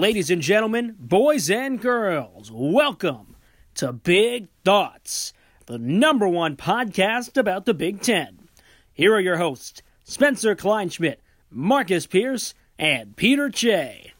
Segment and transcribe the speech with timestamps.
[0.00, 3.36] Ladies and gentlemen, boys and girls, welcome
[3.74, 5.34] to Big Thoughts,
[5.66, 8.48] the number one podcast about the Big Ten.
[8.94, 11.16] Here are your hosts, Spencer Kleinschmidt,
[11.50, 14.14] Marcus Pierce, and Peter Che.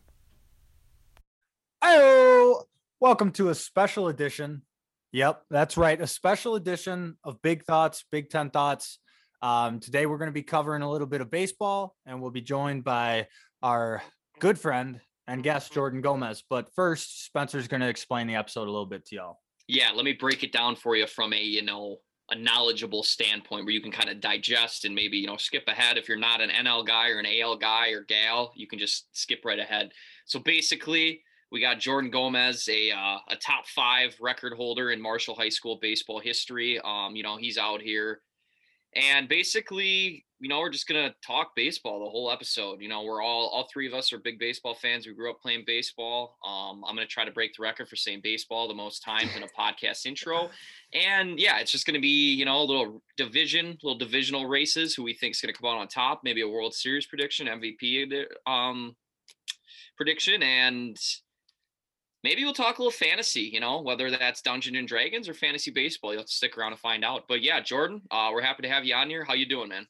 [1.81, 2.65] Oh,
[3.01, 4.61] welcome to a special edition.
[5.13, 5.99] Yep, that's right.
[5.99, 8.99] A special edition of Big Thoughts, Big Ten Thoughts.
[9.41, 12.43] Um, today, we're going to be covering a little bit of baseball, and we'll be
[12.43, 13.29] joined by
[13.63, 14.03] our
[14.41, 16.43] good friend and guest, Jordan Gomez.
[16.49, 19.39] But first, Spencer's going to explain the episode a little bit to y'all.
[19.69, 21.99] Yeah, let me break it down for you from a, you know,
[22.31, 25.97] a knowledgeable standpoint where you can kind of digest and maybe, you know, skip ahead.
[25.97, 29.07] If you're not an NL guy or an AL guy or gal, you can just
[29.17, 29.93] skip right ahead.
[30.27, 35.35] So basically, we got Jordan Gomez, a uh, a top five record holder in Marshall
[35.35, 36.81] High School baseball history.
[36.85, 38.21] Um, you know, he's out here
[38.97, 42.81] and basically you know we're just gonna talk baseball the whole episode.
[42.81, 45.07] You know we're all all three of us are big baseball fans.
[45.07, 46.39] We grew up playing baseball.
[46.47, 49.43] Um, i'm gonna try to break the record for saying baseball the most times in
[49.43, 50.51] a podcast intro.
[50.95, 55.03] And yeah it's just gonna be you know a little division little divisional races who
[55.03, 58.97] we think is gonna come out on top maybe a world series prediction mvp um
[60.01, 60.43] prediction.
[60.43, 60.97] And
[62.23, 65.71] maybe we'll talk a little fantasy, you know, whether that's Dungeons and Dragons or fantasy
[65.71, 66.13] baseball.
[66.13, 67.25] You'll have to stick around to find out.
[67.29, 69.25] But yeah, Jordan, uh, we're happy to have you on here.
[69.25, 69.87] How you doing, man?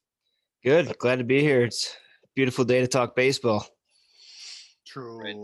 [0.65, 0.97] Good.
[0.99, 1.65] Glad to be here.
[1.65, 3.67] It's a beautiful day to talk baseball.
[4.87, 5.19] True.
[5.19, 5.37] Right.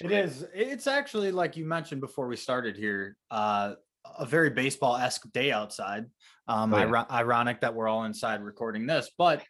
[0.00, 0.24] It right.
[0.24, 0.46] is.
[0.54, 3.74] It's actually like you mentioned before we started here, uh,
[4.18, 6.06] a very baseball esque day outside.
[6.48, 7.04] Um, oh, yeah.
[7.10, 9.42] ironic that we're all inside recording this, but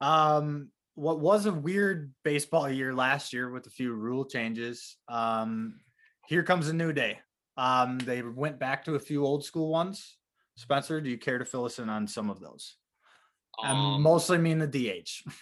[0.00, 4.96] um, what was a weird baseball year last year with a few rule changes.
[5.08, 5.78] Um,
[6.26, 7.20] here comes a new day.
[7.56, 10.18] Um, they went back to a few old school ones.
[10.56, 12.76] Spencer, do you care to fill us in on some of those?
[13.62, 15.28] Um, I mostly mean the DH.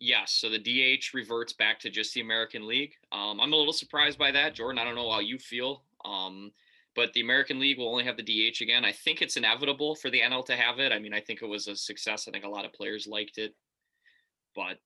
[0.00, 2.92] Yes, so the DH reverts back to just the American League.
[3.10, 4.78] Um, I'm a little surprised by that, Jordan.
[4.78, 6.52] I don't know how you feel, um,
[6.94, 8.84] but the American League will only have the DH again.
[8.84, 10.92] I think it's inevitable for the NL to have it.
[10.92, 12.28] I mean, I think it was a success.
[12.28, 13.54] I think a lot of players liked it,
[14.54, 14.78] but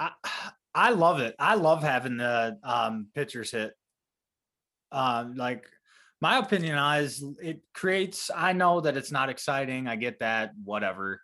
[0.00, 0.12] I
[0.74, 1.34] I love it.
[1.38, 3.72] I love having the um, pitchers hit
[4.92, 5.64] um, like
[6.20, 9.86] my opinion is it creates, I know that it's not exciting.
[9.86, 11.20] I get that, whatever,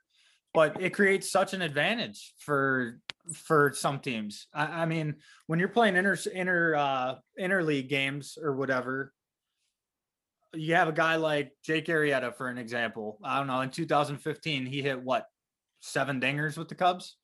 [0.52, 3.00] but it creates such an advantage for
[3.32, 4.46] for some teams.
[4.54, 5.16] I, I mean,
[5.46, 9.12] when you're playing inter inter uh interleague games or whatever,
[10.54, 13.18] you have a guy like Jake Arrieta, for an example.
[13.24, 15.26] I don't know, in 2015, he hit what
[15.80, 17.16] seven dingers with the Cubs.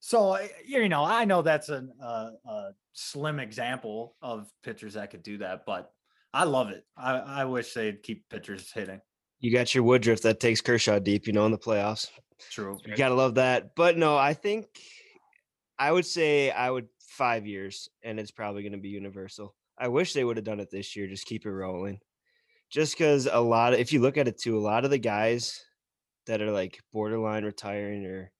[0.00, 4.94] So eh, you know, I know that's a, a, uh, a, slim example of pitchers
[4.94, 5.92] that could do that, but
[6.34, 6.84] I love it.
[6.96, 9.00] I, I wish they'd keep pitchers hitting.
[9.38, 12.08] You got your Woodruff that takes Kershaw deep, you know, in the playoffs.
[12.50, 12.78] True.
[12.84, 13.76] You gotta love that.
[13.76, 14.66] But no, I think
[15.78, 16.88] I would say I would
[17.18, 19.54] five years, and it's probably going to be universal.
[19.76, 21.08] I wish they would have done it this year.
[21.08, 21.98] Just keep it rolling.
[22.70, 24.98] Just because a lot of, if you look at it too, a lot of the
[24.98, 25.64] guys
[26.26, 28.30] that are like borderline retiring or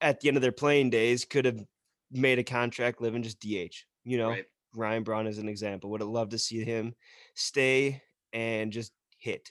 [0.00, 1.62] at the end of their playing days could have
[2.10, 4.30] made a contract living just DH, you know?
[4.30, 4.44] Right.
[4.74, 5.90] Ryan Braun is an example.
[5.90, 6.94] Would have loved to see him
[7.34, 9.50] stay and just hit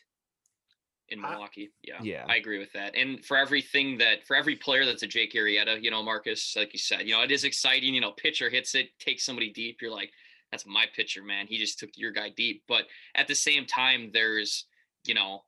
[1.10, 1.72] in Milwaukee.
[1.84, 2.96] Yeah, yeah, I agree with that.
[2.96, 6.74] And for everything that for every player that's a Jake Arrieta, you know, Marcus, like
[6.74, 7.94] you said, you know, it is exciting.
[7.94, 9.78] You know, pitcher hits it, takes somebody deep.
[9.82, 10.12] You're like,
[10.52, 11.48] that's my pitcher, man.
[11.48, 12.64] He just took your guy deep.
[12.68, 12.84] But
[13.16, 14.66] at the same time, there's
[15.06, 15.44] you know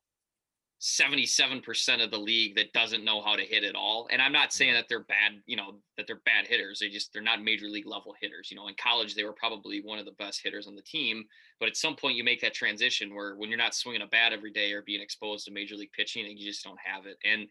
[0.79, 4.07] 77% of the league that doesn't know how to hit at all.
[4.11, 6.79] And I'm not saying that they're bad, you know, that they're bad hitters.
[6.79, 8.49] They just they're not major league level hitters.
[8.49, 11.25] You know, in college they were probably one of the best hitters on the team,
[11.59, 14.31] but at some point you make that transition where when you're not swinging a bat
[14.31, 17.17] every day or being exposed to major league pitching and you just don't have it.
[17.25, 17.47] And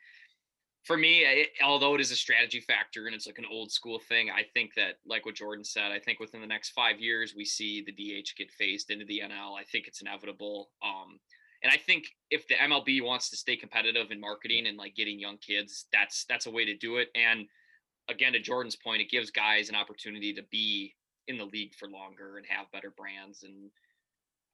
[0.84, 3.98] for me, it, although it is a strategy factor and it's like an old school
[4.08, 7.34] thing, I think that, like what Jordan said, I think within the next five years
[7.36, 9.58] we see the DH get phased into the NL.
[9.58, 10.70] I think it's inevitable.
[10.82, 11.18] Um,
[11.62, 15.18] and I think if the MLB wants to stay competitive in marketing and like getting
[15.18, 17.08] young kids, that's that's a way to do it.
[17.14, 17.46] And
[18.08, 20.94] again, to Jordan's point, it gives guys an opportunity to be
[21.26, 23.70] in the league for longer and have better brands and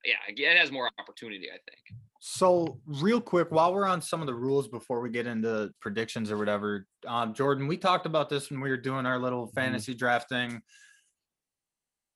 [0.05, 1.99] yeah, it has more opportunity, I think.
[2.21, 6.31] So, real quick, while we're on some of the rules before we get into predictions
[6.31, 9.55] or whatever, um, Jordan, we talked about this when we were doing our little mm-hmm.
[9.55, 9.99] fantasy mm-hmm.
[9.99, 10.63] drafting.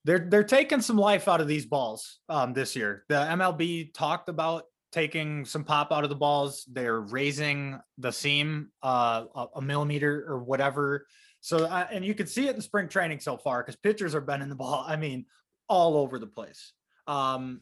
[0.05, 3.05] They're they're taking some life out of these balls um, this year.
[3.09, 6.65] The MLB talked about taking some pop out of the balls.
[6.71, 9.25] They're raising the seam uh,
[9.55, 11.07] a, millimeter or whatever.
[11.41, 14.21] So, uh, and you can see it in spring training so far because pitchers are
[14.21, 14.85] bending the ball.
[14.87, 15.27] I mean,
[15.69, 16.73] all over the place.
[17.07, 17.61] Um,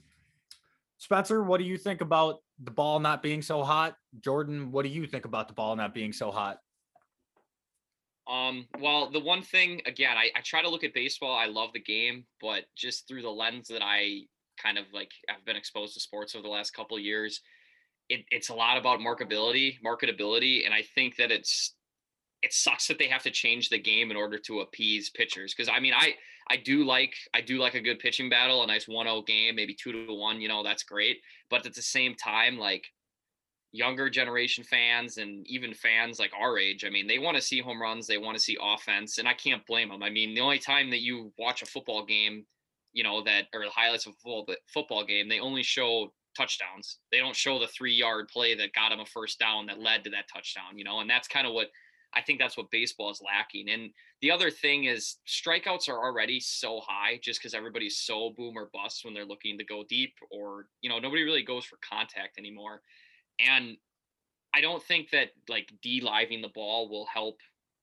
[0.98, 3.96] Spencer, what do you think about the ball not being so hot?
[4.20, 6.58] Jordan, what do you think about the ball not being so hot?
[8.28, 11.36] Um, well, the one thing again, I, I try to look at baseball.
[11.36, 14.22] I love the game, but just through the lens that I
[14.56, 17.40] kind of like I've been exposed to sports over the last couple years,
[18.08, 21.74] it, it's a lot about marketability, marketability, and I think that it's
[22.42, 25.54] it sucks that they have to change the game in order to appease pitchers.
[25.54, 26.14] Because I mean, I
[26.48, 29.74] I do like I do like a good pitching battle, a nice 1-0 game, maybe
[29.74, 30.40] two to one.
[30.40, 31.18] You know, that's great.
[31.50, 32.86] But at the same time, like
[33.72, 37.60] younger generation fans and even fans like our age, I mean, they want to see
[37.60, 40.02] home runs, they want to see offense, and I can't blame them.
[40.02, 42.46] I mean, the only time that you watch a football game,
[42.96, 46.98] you know, that or the highlights of football, football game, they only show touchdowns.
[47.12, 50.02] They don't show the three yard play that got him a first down that led
[50.04, 51.68] to that touchdown, you know, and that's kind of what
[52.14, 53.68] I think that's what baseball is lacking.
[53.68, 53.90] And
[54.22, 58.70] the other thing is strikeouts are already so high just because everybody's so boom or
[58.72, 62.38] bust when they're looking to go deep or, you know, nobody really goes for contact
[62.38, 62.80] anymore.
[63.46, 63.76] And
[64.54, 67.40] I don't think that like de-living the ball will help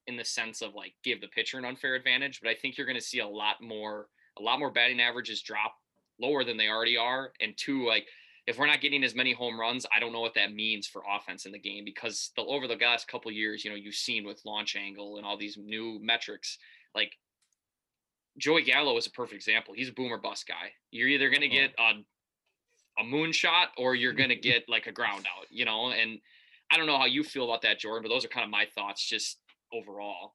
[0.07, 2.87] in the sense of like give the pitcher an unfair advantage, but I think you're
[2.87, 4.07] going to see a lot more
[4.39, 5.75] a lot more batting averages drop
[6.19, 8.05] lower than they already are and two like
[8.45, 11.01] if we're not getting as many home runs, I don't know what that means for
[11.09, 14.25] offense in the game because the over the last couple years, you know, you've seen
[14.25, 16.57] with launch angle and all these new metrics,
[16.93, 17.13] like
[18.37, 19.73] Joey Gallo is a perfect example.
[19.73, 20.71] He's a boomer bust guy.
[20.91, 21.67] You're either going to uh-huh.
[21.67, 25.91] get a a moonshot or you're going to get like a ground out, you know,
[25.91, 26.19] and
[26.69, 28.65] I don't know how you feel about that, Jordan, but those are kind of my
[28.75, 29.39] thoughts just
[29.71, 30.33] overall.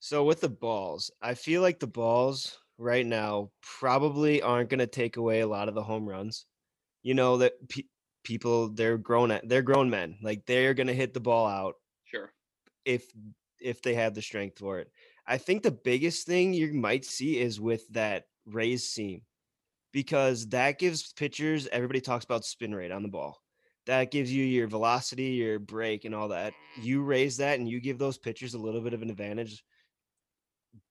[0.00, 4.86] So with the balls, I feel like the balls right now probably aren't going to
[4.86, 6.46] take away a lot of the home runs.
[7.02, 7.82] You know that pe-
[8.24, 11.74] people they're grown at they're grown men like they're gonna hit the ball out
[12.04, 12.32] sure.
[12.84, 13.04] if
[13.60, 14.90] if they have the strength for it.
[15.26, 19.22] I think the biggest thing you might see is with that raised seam
[19.92, 23.40] because that gives pitchers everybody talks about spin rate on the ball.
[23.86, 26.54] That gives you your velocity your break and all that.
[26.80, 29.62] You raise that and you give those pitchers a little bit of an advantage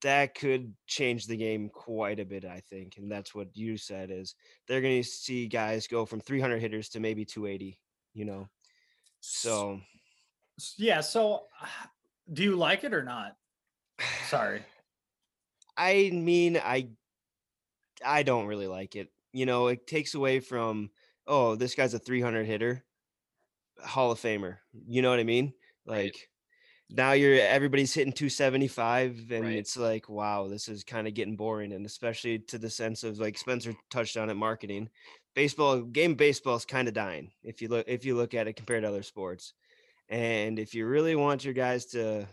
[0.01, 2.97] that could change the game quite a bit, I think.
[2.97, 4.35] And that's what you said is
[4.67, 7.77] they're going to see guys go from 300 hitters to maybe 280,
[8.13, 8.47] you know.
[9.19, 9.79] So
[10.77, 11.89] yeah, so ah,
[12.31, 13.35] do you like it or not?
[14.27, 14.61] Sorry.
[15.77, 16.89] I mean, I
[18.05, 19.09] I don't really like it.
[19.31, 20.91] You know, it takes away from
[21.25, 22.83] oh, this guy's a 300 hitter,
[23.83, 24.57] Hall of Famer.
[24.87, 25.53] You know what I mean?
[25.85, 26.13] Like right
[26.89, 29.55] now you're everybody's hitting 275 and right.
[29.55, 33.19] it's like wow this is kind of getting boring and especially to the sense of
[33.19, 34.89] like spencer touched on it marketing
[35.35, 38.55] baseball game baseball is kind of dying if you look if you look at it
[38.55, 39.53] compared to other sports
[40.09, 42.27] and if you really want your guys to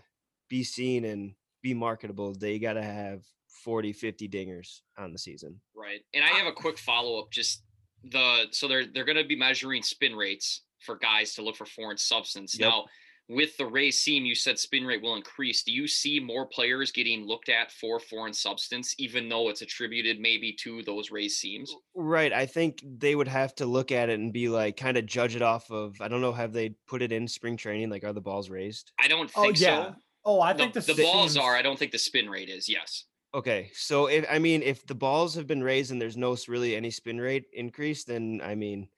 [0.48, 1.32] be seen and
[1.62, 3.22] be marketable they got to have
[3.64, 7.62] 40 50 dingers on the season right and i have a quick follow-up just
[8.04, 11.66] the so they're they're going to be measuring spin rates for guys to look for
[11.66, 12.70] foreign substance yep.
[12.70, 12.84] now
[13.30, 15.62] with the raised seam, you said spin rate will increase.
[15.62, 20.18] Do you see more players getting looked at for foreign substance, even though it's attributed
[20.18, 21.72] maybe to those raised seams?
[21.94, 22.32] Right.
[22.32, 25.36] I think they would have to look at it and be like, kind of judge
[25.36, 26.00] it off of.
[26.00, 26.32] I don't know.
[26.32, 27.88] Have they put it in spring training?
[27.88, 28.90] Like, are the balls raised?
[29.00, 29.84] I don't oh, think oh, yeah.
[29.84, 29.94] so.
[30.24, 31.54] Oh, I think the, the, the balls are.
[31.54, 32.68] I don't think the spin rate is.
[32.68, 33.04] Yes.
[33.32, 36.74] Okay, so if I mean, if the balls have been raised and there's no really
[36.74, 38.88] any spin rate increase, then I mean,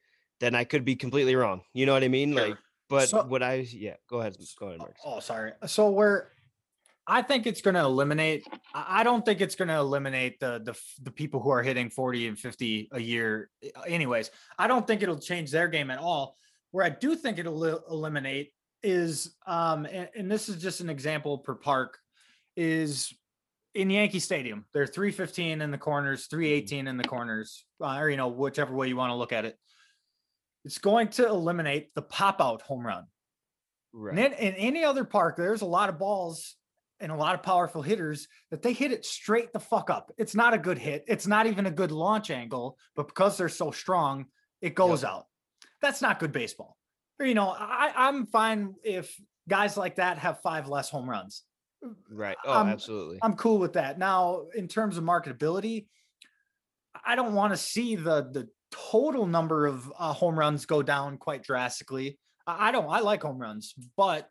[0.40, 1.60] then I could be completely wrong.
[1.74, 2.32] You know what I mean?
[2.32, 2.48] Sure.
[2.48, 2.58] Like
[2.88, 4.96] but so, what I yeah, go ahead, go ahead, Mark.
[5.04, 5.52] Oh, sorry.
[5.66, 6.30] So where
[7.06, 8.46] I think it's going to eliminate.
[8.74, 12.28] I don't think it's going to eliminate the the the people who are hitting forty
[12.28, 13.50] and fifty a year.
[13.86, 16.36] Anyways, I don't think it'll change their game at all.
[16.70, 21.38] Where I do think it'll eliminate is, um, and, and this is just an example
[21.38, 21.98] per park,
[22.56, 23.12] is
[23.74, 24.64] in Yankee Stadium.
[24.72, 26.86] They're three fifteen in the corners, three mm-hmm.
[26.86, 29.58] in the corners, uh, or you know whichever way you want to look at it.
[30.64, 33.04] It's going to eliminate the pop out home run.
[33.92, 34.18] Right.
[34.18, 36.56] And in any other park, there's a lot of balls
[37.00, 40.12] and a lot of powerful hitters that they hit it straight the fuck up.
[40.16, 41.04] It's not a good hit.
[41.08, 44.26] It's not even a good launch angle, but because they're so strong,
[44.60, 45.10] it goes yep.
[45.10, 45.24] out.
[45.82, 46.76] That's not good baseball.
[47.18, 49.14] Or, you know, I, I'm fine if
[49.48, 51.42] guys like that have five less home runs.
[52.08, 52.36] Right.
[52.44, 53.18] Oh, I'm, absolutely.
[53.20, 53.98] I'm cool with that.
[53.98, 55.86] Now, in terms of marketability,
[57.04, 61.18] I don't want to see the the total number of uh, home runs go down
[61.18, 62.18] quite drastically.
[62.46, 62.88] I, I, don't.
[62.88, 64.28] I like home runs, but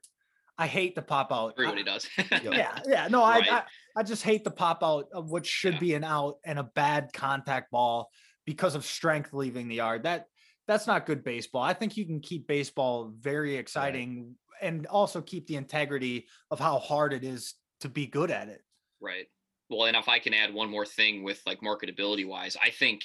[0.57, 1.53] I hate the pop out.
[1.57, 2.07] Everybody does.
[2.43, 3.07] yeah, yeah.
[3.07, 3.49] No, right.
[3.49, 3.63] I, I,
[3.97, 5.79] I just hate the pop out of what should yeah.
[5.79, 8.09] be an out and a bad contact ball
[8.45, 10.03] because of strength leaving the yard.
[10.03, 10.25] That
[10.67, 11.63] that's not good baseball.
[11.63, 14.67] I think you can keep baseball very exciting right.
[14.67, 18.61] and also keep the integrity of how hard it is to be good at it.
[18.99, 19.25] Right.
[19.69, 23.01] Well, and if I can add one more thing with like marketability wise, I think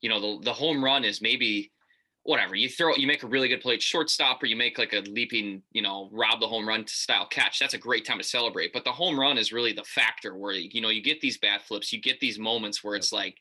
[0.00, 1.70] you know the the home run is maybe
[2.22, 2.54] whatever.
[2.54, 5.00] You throw you make a really good play at shortstop or you make like a
[5.00, 8.72] leaping you know rob the home run style catch that's a great time to celebrate.
[8.72, 11.62] But the home run is really the factor where you know you get these bat
[11.62, 13.36] flips you get these moments where it's like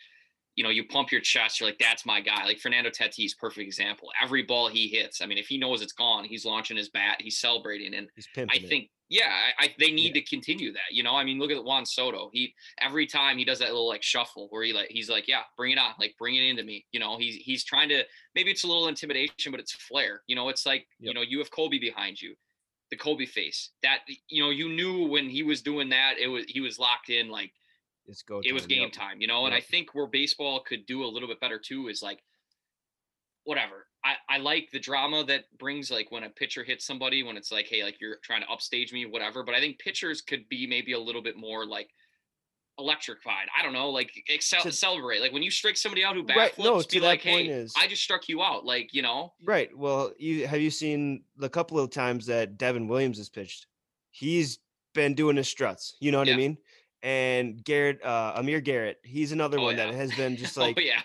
[0.60, 2.44] you know you pump your chest you're like that's my guy.
[2.44, 4.10] Like fernando tatis perfect example.
[4.22, 7.16] Every ball he hits i mean if he knows it's gone he's launching his bat
[7.22, 8.68] he's celebrating and He's i it.
[8.68, 11.16] think yeah I, I they need to continue that you know?
[11.16, 12.30] I mean look at juan soto.
[12.34, 15.44] He every time he does that little like shuffle where he like he's like yeah
[15.56, 17.18] bring it on like bring it into me you know?
[17.18, 18.04] He's he's trying to
[18.36, 20.50] maybe it's a little intimidation but it's flair you know?
[20.50, 22.36] It's like you know you have kobe behind you
[22.92, 26.44] the kobe face that you know you knew when he was doing that it was
[26.50, 27.54] he was locked in like
[28.10, 28.42] It's go.
[28.44, 28.92] it was game yep.
[28.92, 29.46] time, you know.
[29.46, 32.20] And I think where baseball could do a little bit better too is like,
[33.44, 33.88] whatever.
[34.04, 37.52] I, I like the drama that brings like when a pitcher hits somebody when it's
[37.52, 39.44] like, hey, like you're trying to upstage me, whatever.
[39.44, 41.90] But I think pitchers could be maybe a little bit more like
[42.78, 43.48] electrified.
[43.58, 45.20] I don't know, like excel, To- celebrate.
[45.20, 47.88] Like when you strike somebody out who backflips, Right, no, be like, hey, is- I
[47.88, 48.66] just struck you out.
[48.66, 49.76] Like you know, Right.
[49.78, 53.68] Well, you have you seen the couple of times that Devin Williams has pitched?
[54.12, 54.60] He's
[54.94, 55.96] been doing his struts.
[56.00, 56.34] You know what Yeah.
[56.34, 56.58] I mean?
[57.02, 59.86] And Garrett, uh, Amir Garrett, he's another Oh, one yeah.
[59.88, 61.02] that has been just like, oh yeah,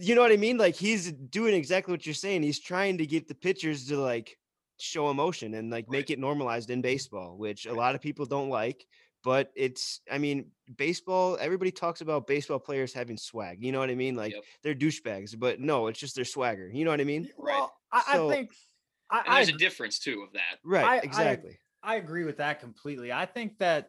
[0.00, 0.56] you know what I mean?
[0.58, 2.42] Like he's doing exactly what you're saying.
[2.42, 4.36] He's trying to get the pitchers to like
[4.80, 8.48] show emotion and like make it normalized in baseball, which a lot of people don't
[8.50, 8.84] like.
[9.24, 11.36] But it's, I mean, baseball.
[11.40, 13.58] Everybody talks about baseball players having swag.
[13.64, 14.14] You know what I mean?
[14.14, 14.42] Like Yep.
[14.62, 16.70] they're douchebags, but no, it's just their swagger.
[16.72, 17.28] You know what I mean?
[17.36, 17.56] Right.
[17.58, 18.50] Well, I, So- I think
[19.10, 20.58] I, there's I, a difference too of that.
[20.64, 20.84] Right.
[20.84, 21.58] I- I- exactly.
[21.82, 23.12] I agree with that completely.
[23.12, 23.88] I think that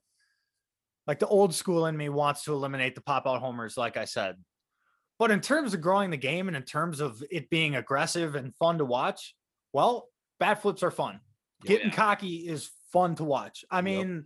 [1.09, 4.05] like the old school in me wants to eliminate the pop out homers, like I
[4.05, 4.35] said.
[5.17, 8.53] But in terms of growing the game and in terms of it being aggressive and
[8.57, 9.33] fun to watch,
[9.73, 10.07] well,
[10.39, 11.19] bat flips are fun.
[11.63, 11.69] Yeah.
[11.69, 13.65] Getting cocky is fun to watch.
[13.71, 13.83] I Yep.
[13.85, 14.25] mean,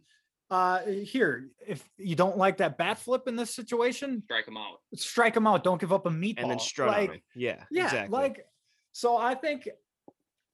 [0.50, 4.80] uh here, if you don't like that bat flip in this situation, Strike them out.
[4.96, 5.64] strike them out.
[5.64, 6.42] Don't give up a meatball.
[6.42, 7.24] and then strut like.
[7.34, 8.20] Yeah, yeah exactly.
[8.20, 8.46] like
[8.92, 9.70] so i think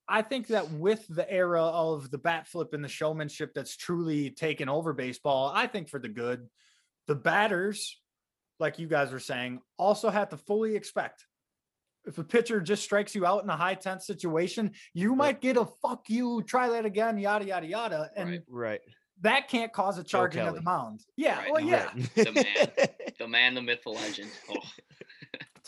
[0.09, 4.29] i think that with the era of the bat flip and the showmanship that's truly
[4.31, 6.47] taken over baseball i think for the good
[7.07, 7.99] the batters
[8.59, 11.25] like you guys were saying also have to fully expect
[12.05, 15.57] if a pitcher just strikes you out in a high tense situation you might get
[15.57, 18.43] a fuck you try that again yada yada yada and Right.
[18.47, 18.81] right.
[19.21, 22.15] that can't cause a charging of the mound yeah Right, well no, yeah right.
[22.15, 22.87] The man.
[23.19, 24.29] The man, the myth, the legend.
[24.49, 24.55] Oh,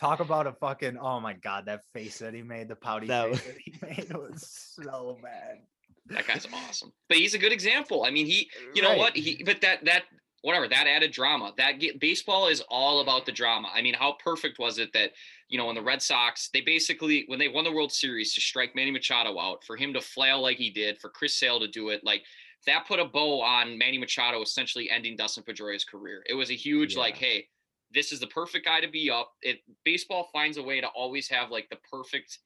[0.02, 3.30] talk about a fucking oh my god that face that he made the pouty That
[3.30, 5.60] face that he made was so bad.
[6.08, 6.92] That guy's awesome.
[7.08, 8.04] But he's a good example.
[8.04, 9.16] I mean, he you know what?
[9.16, 10.04] He but that that
[10.42, 13.70] whatever that added drama that get, baseball is all about the drama.
[13.74, 15.12] I mean how perfect was it that
[15.48, 18.42] you know when the red sox they basically when they won the world series to
[18.42, 21.68] strike manny machado out for him to flail like he did for chris sale to
[21.68, 22.24] do it like
[22.66, 26.24] that put a bow on manny machado essentially ending dustin pedroia's career.
[26.28, 27.48] It was a huge like hey
[27.94, 29.34] this is the perfect guy to be up.
[29.42, 32.40] It baseball finds a way to always have like the perfect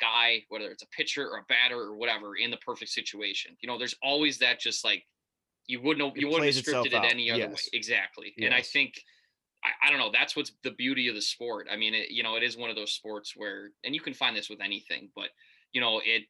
[0.00, 3.56] guy whether it's a pitcher or a batter or whatever in the perfect situation.
[3.60, 5.04] You know there's always that just like
[5.66, 7.04] you wouldn't have, It you wouldn't have scripted it out.
[7.04, 7.50] any other way.
[7.50, 7.68] Yes.
[7.72, 8.34] exactly.
[8.40, 9.02] And i think
[9.64, 11.66] I, I don't know that's what's the beauty of the sport.
[11.70, 14.14] I mean it, you know it is one of those sports where and you can
[14.14, 15.30] find this with anything but
[15.72, 16.22] you know it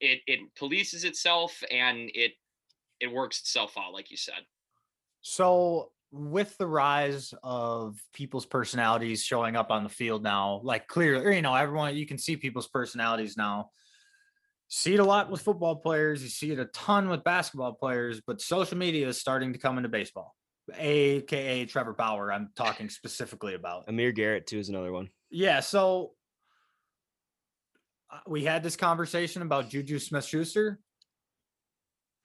[0.00, 2.32] it it polices itself and it
[3.00, 4.44] it works itself out like you said.
[5.22, 11.36] So, with the rise of people's personalities showing up on the field now, like clearly,
[11.36, 13.70] you know, everyone, you can see people's personalities now.
[14.68, 16.22] See it a lot with football players.
[16.22, 19.76] You see it a ton with basketball players, but social media is starting to come
[19.76, 20.34] into baseball,
[20.76, 22.32] aka Trevor Bauer.
[22.32, 23.84] I'm talking specifically about.
[23.88, 25.08] Amir Garrett too is another one.
[25.30, 25.60] Yeah.
[25.60, 26.12] So,
[28.10, 30.80] uh, we had this conversation about Juju Smith Schuster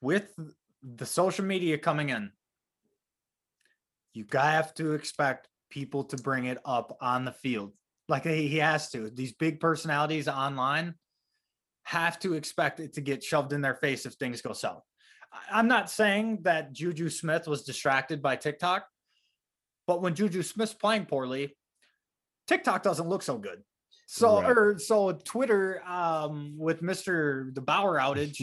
[0.00, 0.34] with
[0.82, 2.32] the social media coming in
[4.14, 7.72] you have to expect people to bring it up on the field
[8.08, 10.94] like he has to these big personalities online
[11.84, 14.82] have to expect it to get shoved in their face if things go south
[15.50, 18.86] i'm not saying that juju smith was distracted by tiktok
[19.86, 21.56] but when juju smith's playing poorly
[22.46, 23.62] tiktok doesn't look so good
[24.06, 24.50] so Right.
[24.50, 28.36] or so twitter um with mr the bauer outage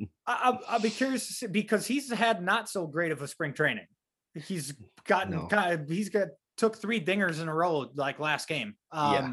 [0.26, 3.28] I, I'll, I'll be curious to see, because he's had not so great of a
[3.28, 3.86] spring training.
[4.34, 4.74] He's
[5.04, 5.46] gotten No.
[5.46, 8.74] kind of, he's got took three dingers in a row like last game.
[8.90, 9.32] Um, Yeah.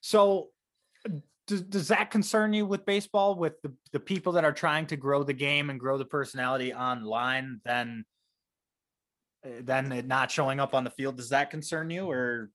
[0.00, 0.50] So
[1.46, 4.96] does, does that concern you with baseball with the, the people that are trying to
[4.96, 8.04] grow the game and grow the personality online then
[9.44, 12.50] uh, then it not showing up on the field does that concern you or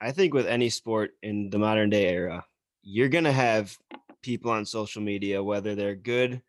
[0.00, 2.44] I think with any sport in the modern day era,
[2.82, 3.74] you're gonna have
[4.20, 6.42] people on social media, whether they're good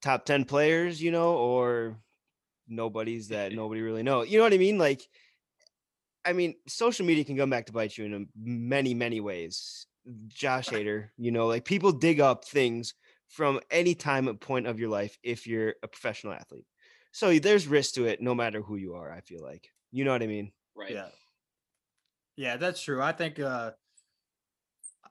[0.00, 1.98] top 10 players, you know, or
[2.68, 4.22] nobodies that nobody really know.
[4.22, 4.78] You know what I mean?
[4.78, 5.06] Like
[6.24, 9.86] I mean, social media can come back to bite you in a many, many ways.
[10.28, 12.94] Josh Hader, you know, like people dig up things
[13.28, 16.66] from any time and point of your life if you're a professional athlete.
[17.12, 19.68] So there's risk to it no matter who you are, I feel like.
[19.92, 20.52] You know what I mean?
[20.74, 20.92] Right.
[20.92, 21.08] Yeah.
[22.36, 23.00] Yeah, that's true.
[23.00, 23.72] I think uh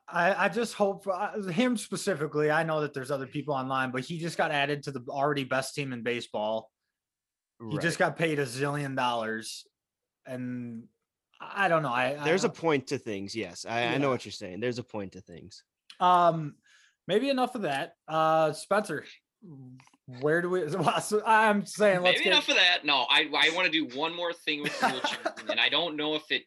[0.07, 2.51] I I just hope uh, him specifically.
[2.51, 5.45] I know that there's other people online, but he just got added to the already
[5.45, 6.69] best team in baseball.
[7.71, 9.65] He just got paid a zillion dollars,
[10.25, 10.83] and
[11.41, 11.93] I don't know.
[11.93, 13.35] I there's I, a point to things.
[13.35, 14.59] Yes, I, I know what you're saying.
[14.59, 15.63] There's a point to things.
[15.99, 16.55] um
[17.07, 17.95] maybe enough of that.
[18.07, 19.05] Uh, Spencer,
[20.21, 20.63] where do we?
[20.75, 22.85] well, so I'm saying let's Maybe get enough of that.
[22.85, 24.87] No, I I want to do one more thing with the
[25.25, 26.43] rule and I don't know if it.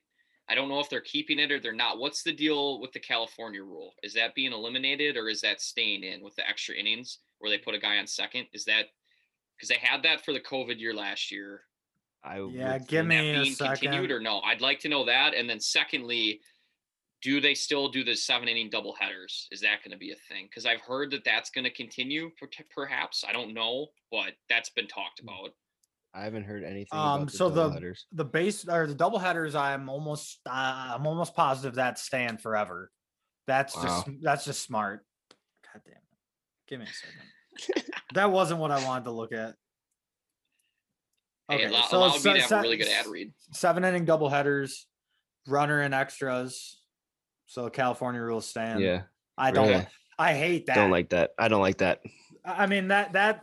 [0.49, 1.99] I don't know if they're keeping it or they're not.
[1.99, 3.91] What's the deal with the California rule?
[4.05, 7.59] Is that being eliminated or is that staying in with the extra innings where they
[7.59, 8.47] put a guy on second?
[8.53, 8.85] Is that
[9.57, 11.63] because they had that for the COVID year last year?
[12.23, 14.41] I Yeah, would give think- me that a being continued or no?
[14.41, 15.35] I'd like to know that.
[15.35, 16.41] And then secondly,
[17.23, 19.49] do they still do the seven inning double headers?
[19.51, 20.47] Is that going to be a thing?
[20.47, 22.31] Because I've heard that that's going to continue,
[22.75, 23.25] perhaps.
[23.27, 25.29] I don't know, but that's been talked Hmm.
[25.29, 25.55] about.
[26.15, 26.89] I haven't heard anything.
[26.99, 28.05] Um, about so the- doubleheaders.
[28.13, 29.55] the base or the double headers.
[29.55, 32.91] I'm almost uh, I'm almost positive that's stand forever.
[33.47, 33.83] That's Wow.
[33.83, 35.05] just that's just smart.
[35.73, 36.03] God damn it!
[36.69, 37.21] Give me a second.
[38.15, 39.55] that wasn't what I wanted to look at.
[41.49, 43.33] Hey, Okay, allow, so allow se- me to have se- a really good ad read.
[43.53, 44.87] seven inning double headers,
[45.47, 46.81] runner and extras.
[47.47, 48.81] So California rules stand.
[48.81, 49.03] yeah,
[49.39, 49.69] I don't.
[49.69, 49.87] really.
[50.19, 50.75] I hate that.
[50.75, 51.31] don't like that.
[51.39, 52.01] I don't like that.
[52.45, 53.43] I I mean that that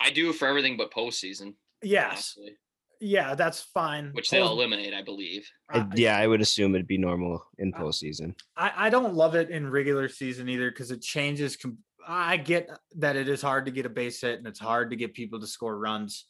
[0.00, 1.54] I do for everything but postseason.
[1.82, 2.06] yes,
[2.38, 2.56] honestly,
[3.02, 4.10] yeah, that's fine.
[4.14, 5.46] which they'll Post- eliminate, I believe.
[5.68, 8.34] I- I- yeah, I would assume it'd be normal in Uh, postseason.
[8.56, 11.56] I, I don't love it in regular season either because it changes.
[11.56, 14.58] Com- I get uh, that it is hard to get a base hit and it's
[14.60, 16.26] hard to get people to score runs.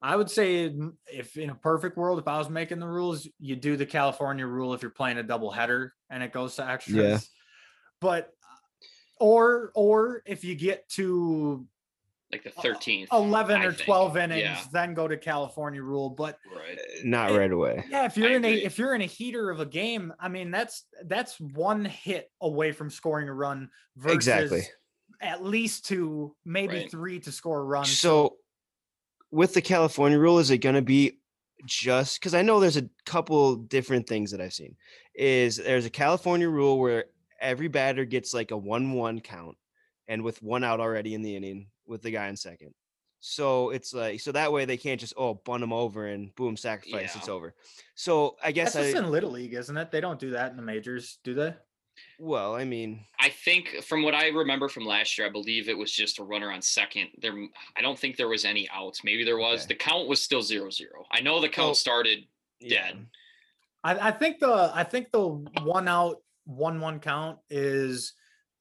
[0.00, 3.28] I would say mm, if in a perfect world, if I was making the rules,
[3.38, 6.68] you do the California rule if you're playing a double header and it goes to
[6.68, 7.28] extras.
[8.00, 11.64] But uh, or or if you get to
[12.32, 13.06] Like the uh, 13th.
[13.12, 13.84] 11 I or think.
[13.84, 16.10] 12 innings, Yeah, then go to California rule.
[16.10, 16.76] But right.
[16.78, 17.84] Eh, not it- right away.
[17.88, 20.50] Yeah, if you're in a if you're in a heater of a game, I mean
[20.50, 24.62] that's that's one hit away from scoring a run versus Exactly.
[25.22, 26.90] At least two, maybe Right.
[26.90, 27.84] three to score a run.
[27.84, 28.36] So,
[29.30, 31.20] with the California rule, is it going to be
[31.64, 34.76] just because I know there's a couple different things that I've seen?
[35.14, 37.06] Is there's a California rule where
[37.40, 39.56] every batter gets like a one-one count,
[40.08, 42.74] and with one out already in the inning with the guy in second.
[43.20, 46.56] So it's like so that way they can't just oh bunt them over and boom
[46.56, 47.54] sacrifice it's over.
[47.94, 49.92] So I guess that's just I in little league, isn't it?
[49.92, 51.54] They don't do that in the majors, do they?
[52.18, 55.76] Well I mean I think from what I remember from last year, I believe it
[55.76, 57.08] was just a runner on second.
[57.20, 57.32] There,
[57.76, 59.04] I don't think there was any outs.
[59.04, 59.60] Maybe there was.
[59.60, 59.68] Okay.
[59.68, 61.04] The count was still zero zero.
[61.12, 62.24] I know the count Well, started.
[62.60, 62.88] yeah.
[62.92, 63.06] Dead.
[63.84, 65.26] I, I think the I think the
[65.62, 68.14] one out one one count is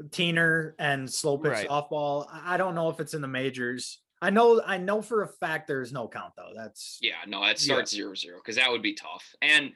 [0.09, 1.67] teener and slow pitch Right.
[1.69, 2.27] softball.
[2.31, 3.99] I I don't know if it's in the majors.
[4.21, 6.51] I know I know for a fact there's no count though.
[6.55, 7.73] That's Yeah, no, it Yeah.
[7.73, 9.33] starts zero zero because that would be tough.
[9.41, 9.71] And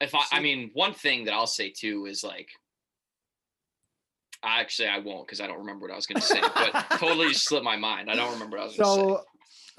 [0.00, 2.48] if I, I mean, one thing that I'll say too is like,
[4.44, 7.32] actually, I won't because I don't remember what I was going to say, but totally
[7.34, 8.10] slipped my mind.
[8.10, 9.16] I don't remember what I was going to say.
[9.16, 9.24] so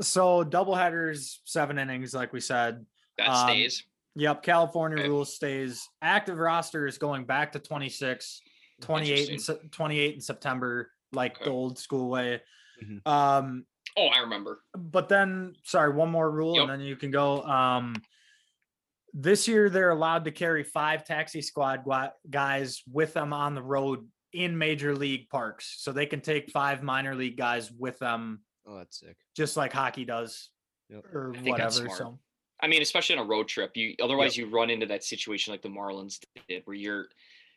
[0.02, 2.86] so double headers, seven innings, like we said.
[3.18, 3.84] That um, stays.
[4.16, 5.10] Yep, California Okay.
[5.10, 5.88] rule stays.
[6.02, 8.42] Active roster is going back to 26,
[8.82, 12.42] 28 and Se- 28 in September, like the old school way.
[12.84, 13.06] Mhm.
[13.08, 13.66] Um,
[13.98, 14.62] Oh, I remember.
[14.76, 16.62] but then sorry, one more rule Yep.
[16.64, 17.42] and then you can go.
[17.44, 17.96] Um,
[19.14, 21.86] this year they're allowed to carry five taxi squad
[22.30, 26.84] guys with them on the road in major league parks, so they can take five
[26.84, 29.16] minor league guys with them, oh that's sick.
[29.36, 30.50] just like hockey does,
[30.90, 31.06] Yep.
[31.14, 31.90] or I whatever.
[31.90, 32.20] So
[32.62, 35.62] I mean, especially on a road trip, you otherwise you run into that situation like
[35.62, 37.08] the Marlins did, where you're,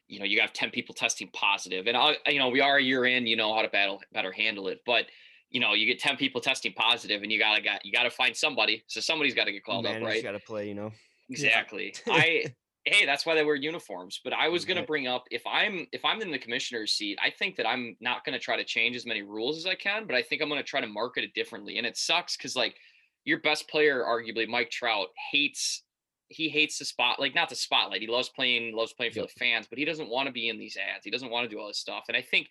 [0.09, 2.83] you know, you have ten people testing positive, and I, you know, we are a
[2.83, 5.07] year in, you know how to battle better handle it, but
[5.51, 8.37] you know, you get ten people testing positive, and you gotta got you gotta find
[8.37, 10.23] somebody, so somebody's got to get called up, Manager's right?
[10.25, 10.91] got to play, you know.
[11.31, 11.95] Exactly.
[12.07, 12.45] I
[12.89, 14.21] hey, that's why they wear uniforms.
[14.23, 14.87] But I was gonna mm-hmm.
[14.87, 18.25] bring up if I'm if I'm in the commissioner's seat, I think that I'm not
[18.25, 20.63] gonna try to change as many rules as I can, but I think I'm gonna
[20.63, 21.79] try to market it differently.
[21.79, 22.77] And it sucks because like
[23.25, 25.83] your best player, arguably Mike Trout, hates
[26.29, 28.01] he hates the spot like not the spotlight.
[28.01, 29.29] He loves playing, loves playing for Yep.
[29.29, 31.05] the fans, but he doesn't want to be in these ads.
[31.05, 32.05] He doesn't want to do all this stuff.
[32.09, 32.49] And I think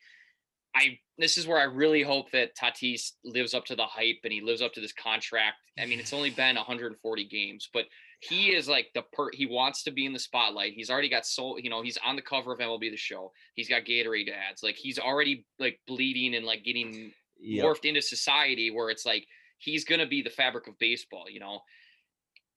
[0.75, 4.31] I this is where I really hope that Tatis lives up to the hype and
[4.31, 5.57] he lives up to this contract.
[5.79, 7.85] I mean, it's only been 140 games, but
[8.19, 10.73] he is like the per he wants to be in the spotlight.
[10.73, 13.31] He's already got so you know, he's on the cover of MLB the show.
[13.55, 14.63] He's got Gatorade ads.
[14.63, 17.63] Like he's already like bleeding and like getting Yep.
[17.65, 19.27] morphed into society where it's like
[19.59, 21.59] he's gonna be the fabric of baseball, you know.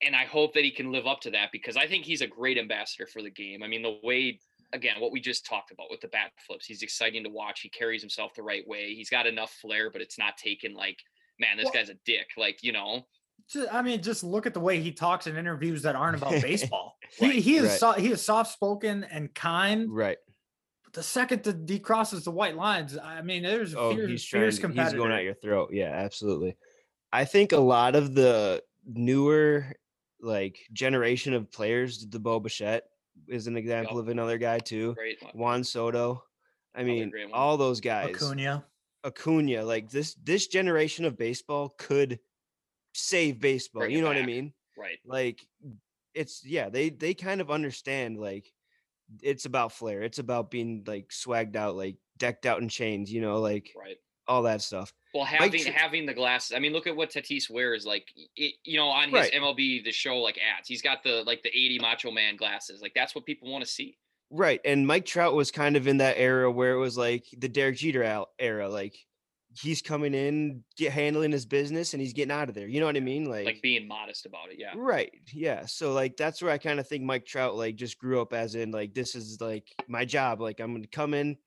[0.03, 2.27] and I hope that he can live up to that because I think he's a
[2.27, 3.61] great ambassador for the game.
[3.61, 4.39] I mean, the way
[4.73, 7.59] again, what we just talked about with the bat flips, he's exciting to watch.
[7.61, 8.95] He carries himself the right way.
[8.95, 10.97] He's got enough flair, but it's not taken like,
[11.39, 12.29] man, this Well- guy's a dick.
[12.37, 13.05] Like, you know,
[13.49, 16.31] Ju- I mean, just look at the way he talks in interviews that aren't about
[16.41, 16.97] baseball.
[17.21, 17.79] Right, he he is right.
[17.79, 19.91] so, he is soft spoken and kind.
[19.91, 20.17] Right.
[20.83, 24.09] But the second that he crosses the white lines, I mean, there's a Oh, fierce,
[24.09, 24.41] he's trying.
[24.43, 25.69] fierce He's going at your throat.
[25.73, 26.57] Yeah, absolutely.
[27.13, 29.65] I think a lot of the newer
[30.21, 32.83] like generation of players, the Bo Bichette
[33.27, 34.93] is an example of another guy too.
[34.93, 35.21] great.
[35.21, 35.31] one.
[35.35, 36.23] Juan Soto.
[36.73, 38.15] I mean, all those guys.
[38.15, 38.63] Acuna.
[39.03, 42.19] Acuna, like this this generation of baseball could
[42.93, 43.81] save baseball.
[43.81, 44.53] Bring you know what I mean?
[44.77, 44.99] Right.
[45.05, 45.41] Like
[46.13, 48.51] it's yeah, they they kind of understand like
[49.21, 50.01] it's about flair.
[50.01, 53.97] It's about being like swagged out, like decked out in chains, you know, like Right.
[54.27, 54.93] all that stuff.
[55.13, 56.53] Well, having Tr- having the glasses.
[56.55, 57.85] I mean, look at what Tatis wears.
[57.85, 59.33] Like, it, you know, on his Right.
[59.33, 62.81] MLB the show like ads, he's got the like the eighty Macho Man glasses.
[62.81, 63.97] Like that's what people want to see.
[64.29, 64.61] Right.
[64.63, 67.75] And Mike Trout was kind of in that era where it was like the Derek
[67.75, 68.69] Jeter era.
[68.69, 68.95] Like
[69.59, 72.67] he's coming in, get handling his business, and he's getting out of there.
[72.67, 73.25] You know what I mean?
[73.25, 74.57] Like, Like being modest about it.
[74.59, 74.73] Yeah.
[74.75, 75.11] right.
[75.33, 75.65] Yeah.
[75.65, 78.55] So like that's where I kind of think Mike Trout like just grew up as
[78.55, 80.41] in like this is like my job.
[80.41, 81.37] Like I'm gonna come in,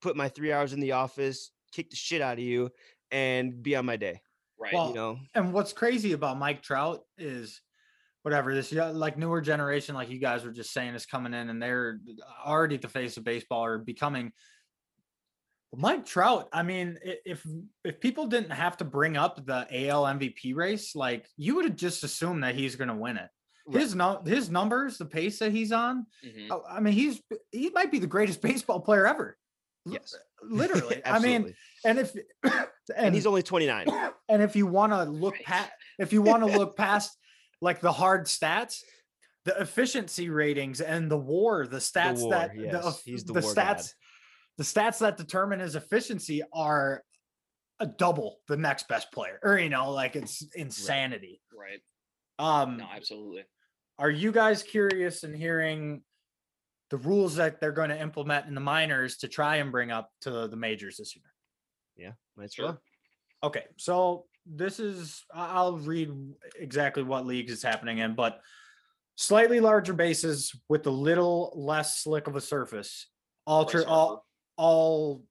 [0.00, 2.70] put my three hours in the office, kick the shit out of you,
[3.10, 4.20] and be on my day.
[4.58, 4.72] Right.
[4.72, 5.18] Well, you know?
[5.34, 7.60] And what's crazy about Mike Trout is
[8.22, 11.50] whatever this yo- like newer generation, like you guys were just saying, is coming in
[11.50, 11.98] and they're
[12.46, 14.32] already the face of baseball or becoming.
[15.74, 17.46] Mike Trout, I mean, if
[17.84, 21.76] if people didn't have to bring up the AL MVP race, like you would have
[21.76, 23.28] just assumed that he's going to win it.
[23.66, 23.80] Right.
[23.80, 26.48] His no, his numbers, the pace that he's on, Mhm.
[26.50, 27.20] oh, I mean, he's
[27.52, 29.38] he might be the greatest baseball player ever.
[29.86, 30.14] Yes.
[30.42, 31.00] literally.
[31.06, 31.54] I mean,
[31.84, 33.86] and if and, and he's only 29.
[34.28, 35.44] and if you want to look Right.
[35.44, 37.16] past if you want to look past
[37.60, 38.80] like the hard stats
[39.44, 43.54] the efficiency ratings and the war the stats war, that the, yes, the the war
[43.54, 43.82] god.
[44.58, 47.02] Stats the stats that determine his efficiency are
[47.80, 51.80] a double the next best player or you know like it's insanity Right.
[52.38, 53.44] um No, absolutely.
[53.98, 56.02] are you guys curious in hearing
[56.90, 60.10] the rules that they're going to implement in the minors to try and bring up
[60.22, 61.24] to the majors this year
[61.96, 62.12] Yeah.
[62.36, 62.64] Might as Sure.
[62.66, 62.82] well.
[63.44, 66.10] Okay, so this is I- I'll read
[66.56, 68.40] exactly what leagues it's happening in, but
[69.16, 73.08] slightly larger bases with a little less slick of a surface.
[73.46, 74.22] alter all Harper.
[74.62, 75.24] All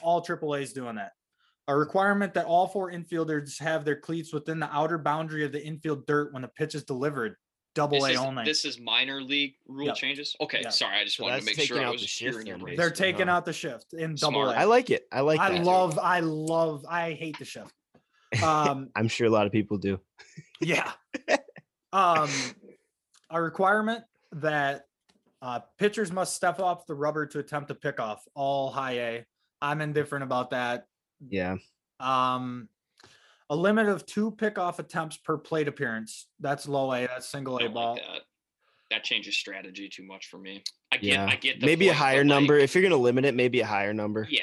[0.00, 1.12] all triple A's doing that.
[1.68, 5.64] A requirement that all four infielders have their cleats within the outer boundary of the
[5.64, 7.36] infield dirt when the pitch is delivered.
[7.76, 8.44] Double This A is, only.
[8.44, 9.94] this is minor league rule Yep.
[9.96, 10.34] changes.
[10.40, 10.72] Okay, Yep.
[10.72, 12.76] sorry, I just So wanted to make sure I out was the shift hearing your.
[12.76, 14.56] They're taking out the shift in double Smart.
[14.56, 14.60] A.
[14.60, 15.06] I like it.
[15.12, 15.64] I like I that.
[15.64, 17.72] love, I love, I hate the shift.
[18.42, 20.00] Um, I'm sure a lot of people do.
[20.60, 20.90] Yeah.
[21.92, 22.28] um,
[23.30, 24.02] a requirement
[24.32, 24.86] that
[25.42, 29.26] uh, pitchers must step off the rubber to attempt a pick off all high A.
[29.60, 30.86] I'm indifferent about that.
[31.28, 31.56] Yeah.
[32.00, 32.68] Um,
[33.50, 36.26] a limit of two pickoff attempts per plate appearance.
[36.40, 37.06] That's low A.
[37.06, 37.94] That's single A ball.
[37.94, 38.20] like that.
[38.90, 40.62] That changes strategy too much for me.
[40.92, 41.26] I get, Yeah.
[41.26, 42.58] I get the Maybe a point, but, higher like, number.
[42.58, 44.26] If you're gonna limit it, maybe a higher number.
[44.30, 44.42] Yeah,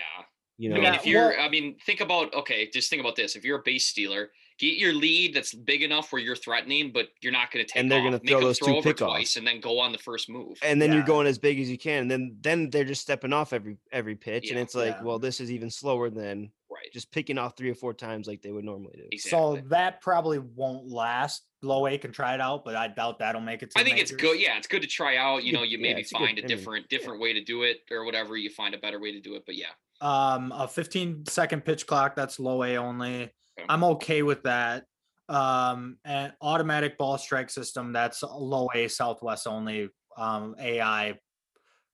[0.57, 0.75] You know.
[0.75, 3.35] I mean, if you're, well- I mean, think about okay, just think about this.
[3.35, 7.07] If you're a base stealer, get your lead that's big enough where you're threatening, but
[7.21, 7.79] you're not going to take.
[7.81, 8.97] And they're gonna Make throw those two throw over pickoffs.
[9.07, 10.57] twice and then go on the first move.
[10.61, 10.97] and then Yeah.
[10.97, 12.01] you're going as big as you can.
[12.03, 14.51] And then then they're just stepping off every every pitch.
[14.51, 15.03] And it's like, Yeah.
[15.03, 16.91] well, this is even slower than right.
[16.93, 19.17] just picking off three or four times like they would normally do.
[19.17, 21.43] So that probably won't last.
[21.61, 23.71] Low A can try it out, but I doubt that'll make it.
[23.71, 24.39] To I the think it's good.
[24.39, 25.43] Yeah, it's good to try out.
[25.43, 27.33] You know, you yeah, maybe it's a good- find a I mean, different different way
[27.33, 28.37] to do it or whatever.
[28.37, 29.43] You find a better way to do it.
[29.45, 32.15] But yeah, Um, a 15 second pitch clock.
[32.15, 33.29] That's low A only.
[33.59, 33.65] Okay.
[33.69, 34.85] I'm okay with that.
[35.27, 37.93] Um, and automatic ball strike system.
[37.93, 39.89] That's low A Southwest only.
[40.17, 41.15] Um, AI.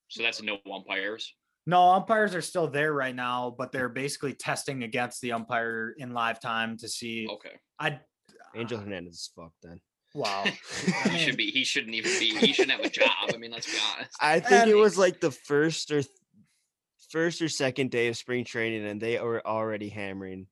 [0.08, 1.34] so that's no umpires.
[1.68, 6.14] No umpires are still there right now, but they're basically testing against the umpire in
[6.14, 7.28] live time to see.
[7.30, 8.00] Okay, I
[8.56, 9.82] Angel Hernandez is fucked then.
[10.14, 10.44] wow.
[11.04, 11.52] he mean- should be.
[11.52, 12.36] He shouldn't even be.
[12.38, 13.10] He shouldn't have a job.
[13.34, 14.12] I mean, let's be honest.
[14.22, 16.16] I think it was like the first or th-
[17.10, 20.48] first or second day of spring training, and they were already hammering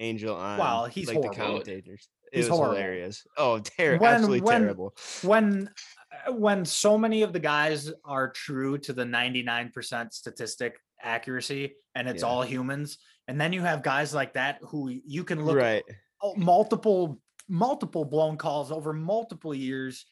[0.00, 0.58] Angel on.
[0.58, 1.34] Well, he's like horrible.
[1.34, 2.08] the commentators.
[2.32, 2.76] It He's was horrible.
[2.76, 3.26] hilarious.
[3.36, 4.96] Oh, ter- When- absolutely when- terrible.
[5.22, 5.70] when
[6.26, 12.08] uh, when so many of the guys are true to the 99% statistic accuracy and
[12.08, 12.28] it's Yeah.
[12.28, 15.84] all humans and then you have guys like that who you can look Right.
[16.36, 20.06] multiple multiple blown calls over multiple years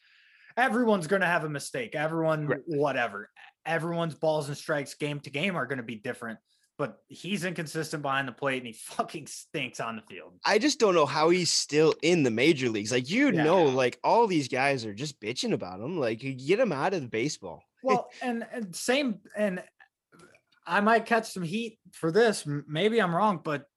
[0.57, 2.59] everyone's going to have a mistake everyone Right.
[2.65, 3.29] whatever
[3.65, 6.39] everyone's balls and strikes game to game are going to be different
[6.79, 10.39] but he's inconsistent behind the plate and he fucking stinks on the field.
[10.45, 12.91] I just don't know how he's still in the major leagues.
[12.91, 15.99] Like you know, like all these guys are just bitching about him.
[15.99, 17.61] Like you get him out of the baseball.
[17.81, 19.63] Well, and, and same, and
[20.67, 22.45] I might catch some heat for this.
[22.45, 23.67] Maybe I'm wrong, but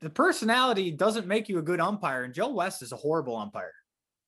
[0.00, 2.24] the personality doesn't make you a good umpire.
[2.24, 3.72] And Joe West is a horrible umpire.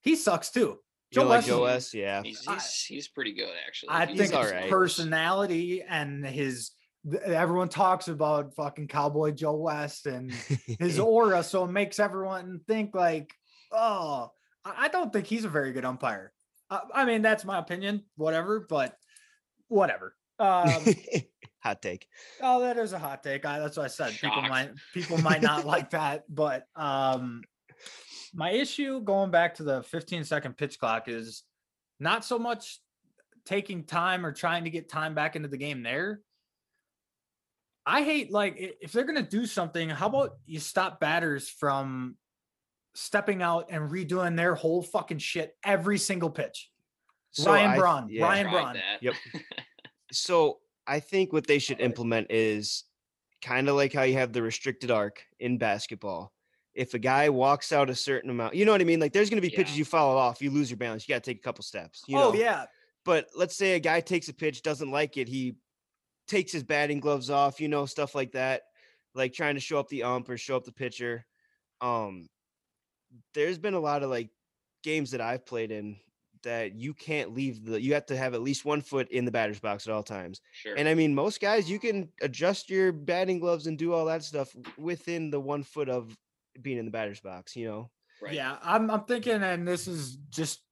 [0.03, 0.79] He sucks too.
[1.11, 2.23] You Joe know, like West Joe is- West, yeah.
[2.23, 3.89] He's he's, he's pretty good actually.
[3.89, 4.71] I He's- think all his right.
[4.71, 6.77] personality and his th-
[7.25, 10.33] everyone talks about fucking cowboy Joe West and
[10.79, 13.33] his aura, so it makes everyone think like,
[13.73, 14.31] oh,
[14.65, 16.33] I I don't think he's a very good umpire.
[16.71, 18.97] I, I mean, that's my opinion, whatever, but
[19.69, 20.15] whatever.
[20.39, 20.69] Um,
[21.63, 22.07] Hot take.
[22.41, 23.45] oh, that is a hot take.
[23.45, 24.13] I, that's what I said.
[24.13, 27.43] People might people might not like that, but um,
[28.33, 31.43] my issue going back to the 15 second pitch clock is
[31.99, 32.81] not so much
[33.45, 36.21] taking time or trying to get time back into the game there.
[37.87, 42.17] I hate like if they're gonna do something, how about you stop batters from
[42.95, 46.71] stepping out and redoing their whole fucking shit every single pitch.
[47.31, 48.25] So Ryan I- Braun, yeah.
[48.25, 48.75] Ryan tried Braun.
[48.75, 49.03] that.
[49.03, 49.15] Yep.
[50.13, 52.83] So I think what they should implement is
[53.43, 56.33] kind of like how you have the restricted arc in basketball.
[56.75, 58.99] If a guy walks out a certain amount, you know what I mean?
[58.99, 61.23] Like there's going to be pitches you follow off, you lose your balance, you got
[61.23, 62.03] to take a couple steps.
[62.09, 62.35] You oh know?
[62.35, 62.65] yeah,
[63.05, 65.55] But let's say a guy takes a pitch, doesn't like it, he
[66.31, 68.63] takes his batting gloves off, you know, stuff like that,
[69.15, 71.27] like trying to show up the ump or show up the pitcher.
[71.81, 72.29] Um,
[73.35, 74.31] there's been a lot of like
[74.83, 75.97] games that I've played in
[76.43, 79.31] that you can't leave the you have to have at least one foot in the
[79.31, 80.41] batter's box at all times.
[80.53, 80.75] Sure.
[80.77, 84.25] And I mean, most guys you can adjust your batting gloves and do all that
[84.25, 86.17] stuff within the one foot of
[86.63, 87.91] being in the batter's box, you know.
[88.23, 88.35] right.
[88.35, 90.63] Yeah, I'm I'm thinking, and this is just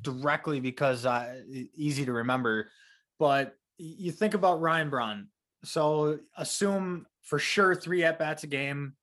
[0.00, 2.70] directly because uh, e- easy to remember,
[3.18, 5.28] but y- you think about Ryan Braun.
[5.64, 8.94] So assume for sure three at bats a game.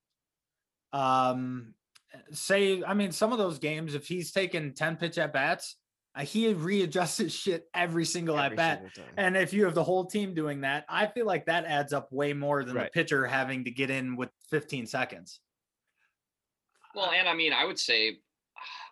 [0.93, 1.73] Um,
[2.31, 5.77] say I mean some of those games, if he's taking ten pitch at bats,
[6.15, 8.84] uh, he readjusts his shit every single every at bat.
[8.93, 9.13] single.
[9.17, 12.12] And if you have the whole team doing that, I feel like that adds up
[12.12, 15.39] way more than the pitcher having to get in with 15 seconds.
[16.93, 18.17] Well, and I mean, I would say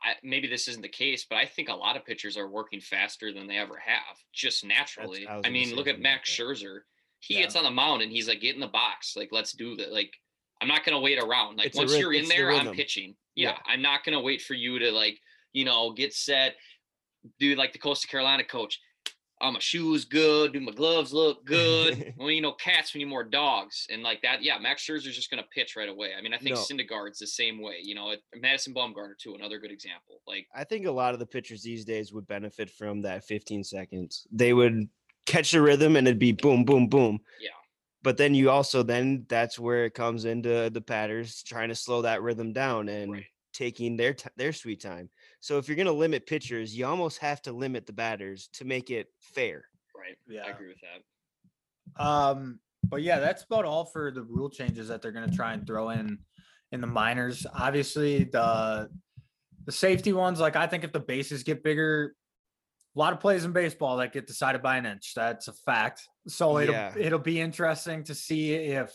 [0.03, 2.79] I, maybe this isn't the case, but I think a lot of pitchers are working
[2.79, 5.27] faster than they ever have, just naturally.
[5.27, 6.43] I I, mean, look at Max that.
[6.43, 6.79] Scherzer.
[7.19, 7.41] He Yeah.
[7.41, 9.91] gets on the mound and he's like, "Get in the box, like let's do that."
[9.91, 10.13] Like,
[10.61, 11.57] I'm not gonna wait around.
[11.57, 13.15] Like It's once you're in it's the there, I'm pitching.
[13.35, 13.51] Yeah.
[13.51, 15.19] Yeah, I'm not gonna wait for you to like,
[15.53, 16.55] you know, get set,
[17.39, 18.79] do like the Coastal Carolina coach.
[19.41, 20.51] Oh, my shoes good.
[20.53, 22.13] Do my gloves look good?
[22.17, 24.43] well, you know, cats we need more dogs, and like that.
[24.43, 26.11] Yeah, Max Scherzer's just gonna pitch right away.
[26.17, 26.61] I mean, I think No.
[26.61, 27.77] Syndergaard's the same way.
[27.81, 30.21] You know, it- Madison Bumgarner too, another good example.
[30.27, 33.63] Like, I think a lot of the pitchers these days would benefit from that 15
[33.63, 34.27] seconds.
[34.31, 34.89] They would
[35.25, 37.19] catch the rhythm and it'd be boom, boom, boom.
[37.39, 37.49] Yeah.
[38.01, 42.01] But then you also then that's where it comes into the patters trying to slow
[42.01, 43.25] that rhythm down and Right.
[43.53, 45.09] taking their t- their sweet time.
[45.39, 48.65] So if you're going to limit pitchers, you almost have to limit the batters to
[48.65, 49.65] make it fair.
[49.95, 50.17] right?
[50.27, 50.43] Yeah.
[50.45, 52.03] I agree with that.
[52.03, 55.53] Um, but yeah, that's about all for the rule changes that they're going to try
[55.53, 56.19] and throw in
[56.71, 57.45] in the minors.
[57.53, 58.89] Obviously, the
[59.65, 62.15] the safety ones, like I think if the bases get bigger,
[62.95, 65.13] a lot of plays in baseball that get decided by an inch.
[65.15, 66.01] That's a fact.
[66.27, 66.93] So it'll Yeah.
[66.97, 68.93] it'll be interesting to see if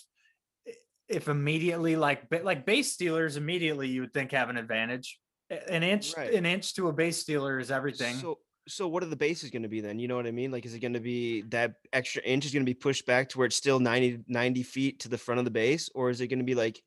[1.09, 5.19] if immediately like like base stealers immediately you would think have an advantage.
[5.55, 6.33] A- An inch Right.
[6.35, 8.17] an inch to a base stealer is everything.
[8.17, 9.99] So so what are the bases going to be then?
[9.99, 10.51] You know what I mean?
[10.51, 13.29] Like is it going to be that extra inch is going to be pushed back
[13.31, 16.21] to where it's still 90 90 feet to the front of the base or is
[16.21, 16.83] it going to be like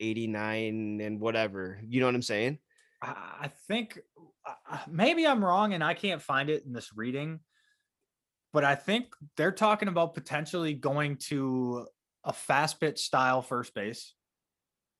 [0.00, 1.80] 89 and whatever?
[1.86, 2.58] You know what I'm saying?
[3.00, 3.08] I
[3.42, 3.98] I think
[4.46, 7.40] uh, maybe I'm wrong and I can't find it in this reading,
[8.52, 11.86] but I think they're talking about potentially going to
[12.24, 14.14] a fast pitch style first base,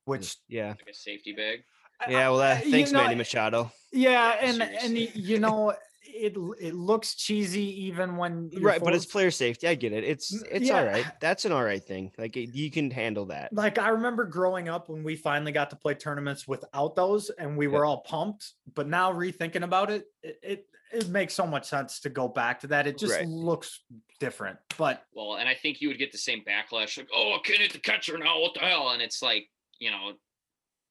[0.04, 0.68] which Yeah.
[0.70, 1.64] Like a safety bag.
[2.08, 3.70] Yeah, well, uh, you thanks, know, Manny Machado.
[3.92, 5.06] yeah, Yeah, and and seriously.
[5.06, 5.74] y- you know
[6.14, 9.66] it it looks cheesy even when you're Right, but it's player safety.
[9.66, 10.04] I get it.
[10.04, 10.90] It's it's all yeah.
[10.90, 11.06] right.
[11.20, 12.12] That's an all right thing.
[12.18, 13.52] Like it- you can handle that.
[13.52, 17.56] like I remember growing up when we finally got to play tournaments without those and
[17.56, 17.72] we Yep.
[17.72, 18.52] were all pumped.
[18.74, 22.60] But now rethinking about it, it it, it makes so much sense to go back
[22.60, 22.86] to that.
[22.86, 23.26] It just Right.
[23.26, 23.80] looks
[24.20, 24.58] different.
[24.76, 27.60] But Well, and I think you would get the same backlash, like, "Oh, I can't
[27.60, 28.38] hit the catcher now.
[28.40, 30.12] What the hell?" And it's like, you know,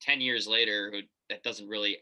[0.02, 0.92] ten years later,
[1.30, 1.96] that doesn't really,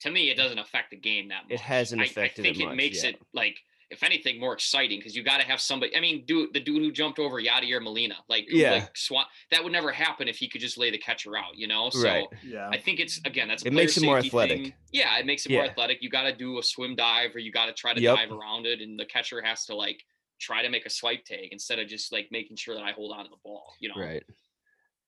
[0.00, 1.52] to me, it doesn't affect the game that much.
[1.52, 3.10] It hasn't I- affected I it think it, much, makes yeah.
[3.10, 3.56] it like,
[3.90, 5.94] if anything, more exciting because you got to have somebody.
[5.96, 8.72] I mean, dude, the dude who jumped over Yadier Molina, like, Yeah.
[8.72, 11.68] like Swan, that would never happen if he could just lay the catcher out, you
[11.68, 11.90] know.
[11.90, 12.26] So Right.
[12.42, 12.68] yeah.
[12.72, 14.62] I think it's again that's a It makes it more athletic.
[14.62, 14.74] thing.
[14.90, 15.98] Yeah, it makes it more athletic.
[16.02, 18.16] You got to do a swim dive or you got to try to Yep.
[18.16, 20.02] dive around it, and the catcher has to like
[20.40, 23.12] try to make a swipe tag instead of just like making sure that I hold
[23.16, 23.74] on to the ball.
[23.80, 24.24] You know, Right.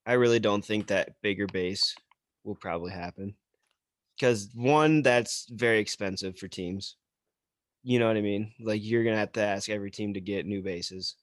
[0.05, 1.97] I really don't think that bigger base
[2.47, 3.35] will probably happen.
[4.19, 6.97] Because one, that's very expensive for teams.
[7.83, 8.53] You know what I mean?
[8.61, 11.17] Like you're gonna have to ask every team to get new bases.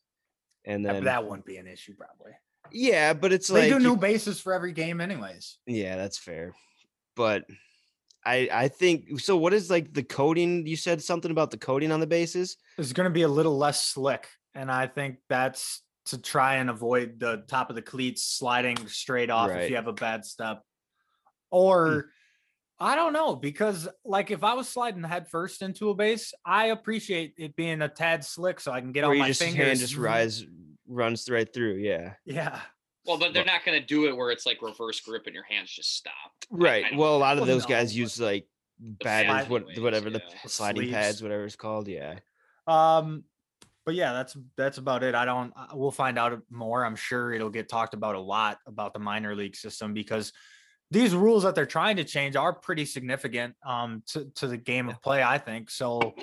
[0.65, 2.33] And then that wouldn't be an issue probably.
[2.71, 5.57] yeah, but it's They like do you- new bases for every game anyways.
[5.65, 6.53] Yeah, that's fair.
[7.15, 7.45] But
[8.25, 10.65] I I think so what is like the coating?
[10.67, 12.57] You said something about the coating on the bases?
[12.77, 16.69] It's going to be a little less slick, and I think that's to try and
[16.69, 20.61] avoid the top of the cleats sliding straight off if you have a bad step.
[21.53, 22.09] Or
[22.79, 26.67] I don't know because like if I was sliding head first into a base, I
[26.67, 29.41] appreciate it being a tad slick so I can get Or all you my just
[29.41, 29.65] fingers.
[29.67, 30.45] hand just rise
[30.87, 31.75] runs right through.
[31.75, 32.13] Yeah.
[32.25, 32.59] Yeah.
[33.05, 35.43] Well, but they're not going to do it where it's like reverse grip and your
[35.43, 36.13] hands just stop.
[36.51, 36.85] I- I Right.
[36.89, 38.47] don't Well, a lot of those no, guys use like
[39.01, 40.35] pad batters, what whatever the yeah.
[40.43, 40.93] The sliding sleeves.
[40.93, 41.87] pads, whatever it's called.
[41.87, 42.19] Yeah.
[42.65, 43.25] Um,
[43.85, 45.13] but yeah, that's that's about it.
[45.15, 45.51] I don't.
[45.55, 46.85] uh, We'll find out more.
[46.85, 50.31] I'm sure it'll get talked about a lot about the minor league system because
[50.93, 54.89] these rules that they're trying to change are pretty significant um to to the game
[54.89, 55.21] of play.
[55.23, 56.13] I think so.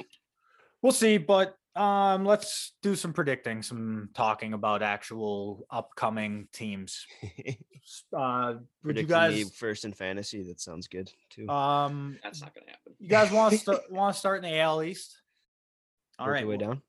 [0.83, 7.07] We'll see, but um, let's do some predicting, some talking about actual upcoming teams.
[8.17, 8.55] Uh,
[8.85, 9.57] would you Predicting me guys?
[9.57, 10.45] first in fantasy.
[10.45, 11.49] That sounds good too.
[11.49, 12.93] Um, That's not going to happen.
[13.01, 15.19] you guys want to want to start in the AL East?
[16.19, 16.83] All Work right, your way well- down.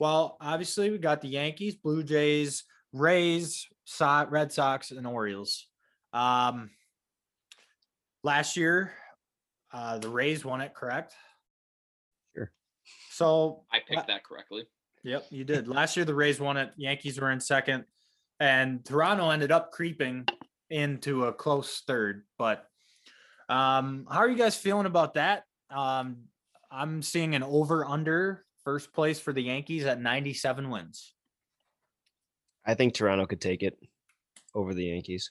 [0.00, 2.64] Well, obviously we got the Yankees, Blue Jays,
[2.94, 5.66] Rays, so- Red Sox, and Orioles.
[6.14, 6.70] Um,
[8.22, 8.92] last year,
[9.72, 11.14] uh, the Rays won it, correct?
[12.34, 12.50] Sure.
[13.10, 14.64] So, I la- picked that correctly.
[15.04, 15.68] yep, you did.
[15.68, 16.70] Last year, the Rays won it.
[16.76, 17.84] Yankees were in second,
[18.40, 20.26] and Toronto ended up creeping
[20.70, 22.24] into a close third.
[22.38, 22.66] But
[23.48, 25.44] um, how are you guys feeling about that?
[25.70, 26.24] Um,
[26.70, 31.14] I'm seeing an over under first place for the Yankees at 97 wins.
[32.66, 33.78] I think Toronto could take it
[34.54, 35.30] over the Yankees.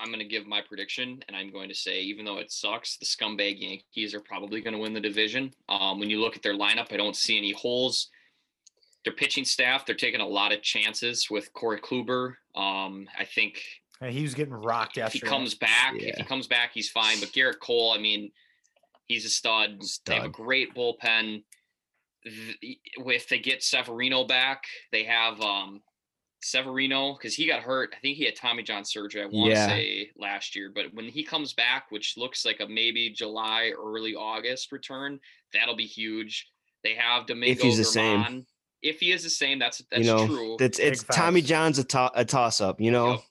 [0.00, 2.96] I'm going to give my prediction, and I'm going to say, even though it sucks,
[2.96, 5.52] the scumbag Yankees are probably going to win the division.
[5.68, 8.08] Um, when you look at their lineup, I don't see any holes.
[9.04, 12.34] Their pitching staff, they're taking a lot of chances with Corey Kluber.
[12.54, 13.62] Um, I think
[14.00, 15.26] Uh, He was getting rocked if he yesterday.
[15.28, 17.20] comes back, if he comes back, he's fine.
[17.20, 18.30] But Gerrit Cole, I mean,
[19.06, 19.80] he's a stud.
[20.06, 21.42] They have a great bullpen.
[22.24, 22.56] Th-
[22.96, 25.82] If they get Severino back, they have um
[26.40, 27.94] Severino because he got hurt.
[27.96, 29.22] I think he had Tommy John surgery.
[29.22, 29.66] I want to Yeah.
[29.68, 34.14] say last year, but when he comes back, which looks like a maybe July, early
[34.14, 35.20] August return,
[35.52, 36.48] that'll be huge.
[36.82, 38.46] They have Domingo If he's the same.
[38.82, 40.56] If he is the same, that's that's you know, true.
[40.58, 41.48] that's Big it's Tommy facts.
[41.50, 42.80] John's a, to- a toss up.
[42.80, 43.22] You know,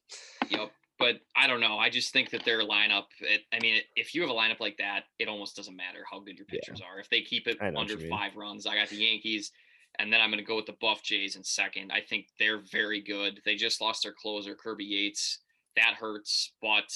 [0.50, 0.72] Yep.
[1.00, 1.78] But I don't know.
[1.78, 3.06] I just think that their lineup.
[3.22, 6.19] It, I mean, if you have a lineup like that, it almost doesn't matter how
[6.19, 6.60] good your Yeah.
[6.60, 7.00] pitchers are.
[7.00, 9.52] If they keep it I know what under five runs, I got the Yankees,
[10.00, 11.92] and then I'm going to go with the Buff Jays in second.
[11.92, 13.42] I think they're very good.
[13.46, 15.40] They just lost their closer, Kirby Yates.
[15.76, 16.92] That hurts, but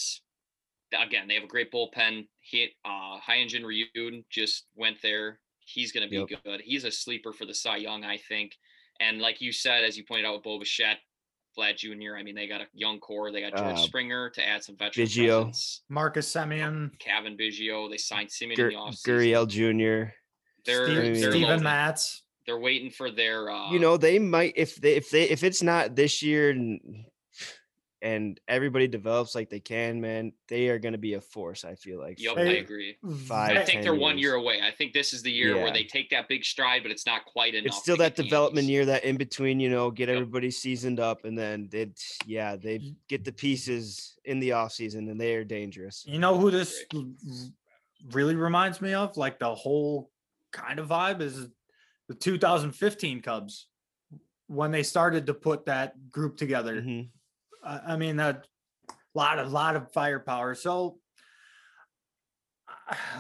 [1.00, 2.28] again, they have a great bullpen.
[2.40, 3.86] He, uh, Hyun Jin Ryu
[4.30, 5.40] just went there.
[5.60, 6.44] He's going to be Yep.
[6.44, 6.62] good.
[6.62, 8.58] He's a sleeper for the Cy Young, I think.
[9.00, 11.00] And like you said, as you pointed out with Bo Bichette,
[11.58, 12.16] Vlad Jr.
[12.18, 13.32] I mean, they got a young core.
[13.32, 15.44] They got George Uh, Springer to add some veteran Biggio.
[15.44, 15.84] presence.
[15.88, 17.90] Marcus Semien, Cavan Biggio.
[17.90, 19.06] They signed Semien Gur- in the offseason.
[19.08, 20.12] Gurriel Jr.
[20.66, 21.64] They're, Steve, they're, Steven.
[21.64, 22.24] Matz.
[22.46, 23.50] They're waiting for their.
[23.50, 26.80] Uh, you know they might if they if they if it's not this year and
[28.02, 31.74] and everybody develops like they can man they are going to be a force i
[31.74, 32.98] feel like Yep, I agree.
[33.26, 34.60] Five, I think they're one year away.
[34.62, 37.24] I think this is the year where they take that big stride, but it's not
[37.26, 37.68] quite enough.
[37.68, 38.70] it's still that development Yankees.
[38.72, 40.18] year that in between you know get Yep.
[40.18, 41.92] everybody seasoned up and then they
[42.26, 46.38] yeah they get the pieces in the off season and they are dangerous You know
[46.38, 46.84] who this
[48.12, 49.16] really reminds me of?
[49.16, 50.12] Like the whole
[50.52, 51.48] kind of vibe is
[52.10, 53.68] the 2015 Cubs
[54.48, 56.82] when they started to put that group together.
[56.82, 57.10] Mhm.
[57.64, 58.42] I I mean, a
[59.16, 60.54] lot of lot of firepower.
[60.56, 61.00] So,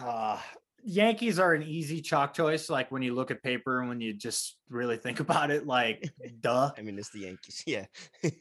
[0.03, 0.39] uh,
[0.85, 2.69] Yankees are an easy chalk choice.
[2.69, 6.11] Like when you look at paper and when you just really think about it, like,
[6.41, 6.71] duh.
[6.77, 7.85] i mean it's the yankees yeah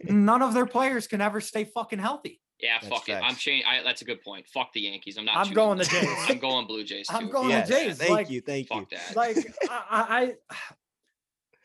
[0.05, 2.41] None of their players can ever stay fucking healthy.
[2.63, 3.15] Yeah, That's fuck it.
[3.21, 3.67] I'm changing.
[3.85, 4.47] That's a good point.
[4.47, 5.19] Fuck the Yankees.
[5.19, 5.37] I'm not.
[5.37, 6.05] I'm going the them.
[6.05, 6.17] Jays.
[6.29, 7.17] I'm going Blue Jays too.
[7.17, 7.99] I'm going yes, the Jays.
[7.99, 9.17] thank like, you thank you Fuck that.
[9.17, 9.37] like
[9.69, 10.57] I, I, I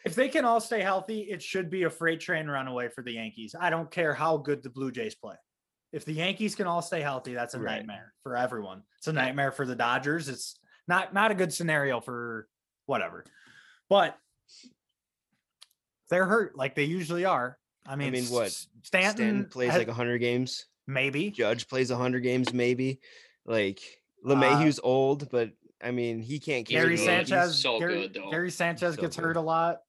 [0.06, 3.12] if they can all stay healthy, it should be a freight train runaway for the
[3.12, 3.56] Yankees.
[3.60, 5.36] I don't care how good the Blue Jays play.
[5.94, 7.78] If the Yankees can all stay healthy, that's a Right.
[7.78, 8.82] nightmare for everyone.
[8.98, 10.30] It's a nightmare for the Dodgers.
[10.30, 12.48] It's not not a good scenario for
[12.88, 13.24] whatever.
[13.88, 14.18] But
[16.10, 17.60] they're hurt like they usually are.
[17.86, 18.52] I mean, I mean, what?
[18.52, 21.30] Stanton, stanton plays has- like 100 games maybe.
[21.32, 23.00] judge plays 100 games maybe
[23.46, 23.80] like
[24.26, 25.52] Uh, LeMahieu's old but
[25.84, 27.02] i mean he can't carry Gary good.
[27.02, 28.32] the Sanchez, so Gary, good, though.
[28.32, 29.24] Gary Sanchez So gets good.
[29.26, 29.80] hurt a lot.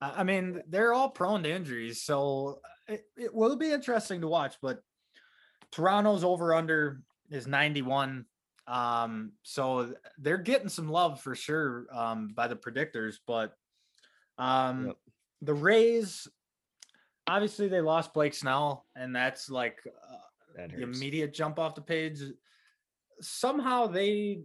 [0.00, 4.28] I I mean, they're all prone to injuries, so it, it will be interesting to
[4.28, 4.56] watch.
[4.60, 4.82] But
[5.72, 7.00] Toronto's over under
[7.30, 8.26] is 91.
[8.66, 13.16] Um, so they're getting some love for sure um, by the predictors.
[13.26, 13.54] But
[14.38, 14.96] um, Yep.
[15.42, 16.28] the Rays,
[17.26, 20.16] obviously, they lost Blake Snell, and that's like uh,
[20.56, 22.20] That the immediate jump off the page.
[23.20, 24.42] Somehow they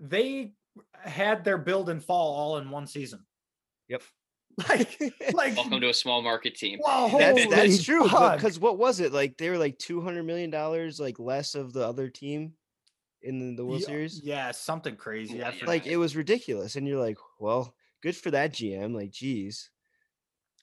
[0.00, 0.52] they
[1.02, 3.24] had their build and fall all in one season.
[3.88, 4.02] Yep.
[4.68, 4.98] Like,
[5.34, 6.80] like Welcome to a small market team.
[6.82, 8.02] wow, That's that's true.
[8.02, 9.36] Because what was it like?
[9.38, 12.54] They were like two hundred million dollars like less of the other team
[13.22, 14.20] in the World Yeah, Series.
[14.20, 15.36] Yeah, something crazy.
[15.38, 15.52] Yeah.
[15.64, 17.72] Like it was ridiculous, and you're like, well,
[18.02, 18.96] good for that GM.
[18.96, 19.70] Like, geez,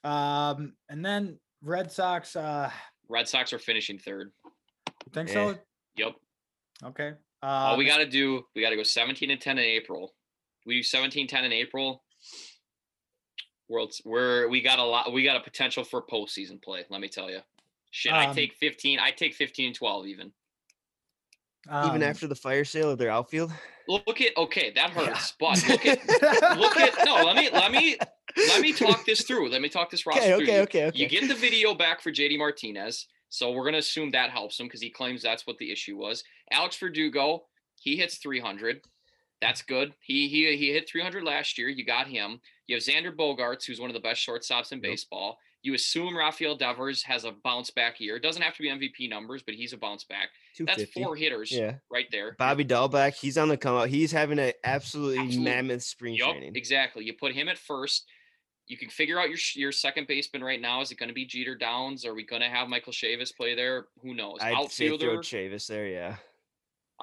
[0.06, 2.36] um, and then Red Sox.
[2.36, 2.70] Uh,
[3.10, 4.32] Red Sox are finishing third.
[4.46, 5.34] you think Eh.
[5.34, 5.58] so?
[5.98, 6.14] Yep.
[6.84, 7.14] Okay.
[7.44, 10.14] All we got to do, we got to go 17 and 10 in April.
[10.66, 12.04] We do 17 10 in April.
[13.70, 15.12] World's we're we got a lot.
[15.14, 16.86] We got a potential for postseason play.
[16.90, 17.40] Let me tell you.
[17.92, 19.00] Shit, I Um, take 15.
[19.00, 20.32] I take 15 and 12 even.
[21.68, 23.52] even um, after the fire sale of their outfield.
[23.88, 25.06] Look at okay, that Yeah.
[25.08, 25.34] hurts.
[25.40, 26.00] But look at
[26.60, 27.24] look at no.
[27.24, 27.98] Let me let me
[28.38, 29.50] let me talk this through.
[29.50, 30.44] Let me talk this roster Okay, through.
[30.44, 30.98] okay, You- okay, okay.
[31.00, 33.08] You get the video back for JD Martinez.
[33.30, 36.24] So we're gonna assume that helps him because he claims that's what the issue was.
[36.52, 37.46] Alex Verdugo,
[37.80, 38.82] he hits 300.
[39.42, 39.94] That's good.
[40.00, 41.68] He he he hit 300 last year.
[41.68, 42.40] You got him.
[42.68, 44.84] You have Xander Bogaerts, who's one of the best shortstops in Yep.
[44.84, 45.38] baseball.
[45.62, 48.16] You assume Rafael Devers has a bounce back year.
[48.16, 50.30] It doesn't have to be MVP numbers, but he's a bounce back.
[50.60, 52.36] That's four hitters Yeah, right there.
[52.38, 53.90] Bobby Dalbec, he's on the come out.
[53.90, 56.56] He's having an absolutely Absolute- mammoth spring Yup, training.
[56.56, 57.04] exactly.
[57.04, 58.06] You put him at first.
[58.68, 60.82] You can figure out your your second baseman right now.
[60.82, 62.06] Is it going to be Jeter Downs?
[62.06, 63.86] Are we going to have Michael Chavis play there?
[64.02, 64.40] Who knows?
[64.42, 65.88] I'd say throw Chavis there.
[65.88, 66.16] Yeah.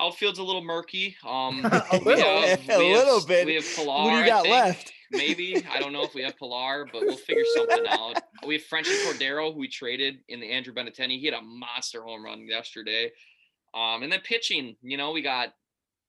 [0.00, 1.16] Outfield's a little murky.
[1.24, 2.42] Um, A little.
[2.42, 3.46] have- A we have- bit.
[3.46, 4.04] We have Pilar.
[4.04, 4.92] what do you got left?
[5.12, 8.18] Maybe I don't know if we have Pilar, but we'll figure something out.
[8.44, 11.20] We have Franchy Cordero, who we traded in the Andrew Benintendi.
[11.20, 13.12] He had a monster home run yesterday.
[13.72, 15.54] Um, and then pitching, you know, we got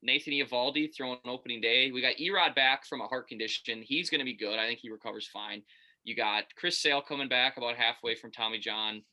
[0.04, 1.91] Nathan Eovaldi throwing opening day.
[1.91, 3.82] We got Erod back from a heart condition.
[3.82, 4.60] He's going to be good.
[4.60, 5.64] I think he recovers fine.
[6.04, 9.04] You got Chris Sale coming back about halfway from Tommy John.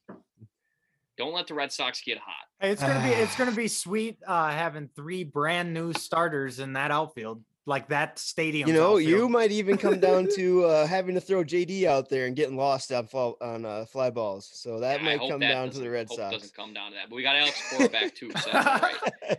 [1.16, 2.46] Don't let the Red Sox get hot.
[2.60, 6.72] Hey, it's gonna be it's gonna be sweet uh, having three brand new starters in
[6.72, 8.66] that outfield, like that stadium.
[8.68, 12.26] You know, you might even come down to uh, having to throw JD out there
[12.26, 14.48] and getting lost on fall, on uh, fly balls.
[14.52, 16.34] So that Yeah, might come that down to the doesn't- Red hope Sox.
[16.36, 17.10] doesn't come down to that.
[17.10, 18.30] But we got Alex Cora back too.
[18.32, 19.38] So that's all right.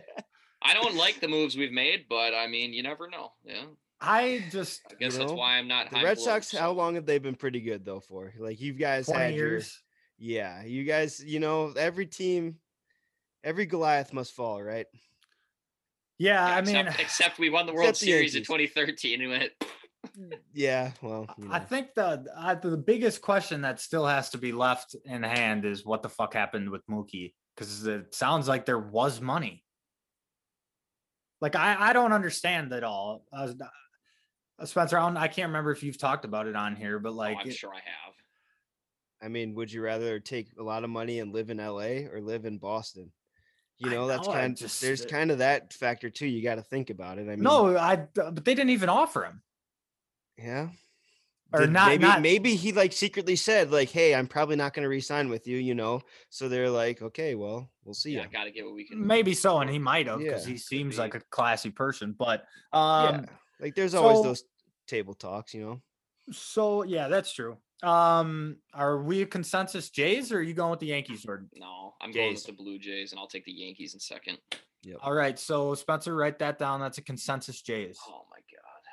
[0.64, 3.32] I don't like the moves we've made, but I mean, you never know.
[3.44, 3.64] Yeah,
[4.00, 5.90] I just I guess that's know, why I'm not.
[5.90, 8.00] the Red below, Sox, how long have they been pretty good though?
[8.00, 9.80] For like you guys twenty had your years.
[10.18, 12.56] yeah, you guys, you know, every team,
[13.44, 14.86] every Goliath must fall, right?
[16.18, 19.22] Yeah, Yeah, I mean, except, except we won the World Except the Series in 2013
[19.22, 19.52] and went.
[20.52, 24.52] Yeah, well, you I think the I, the biggest question that still has to be
[24.52, 28.78] left in hand is what the fuck happened with Mookie because it sounds like there
[28.78, 29.62] was money.
[31.42, 33.26] Like I I don't understand at all.
[33.32, 33.52] Uh,
[34.58, 37.14] uh, Spencer, I, don't, I can't remember if you've talked about it on here, but
[37.14, 38.14] like oh, I'm it- sure I have.
[39.20, 42.20] I mean, would you rather take a lot of money and live in LA or
[42.20, 43.12] live in Boston?
[43.78, 44.56] You I know, that's kind.
[44.56, 46.26] just- there's kind of that factor too.
[46.26, 47.22] You got to think about it.
[47.22, 49.42] I mean, no, I but they didn't even offer him.
[50.38, 50.68] yeah,
[51.54, 54.84] Or not- Maybe, not- maybe he like secretly said like, "Hey, I'm probably not going
[54.84, 56.00] to resign with you." You know,
[56.30, 59.06] so they're like, "Okay, well, we'll see Yeah, you." got to get what we can.
[59.06, 61.00] Maybe so, and he might have because Yeah, he seems be.
[61.00, 62.14] like a classy person.
[62.18, 63.24] But um, yeah,
[63.60, 64.44] like there's always so- those
[64.86, 65.82] table talks, you know.
[66.32, 67.58] so yeah, that's true.
[67.82, 71.26] Um, are we a consensus Jays or are you going with the Yankees?
[71.26, 74.38] Or No, I'm going with the Blue Jays, and I'll take the Yankees in second.
[75.02, 76.78] all right, so Spencer, write that down.
[76.80, 77.98] That's a consensus Jays.
[78.08, 78.31] Oh my god,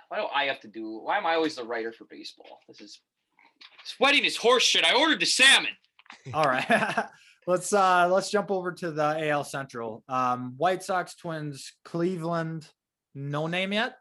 [0.10, 1.00] why do I have to do?
[1.04, 2.60] Why am I always the writer for baseball?
[2.68, 3.00] This is
[3.86, 4.84] sweating is horse shit.
[4.84, 5.72] I ordered the salmon.
[6.34, 7.06] All right.
[7.48, 10.04] let's uh let's jump over to the AL Central.
[10.10, 12.68] Um White Sox, Twins, Cleveland.
[13.14, 13.98] No name yet?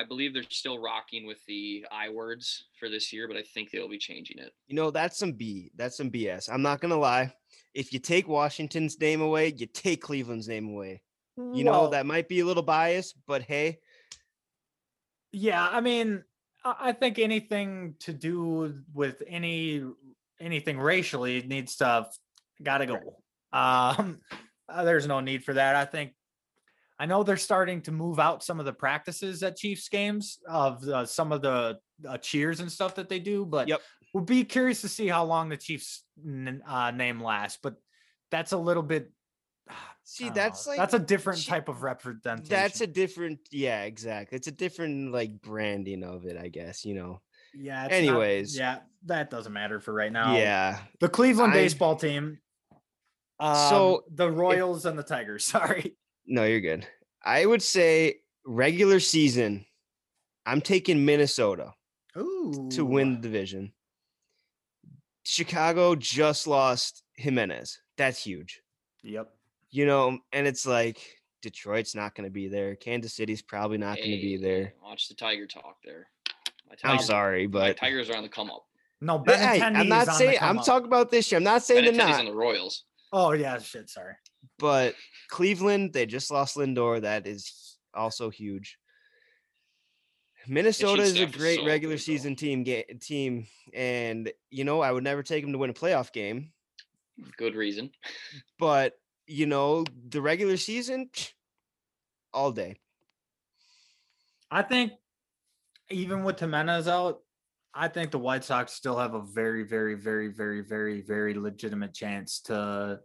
[0.00, 3.70] I believe they're still rocking with the I words for this year, but I think
[3.70, 4.52] they'll be changing it.
[4.66, 5.70] You know, that's some B.
[5.76, 6.48] That's some BS.
[6.52, 7.32] I'm not gonna lie.
[7.72, 11.02] If you take Washington's name away, you take Cleveland's name away.
[11.54, 13.78] You know, that might be a little biased, but hey,
[15.32, 16.24] Yeah, I mean,
[16.64, 19.84] I think anything to do with any
[20.40, 22.06] anything racially needs to
[22.62, 22.98] got to go.
[23.50, 24.20] Um,
[24.68, 25.74] uh, there's no need for that.
[25.74, 26.12] I think.
[26.98, 30.86] I know they're starting to move out some of the practices at Chiefs games of
[30.86, 33.80] uh, some of the uh, cheers and stuff that they do, but Yep.
[34.12, 37.58] we'll be curious to see how long the Chiefs n- uh, name lasts.
[37.62, 37.76] But
[38.30, 39.10] that's a little bit.
[40.04, 40.34] See, know.
[40.34, 42.48] that's like that's a different Chi- type of representation.
[42.48, 46.94] that's a different yeah exactly it's a different like branding of it i guess you
[46.94, 47.20] know
[47.54, 47.84] Yeah.
[47.84, 48.56] it's not- Anyways.
[48.58, 50.36] yeah, that doesn't matter for right now.
[50.36, 50.78] Yeah.
[51.00, 52.38] The Cleveland I- baseball team.
[53.40, 55.44] Um, So, the Royals and the Tigers.
[55.56, 55.96] Sorry.
[56.26, 56.86] No, you're good.
[57.24, 59.64] I would say regular season.
[60.44, 61.72] I'm taking Minnesota
[62.16, 62.68] Ooh.
[62.72, 63.72] to win the division.
[65.24, 67.78] Chicago just lost Jimenez.
[67.96, 68.60] That's huge.
[69.04, 69.30] Yep.
[69.70, 70.98] You know, and it's like
[71.42, 72.74] Detroit's not going to be there.
[72.76, 74.72] Kansas City's probably not going to be there.
[74.82, 76.08] Watch the Tiger talk there.
[76.68, 78.64] My I'm Tigers- sorry, My but Tigers are on the come up.
[79.00, 80.64] No, But, hey, I'm not is on the saying I'm up.
[80.66, 81.36] talking about this year.
[81.38, 82.20] I'm not saying they're Benintendi's not.
[82.20, 82.84] on the Royals.
[83.12, 83.88] Oh yeah, shit.
[83.88, 84.14] Sorry.
[84.58, 84.94] but
[85.30, 87.00] Cleveland, they just lost Lindor.
[87.02, 88.76] That is also huge.
[90.46, 94.90] Minnesota is a great so regular good, season team ga- team, and you know I
[94.92, 96.52] would never take them to win a playoff game,
[97.36, 97.90] Good reason.
[98.58, 98.94] but
[99.28, 101.10] you know the regular season,
[102.32, 102.76] all day.
[104.50, 104.92] I think
[105.90, 107.20] even with Jimenez out,
[107.74, 111.94] I think the White Sox still have a very, very, very, very, very, very legitimate
[111.94, 113.00] chance to.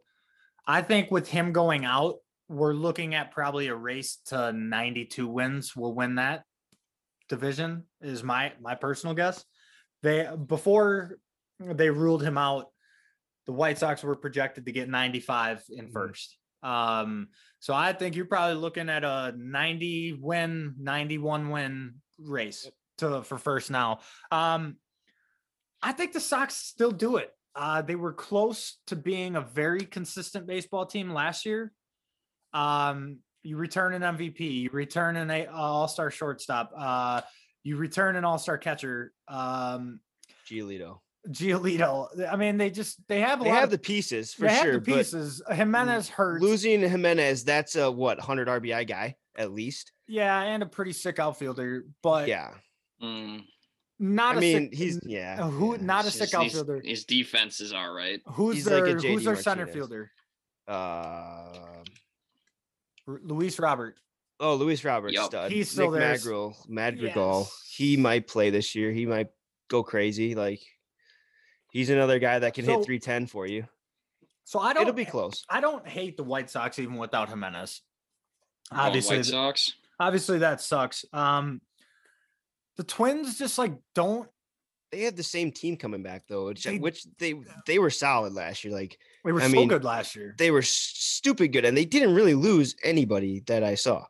[0.66, 2.16] I think with him going out,
[2.48, 5.76] we're looking at probably a race to 92 wins.
[5.76, 6.44] We'll win that
[7.30, 9.44] division is my my personal guess.
[10.02, 11.18] They before
[11.60, 12.68] they ruled him out,
[13.46, 15.94] the White Sox were projected to get 95 in Mhm.
[15.94, 16.38] first.
[16.62, 17.30] Um,
[17.60, 22.70] so I think you're probably looking at a 90 win, 91 win race
[23.00, 24.00] to for first now.
[24.32, 24.78] Um,
[25.82, 27.36] I think the Sox still do it.
[27.56, 31.74] Uh, they were close to being a very consistent baseball team last year.
[32.54, 37.22] Um, you return an MVP, you return an a- all-star shortstop, uh,
[37.64, 40.00] you return an all-star catcher, um,
[40.48, 41.02] Giolito.
[41.30, 42.08] Giolito.
[42.32, 44.54] I mean, they just they have a They lot have of the pieces for they
[44.54, 45.42] have sure, the but pieces.
[45.50, 46.42] Jimenez hurts.
[46.44, 49.92] losing Jimenez, that's a what 100 RBI guy at least.
[50.08, 52.52] Yeah, and a pretty sick outfielder, but yeah,
[53.02, 53.44] Mm,
[54.00, 55.38] not I a mean sick, he's yeah.
[55.40, 56.82] uh, who yeah, not a it's sick just- outfielder.
[56.84, 58.20] his defense is all right.
[58.28, 60.12] Who's he's like a their who's JD their center fielder?
[60.68, 61.58] Uh,
[63.08, 63.96] R- Luis Robert.
[64.40, 65.26] oh, Luis Robert, Yup.
[65.28, 65.52] stud.
[65.52, 66.10] He's still Nick there.
[66.12, 67.40] Madrigal, Madrigal.
[67.42, 67.70] Yes.
[67.76, 68.92] He might play this year.
[68.92, 69.28] He might
[69.70, 70.36] go crazy.
[70.36, 70.62] Like
[71.74, 73.68] he's another guy that can So, hit 310 for you.
[74.46, 75.44] So I don't It'll be close.
[75.50, 77.82] I don't hate the White Sox even without Jimenez.
[78.72, 79.74] Going Obviously, White Sox.
[80.00, 81.04] obviously that sucks.
[81.14, 81.62] Um,
[82.78, 84.30] the Twins just like don't.
[84.92, 87.34] They have the same team coming back though, which, They- which they
[87.66, 88.74] they were solid last year.
[88.74, 90.36] Like They were I so mean, good last year.
[90.38, 94.06] they were stupid good, and they didn't really lose anybody that I saw.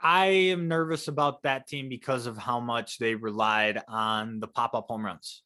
[0.00, 4.74] I am nervous about that team because of how much they relied on the pop
[4.74, 5.42] up home runs.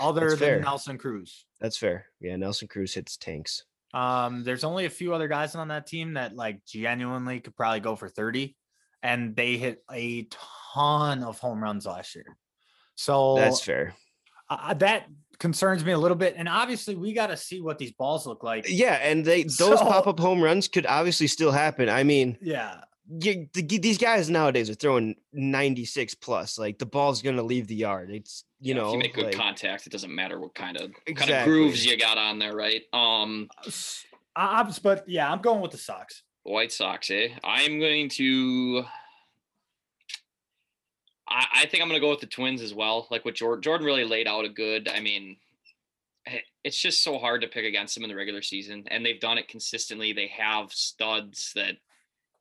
[0.00, 0.60] Other That's than fair.
[0.60, 1.44] Nelson Cruz.
[1.60, 2.06] That's fair.
[2.20, 3.64] Yeah, Nelson Cruz hits tanks.
[3.94, 7.80] Um, there's only a few other guys on that team that like genuinely could probably
[7.80, 8.54] go for 30,
[9.02, 10.28] and they hit a
[10.72, 12.36] ton of home runs last year.
[12.96, 13.94] So That's fair.
[14.50, 15.06] uh, that
[15.38, 16.34] concerns me a little bit.
[16.36, 18.66] And obviously, we got to see what these balls look like.
[18.68, 21.88] Yeah, and they those So- pop up home runs could obviously still happen.
[21.88, 26.58] I mean, Yeah, you, the, these guys nowadays are throwing 96 plus.
[26.58, 28.10] Like the ball's gonna leave the yard.
[28.10, 30.76] It's you Yeah, know if you make good like, contact, it doesn't matter what kind
[30.76, 32.82] of kind of grooves you got on there, right?
[32.92, 34.04] Um, S-
[34.36, 36.22] I, I'm, but yeah, I'm going with the Sox.
[36.42, 37.28] White Sox, eh?
[37.42, 38.84] I'm going to.
[41.28, 43.06] I, I think I'm going to go with the Twins as well.
[43.10, 44.88] Like what Jordan, Jordan really laid out a good.
[44.88, 45.36] I mean,
[46.26, 49.20] eh, it's just so hard to pick against them in the regular season, and they've
[49.20, 50.12] done it consistently.
[50.12, 51.76] They have studs that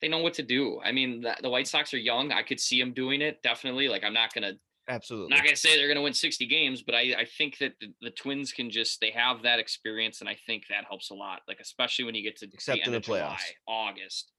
[0.02, 0.80] they know what to do.
[0.84, 2.32] I mean, the, the White Sox are young.
[2.32, 3.88] I could see them doing it definitely.
[3.88, 5.36] Like I'm not going to absolutely.
[5.36, 8.12] not gonna say they're gonna win 60 games, but I, I think that the, the
[8.12, 11.42] Twins can just they have that experience, and I think that helps a lot.
[11.48, 13.38] Like especially when you get to Except the in the of playoffs.
[13.38, 13.38] July,
[13.68, 14.32] August,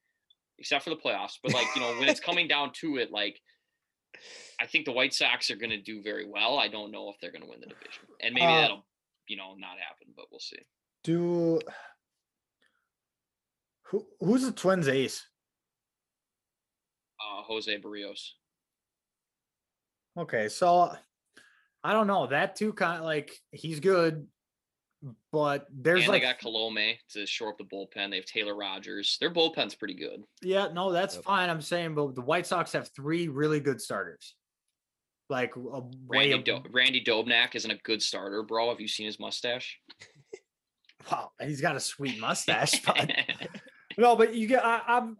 [0.59, 1.34] except for the playoffs.
[1.42, 3.40] But like you know when it's coming down to it, like
[4.61, 6.59] I think the White Sox are gonna do very well.
[6.59, 8.86] I don't know if they're gonna win the division, and maybe Uh, that'll
[9.26, 10.59] you know not happen, but we'll see.
[11.04, 11.61] Do
[13.84, 15.26] who who's the Twins ace?
[17.20, 18.30] Uh, Jose Berrios.
[20.18, 20.92] Okay, so
[21.84, 22.72] I don't know that too.
[22.72, 24.26] Kind of like he's good,
[25.32, 28.10] but there's and like they got Colome to shore up the bullpen.
[28.10, 29.16] They have Taylor Rogers.
[29.20, 30.22] Their bullpen's pretty good.
[30.42, 31.24] yeah, no, that's Yep.
[31.24, 31.50] fine.
[31.50, 34.34] I'm saying, but the White Sox have three really good starters.
[35.30, 38.70] Like a Randy, ab- Do- Randy Dobnak isn't a good starter, bro.
[38.70, 39.78] Have you seen his mustache?
[41.12, 42.82] wow, he's got a sweet mustache.
[42.86, 43.10] but
[43.98, 45.16] no, but you get I, I'm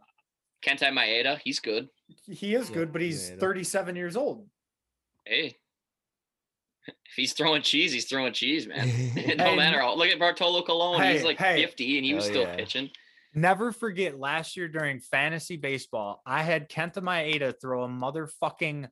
[0.67, 1.89] Kenta Maeda, he's good.
[2.27, 3.41] he is Yeah, good, but he's yeah, no.
[3.41, 4.47] 37 years old.
[5.25, 5.57] Hey,
[6.87, 8.89] if he's throwing cheese, he's throwing cheese, man.
[9.15, 9.81] Hey, no matter.
[9.81, 11.01] how- Look at Bartolo Colon.
[11.01, 11.63] Hey, he's like hey.
[11.63, 12.57] 50 and he was Hell still yeah.
[12.57, 12.91] pitching.
[13.35, 18.89] Never forget last year during fantasy baseball, I had Kenta Maeda throw a motherfucking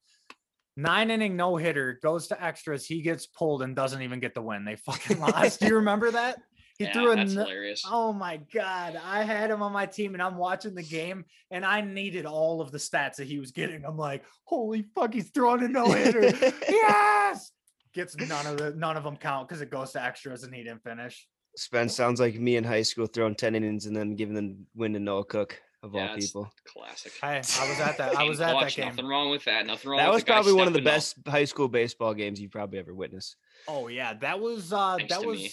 [0.79, 2.85] Nine inning no hitter goes to extras.
[2.85, 4.67] He gets pulled and doesn't even get the win.
[4.67, 5.61] They fucking lost.
[5.61, 6.37] Do you remember that?
[6.79, 7.83] He yeah, threw a that's n- hilarious.
[7.91, 9.01] Oh my god!
[9.03, 12.61] I had him on my team, and I'm watching the game, and I needed all
[12.61, 13.85] of the stats that he was getting.
[13.85, 16.23] I'm like, holy fuck, he's throwing a no hitter.
[16.69, 17.51] yes,
[17.95, 20.63] gets none of the none of them count because it goes to extras, and he
[20.63, 21.27] didn't finish.
[21.57, 24.93] Spence sounds like me in high school throwing 10 innings and then giving the win
[24.93, 26.53] to Noah Cook of Yeah, all people.
[26.67, 27.13] Classic.
[27.19, 28.15] Hey, I was at that.
[28.15, 28.89] I was at that game.
[28.89, 29.65] Nothing wrong with that.
[29.67, 29.99] Nothing wrong.
[29.99, 30.95] That with was the probably one of the stepping up.
[30.97, 33.37] best high school baseball games you've probably ever witnessed.
[33.67, 35.51] Oh yeah, that was uh Thanks that was me.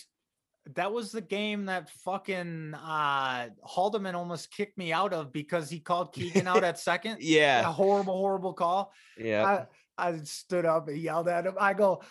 [0.76, 5.80] That was the game that fucking uh Haldeman almost kicked me out of because he
[5.80, 7.18] called Keegan out at second.
[7.22, 7.64] A Yeah.
[7.64, 8.94] horrible, horrible call.
[9.18, 9.66] Yeah.
[9.98, 11.56] I, I stood up and yelled at him.
[11.60, 12.02] I go,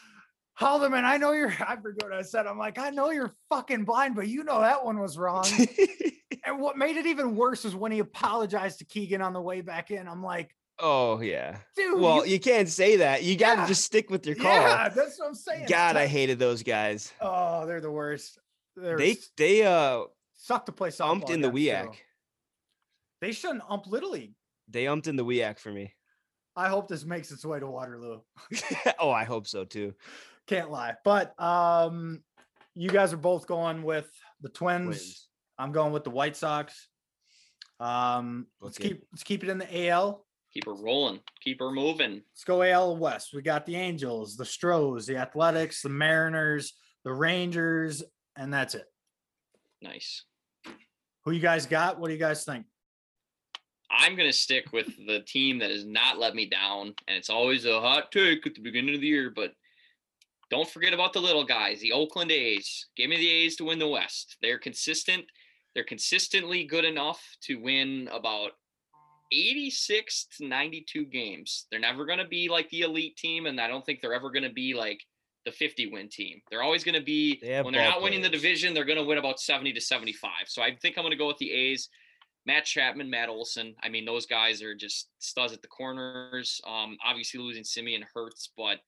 [0.61, 2.47] Haldeman, I know you're I forget what I said.
[2.47, 5.47] I'm like, I know you're fucking blind, but you know that one was wrong.
[6.47, 9.63] and what made it even worse was when he apologized to Keegan on the way
[9.63, 10.07] back in.
[10.07, 11.57] I'm like, oh, yeah.
[11.77, 13.23] dude, Well, you, you can't say that.
[13.23, 13.67] You got to Yeah.
[13.69, 14.53] just stick with your call.
[14.53, 15.67] yeah, that's what I'm saying.
[15.69, 17.13] God, I hated those guys.
[17.21, 18.39] Oh, they're the worst.
[18.77, 20.05] They're They they uh
[20.35, 21.23] suck to play softball.
[21.23, 21.93] umped in the against, WEAC.
[21.95, 21.99] too.
[23.21, 24.35] They shouldn't ump Little League.
[24.69, 25.93] They umped in the WEAC for me.
[26.57, 28.21] I hope this makes its way to Waterloo.
[28.99, 29.95] oh, I hope so too.
[30.47, 30.95] Can't lie.
[31.05, 32.23] But um
[32.75, 34.11] you guys are both going with
[34.41, 34.87] the twins.
[34.89, 35.29] Wins.
[35.59, 36.89] I'm going with the White Sox.
[37.81, 38.91] Um let's Okay.
[38.91, 40.25] keep let's keep it in the AL.
[40.53, 41.21] Keep her rolling.
[41.43, 42.15] Keep her moving.
[42.17, 43.31] Let's go AL West.
[43.35, 48.03] We got the Angels, the Stros, the Athletics, the Mariners, the Rangers,
[48.37, 48.87] and that's it.
[49.81, 50.25] Nice.
[51.25, 51.99] Who you guys got?
[51.99, 52.67] What do you guys think?
[53.91, 57.67] I'm gonna stick with the team that has not let me down, and it's always
[57.67, 59.31] a hot take at the beginning of the year.
[59.35, 59.53] But
[60.51, 62.87] don't forget about the little guys, the Oakland A's.
[62.97, 64.37] Give me the A's to win the West.
[64.41, 65.25] They're consistent.
[65.75, 68.53] They're consistently good enough to win about
[69.31, 71.67] 86 to 92 games.
[71.71, 74.53] They're never gonna be like the elite team, and I don't think they're ever gonna
[74.53, 75.01] be like
[75.45, 76.41] the 50 win team.
[76.51, 78.99] They're always going to be They when they're ball not winning the division, they're going
[78.99, 80.31] to win about 70 to 75.
[80.47, 81.89] So I think I'm going to go with the A's.
[82.45, 83.75] Matt Chapman, Matt Olson.
[83.85, 86.61] I mean, those guys are just studs at the corners.
[86.67, 88.79] Um, obviously losing Semien hurts, but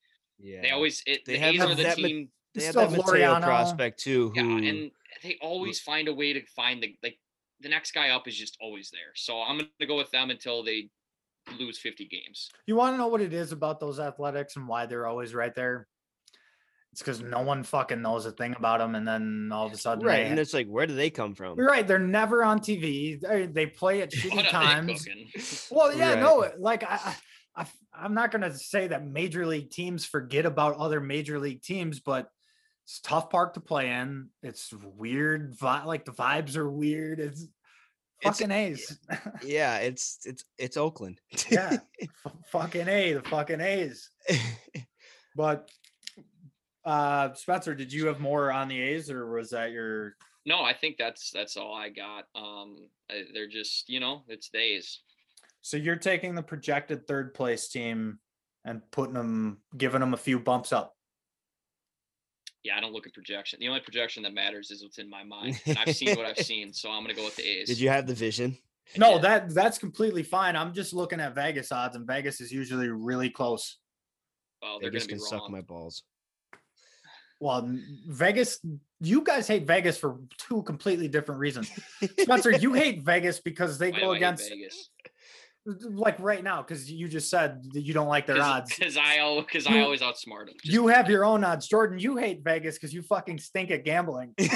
[0.41, 0.61] Yeah.
[0.63, 2.31] they always it, They the have A's that- are the that ma- team.
[2.55, 4.33] they They had still that have Mateo prospect too.
[4.35, 4.91] Yeah, and
[5.23, 7.19] they always find a way to find the like
[7.61, 9.13] the next guy up is just always there.
[9.15, 10.91] So I'm going to go with them until they
[11.59, 12.51] lose 50 games.
[12.67, 15.55] You want to know what it is about those athletics and why they're always right
[15.55, 15.87] there?
[16.95, 19.77] It's because no one fucking knows a thing about them, and then all of a
[19.77, 21.59] sudden, right, they- and it's like, where do they come from?
[21.59, 21.85] Right.
[21.85, 23.21] They're never on TV.
[23.21, 25.05] They, they play at shitty times.
[25.73, 26.21] Well, yeah, Right.
[26.21, 27.17] no, like I,
[27.57, 27.67] I,
[27.97, 31.99] I, am not gonna say that major league teams forget about other major league teams,
[31.99, 32.29] but
[32.85, 34.29] it's a tough park to play in.
[34.45, 35.57] It's weird.
[35.59, 37.19] Vi- like the vibes are weird.
[37.19, 38.97] It's It's- fucking A's.
[39.43, 41.21] Yeah, it's it's it's Oakland.
[41.51, 43.15] yeah, F- fucking A.
[43.15, 44.11] The fucking A's.
[45.37, 45.69] But
[46.85, 50.17] uh Spencer, did you have more on the A's, or was that your?
[50.47, 52.25] No, I think that's that's all I got.
[52.35, 52.77] Um,
[53.33, 55.01] they're just you know it's days.
[55.63, 58.19] So you're taking the projected third place team
[58.67, 60.95] and putting them, giving them a few bumps up.
[62.63, 63.59] Yeah, I don't look at projection.
[63.61, 65.61] The only projection that matters is what's in my mind.
[65.67, 67.69] And I've seen what I've seen, so I'm gonna go with the A's.
[67.69, 68.57] Did you have the vision?
[68.99, 69.19] No, Yeah.
[69.23, 70.57] that that's completely fine.
[70.57, 73.79] I'm just looking at Vegas odds, and Vegas is usually really close.
[74.63, 76.03] Well, they're Vegas gonna can be suck my balls.
[77.45, 77.69] Well,
[78.09, 78.59] Vegas,
[79.01, 81.71] you guys hate Vegas for two completely different reasons.
[82.19, 84.89] Spencer, you hate Vegas because they Why go do I hate against, Vegas
[85.67, 88.75] like right now, because you just said that you don't like their odds.
[88.75, 90.55] because I because I always outsmart them.
[90.63, 91.69] You have your own odds.
[91.69, 94.35] Jordan, you hate Vegas because you fucking stink at gambling.
[94.39, 94.51] hey,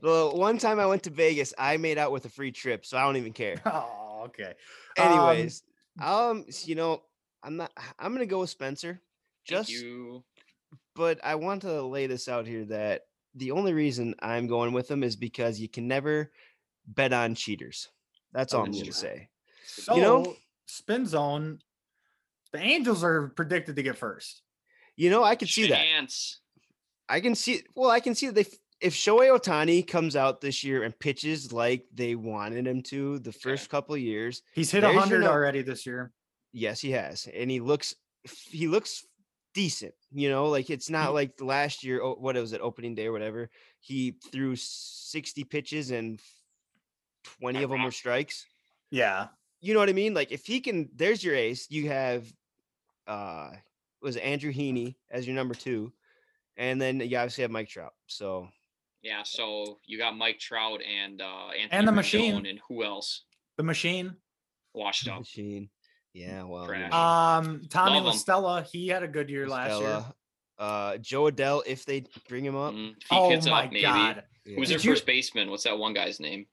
[0.00, 2.96] the one time I went to Vegas, I made out with a free trip, so
[2.96, 3.56] I don't even care.
[3.66, 4.54] oh, okay.
[4.98, 5.62] Um, Anyways,
[6.02, 7.02] um, s- you know,
[7.42, 7.72] I'm not.
[7.98, 9.00] I'm gonna go with Spencer.
[9.44, 10.22] Just, you.
[10.94, 13.02] But I want to lay this out here that
[13.34, 16.30] the only reason I'm going with them is because you can never
[16.86, 17.88] bet on cheaters.
[18.32, 19.28] That's all I'm that's gonna say.
[19.66, 20.36] So, You know-
[20.66, 21.60] spin zone.
[22.52, 24.42] The Angels are predicted to get first.
[24.96, 25.86] You know, I can see that.
[27.08, 27.62] I can see.
[27.74, 28.44] Well, I can see that they.
[28.80, 33.32] If Shohei Ohtani comes out this year and pitches like they wanted him to the
[33.32, 36.12] first couple of years, He's hit There's your 100 already this year.
[36.52, 37.94] yes, he has, and he looks.
[38.50, 39.06] He looks
[39.54, 39.94] decent.
[40.12, 42.00] You know, like it's not like last year.
[42.02, 42.60] oh, What was it?
[42.60, 43.50] Opening day or whatever.
[43.80, 46.20] He threw sixty pitches and
[47.24, 48.46] twenty of them were strikes.
[48.90, 49.28] Yeah.
[49.60, 50.14] You know what I mean?
[50.14, 51.66] Like if he can, there's your ace.
[51.70, 52.32] You have,
[53.06, 53.50] uh,
[54.00, 55.92] was it Andrew Heaney as your number two,
[56.56, 57.92] and then you obviously have Mike Trout.
[58.08, 58.48] So
[59.02, 62.46] Yeah, so you got Mike Trout and uh Anthony And the Rendon machine.
[62.46, 63.22] and who else?
[63.56, 64.16] The machine.
[64.74, 65.20] Washed up.
[65.20, 65.68] machine.
[66.14, 66.92] Yeah, well, Trash.
[66.92, 68.20] Um, Tommy Love 'em.
[68.20, 69.88] LaStella, he had a good year last year.
[69.88, 70.14] Stella,
[70.58, 72.74] Uh, Jo Adell, if they bring him up.
[72.74, 73.82] Mm, if he Oh gets my up, maybe.
[73.82, 74.24] god.
[74.44, 75.50] Who's Did their you- first baseman?
[75.50, 76.46] What's that one guy's name?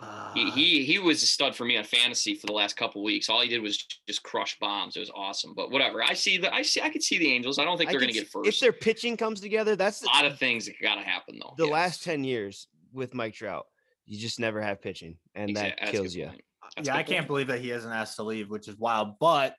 [0.00, 3.02] Uh, He he he was a stud for me on fantasy for the last couple
[3.02, 3.28] weeks.
[3.28, 4.94] All he did was just crush bombs.
[4.96, 5.54] It was awesome.
[5.54, 6.02] But whatever.
[6.04, 7.58] I see the I see I could see the Angels.
[7.58, 8.48] I don't think I they're could gonna get s- first.
[8.48, 11.54] If their pitching comes together, that's a the, lot of things that gotta happen though.
[11.56, 11.72] the Yes.
[11.72, 13.66] last 10 years with Mike Trout.
[14.06, 16.26] You just never have pitching, and Exa- that that's a kills you.
[16.26, 16.44] point.
[16.78, 19.18] That's yeah, I can't believe that he hasn't asked to leave, which is wild.
[19.20, 19.54] But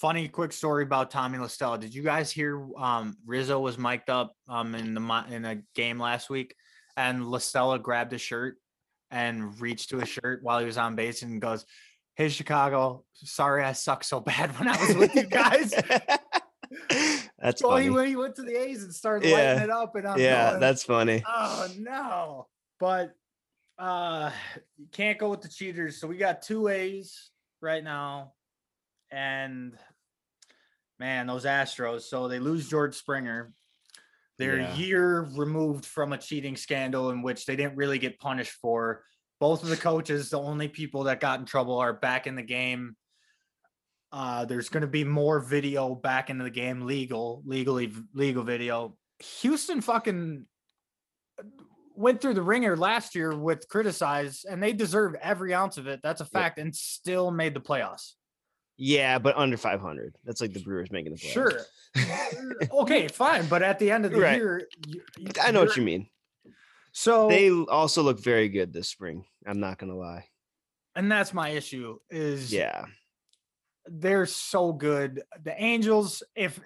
[0.00, 1.78] funny quick story about Tommy LaStella.
[1.78, 5.98] Did you guys hear um Rizzo was mic'd up um in the in a game
[6.00, 6.54] last week
[6.96, 8.56] and LaStella grabbed his shirt
[9.10, 11.64] and reached to his shirt while he was on base and goes,
[12.16, 15.70] Hey Chicago, sorry I suck so bad when I was with you guys.
[17.38, 17.90] that's well, he funny.
[17.90, 19.34] went, he went to the A's and started Yeah.
[19.36, 21.22] lighting it up, and I'm yeah, going, that's funny.
[21.26, 22.46] oh no.
[22.80, 23.12] But
[23.78, 24.30] uh
[24.76, 26.00] you can't go with the cheaters.
[26.00, 28.32] So we got two A's right now.
[29.10, 29.76] And
[30.98, 32.02] man, those Astros.
[32.02, 33.52] So they lose George Springer.
[34.38, 34.74] They're Yeah.
[34.74, 39.04] a year removed from a cheating scandal in which they didn't really get punished for.
[39.40, 42.42] Both of the coaches, the only people that got in trouble are back in the
[42.42, 42.96] game.
[44.12, 48.96] Uh, there's going to be more video back into the game, legal, legally legal video.
[49.40, 50.46] Houston fucking
[51.94, 56.00] went through the ringer last year with criticized, and they deserve every ounce of it.
[56.02, 58.12] That's a fact, and still made the playoffs.
[58.76, 60.16] Yeah, but under 500.
[60.24, 61.32] That's like the Brewers making the playoffs.
[61.32, 62.56] Sure.
[62.82, 64.36] okay, fine, but at the end of the Right.
[64.36, 65.02] year, you,
[65.40, 66.08] I know what you mean.
[66.90, 69.24] So They also look very good this spring.
[69.46, 70.26] I'm not gonna lie.
[70.96, 72.84] and that's my issue is Yeah,
[73.86, 75.22] they're so good.
[75.42, 76.60] The Angels, if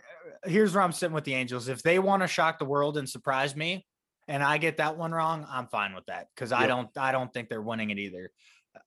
[0.45, 3.09] here's where I'm sitting with the Angels, if they want to shock the world and
[3.09, 3.87] surprise me,
[4.29, 7.33] and I get that one wrong, I'm fine with that because I don't I don't
[7.33, 8.31] think they're winning it either.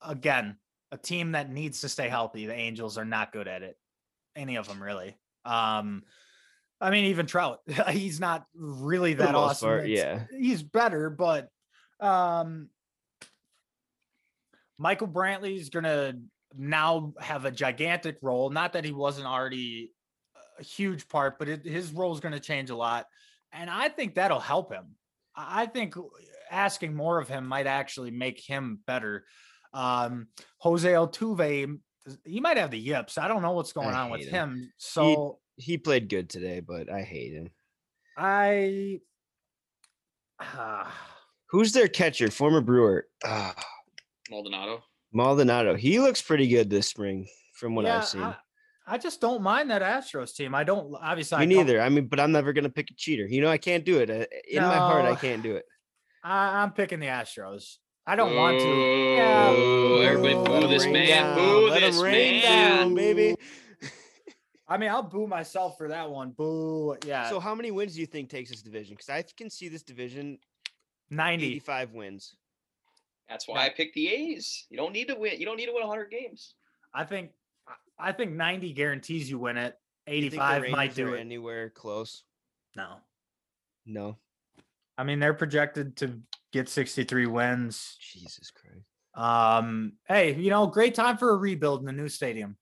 [0.02, 0.56] Again,
[0.92, 2.46] a team that needs to stay healthy.
[2.46, 3.76] The Angels are not good at it.
[4.36, 5.18] Any of them really.
[5.44, 6.04] Um,
[6.80, 9.68] I mean, even Trout, he's not really that awesome.
[9.68, 10.24] part, yeah.
[10.38, 11.50] he's better, but
[12.00, 12.70] um,
[14.78, 16.14] Michael Brantley's gonna
[16.56, 18.50] now have a gigantic role.
[18.52, 19.92] Not that he wasn't already
[20.60, 23.08] a huge part, but it, his role is going to change a lot,
[23.52, 24.96] and I think that'll help him.
[25.36, 25.96] I I think
[26.50, 29.26] asking more of him might actually make him better.
[29.74, 30.28] Um,
[30.58, 31.80] Jose Altuve,
[32.26, 33.18] he might have the yips.
[33.18, 34.50] I don't know what's going I on with him.
[34.58, 34.74] him.
[34.78, 37.52] So he played good today, but I hate him.
[38.18, 39.00] I.
[40.40, 40.94] ah,
[41.48, 42.30] Who's their catcher?
[42.30, 43.08] Former Brewer.
[43.24, 43.56] Ah,
[44.30, 44.84] Maldonado.
[45.14, 45.76] Maldonado.
[45.76, 48.22] He looks pretty good this spring, from what yeah, I've seen.
[48.22, 48.36] I,
[48.88, 50.56] I just don't mind that Astros team.
[50.56, 51.38] I don't obviously.
[51.38, 51.82] Me I don't- neither.
[51.82, 53.26] I mean, but I'm never gonna pick a cheater.
[53.28, 54.10] You know, I can't do it.
[54.10, 55.66] Uh, In my heart, I can't do it.
[56.24, 57.78] I, I'm picking the Astros.
[58.06, 58.68] I don't want to.
[59.16, 60.02] Yeah, Boo.
[60.04, 60.44] Everybody boo.
[60.62, 61.08] boo this man.
[61.08, 61.38] down.
[61.38, 62.78] Boo Let 'em this rain man.
[62.78, 63.36] down, baby.
[64.68, 66.32] I mean, I'll boo myself for that one.
[66.32, 66.96] Boo.
[67.06, 67.30] Yeah.
[67.30, 68.96] So, how many wins do you think takes this division?
[68.96, 70.40] Because I can see this division
[71.10, 71.46] 90.
[71.46, 72.36] 85 wins.
[73.30, 74.66] That's why I picked the A's.
[74.70, 75.40] You don't need to win.
[75.40, 76.56] You don't need to win 100 games.
[76.94, 77.32] I think
[78.02, 79.78] I- I think 90 guarantees you win it.
[80.08, 81.20] Do you think the 85 might do are it.
[81.20, 82.24] anywhere close.
[82.76, 82.98] No.
[83.86, 84.18] No.
[84.98, 86.22] I mean, they're projected to
[86.52, 87.98] get 63 wins.
[88.00, 88.86] Jesus Christ.
[89.14, 92.58] Um, hey, you know, great time for a rebuild in the new stadium.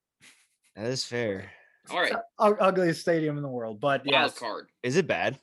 [0.76, 1.52] That is fair.
[1.90, 2.12] All right.
[2.12, 4.38] U- ugliest stadium in the world, but Wild yes.
[4.40, 4.70] card.
[4.84, 5.40] Is it bad?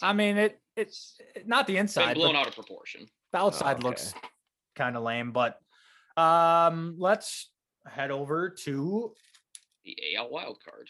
[0.00, 3.06] I mean, it it's it- not the It's been inside, blown out of proportion.
[3.32, 3.86] the outside okay.
[3.88, 4.14] looks
[4.74, 5.58] kind of lame, but
[6.16, 7.50] um let's
[7.86, 9.12] head over to
[9.84, 10.88] The AL wild card.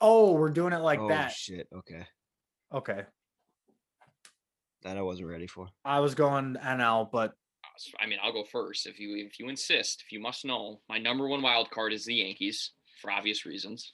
[0.00, 1.32] oh, we're doing it like oh, that.
[1.32, 1.68] shit.
[1.74, 2.06] Okay.
[2.72, 3.02] Okay.
[4.82, 5.68] That I wasn't ready for.
[5.84, 7.32] I was going NL, but
[8.00, 10.02] I mean, I'll go first if you if you insist.
[10.04, 13.92] If you must know, my number one wild card is the Yankees for obvious reasons.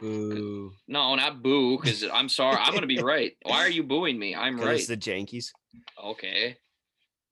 [0.00, 0.72] Boo.
[0.88, 2.56] No, not boo, because I'm sorry.
[2.60, 3.32] I'm gonna be right.
[3.42, 4.34] Why are you booing me?
[4.34, 4.76] I'm right.
[4.76, 5.52] It's the Yankees.
[6.02, 6.56] Okay.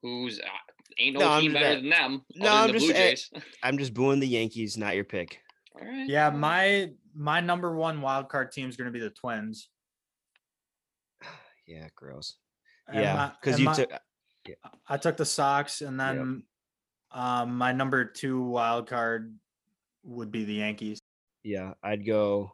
[0.02, 0.63] Who's uh,
[0.98, 2.22] ain't no, No, team better at- than them?
[2.34, 3.30] No, I'm than the just Blue Jays.
[3.62, 5.38] I'm just booing the Yankees, not your pick.
[5.80, 6.08] All right.
[6.08, 9.68] yeah, my my number one wild card team is going to be the Twins.
[11.66, 12.36] Yeah, gross.
[12.88, 13.90] And yeah, because you my- took.
[14.86, 16.42] I took the Sox, and then
[17.10, 19.34] um, my number two wild card
[20.02, 20.98] would be the Yankees.
[21.42, 22.52] Yeah, I'd go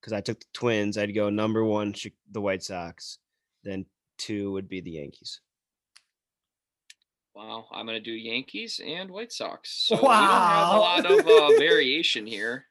[0.00, 0.96] because I took the Twins.
[0.96, 1.94] I'd go number one,
[2.30, 3.18] the White Sox.
[3.62, 3.84] Then
[4.16, 5.42] two would be the Yankees.
[7.34, 9.70] Wow, I'm gonna do Yankees and White Sox.
[9.86, 10.00] So Wow.
[10.00, 12.66] we don't have a lot of uh, variation here.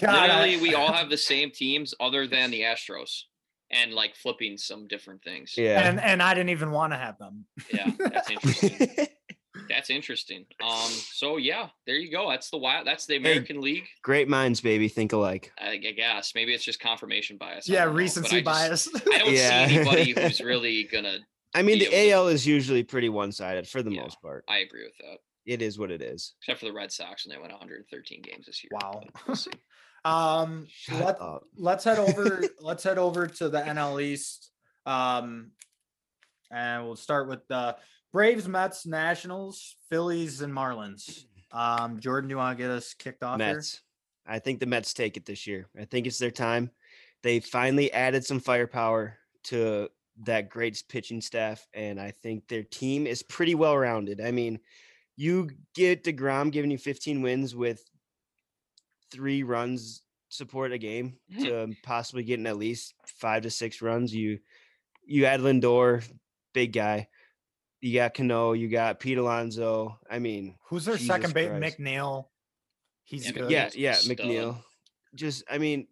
[0.00, 3.22] God, I- Literally, we all have the same teams other than the Astros,
[3.70, 5.54] and like flipping some different things.
[5.56, 5.88] yeah.
[5.88, 7.44] and and I didn't even want to have them.
[7.72, 9.06] Yeah, that's interesting.
[9.68, 10.46] That's interesting.
[10.62, 12.30] Um, so yeah, there you go.
[12.30, 12.86] That's the wild.
[12.86, 13.86] That's the American League.
[14.02, 15.52] Great minds, baby, think alike.
[15.58, 17.68] I, I guess maybe it's just confirmation bias.
[17.68, 18.44] Yeah, don't know, but recency I just-
[18.92, 19.02] bias.
[19.12, 19.66] I don't Yeah.
[19.68, 21.18] see anybody who's really gonna.
[21.54, 24.02] I mean, the AL is usually pretty one-sided for the Yeah.
[24.02, 24.44] most part.
[24.48, 26.34] I agree with that, It is what it is.
[26.40, 28.70] except for the Red Sox, and they went 113 games this year.
[28.72, 29.02] Wow.
[29.26, 29.36] we'll
[30.04, 31.44] um, Shut let, up.
[31.56, 32.44] let's head over.
[32.60, 34.50] let's head over to the NL East.
[34.86, 35.52] Um,
[36.50, 37.76] and we'll start with the
[38.12, 41.24] Braves, Mets, Nationals, Phillies, and Marlins.
[41.50, 43.54] Um, Jordan, do you want to get us kicked off here?
[43.54, 43.80] Mets.
[44.26, 45.66] I think the Mets take it this year.
[45.80, 46.70] I think it's their time.
[47.22, 49.88] They finally added some firepower to
[50.24, 54.20] that great pitching staff, and I think their team is pretty well rounded.
[54.20, 54.58] I mean,
[55.16, 57.82] you get DeGrom giving you 15 wins with
[59.10, 64.14] three runs support a game to possibly getting at least five to six runs.
[64.14, 64.38] You
[65.04, 66.06] you add Lindor,
[66.52, 67.08] big guy.
[67.80, 69.98] You got Cano, you got Pete Alonso.
[70.10, 71.48] I mean, Who's their Jesus second base?
[71.50, 72.26] McNeil.
[73.04, 73.50] He's Yeah, good.
[73.50, 74.18] yeah, yeah, stud.
[74.18, 74.62] McNeil.
[75.14, 75.86] Just, I mean,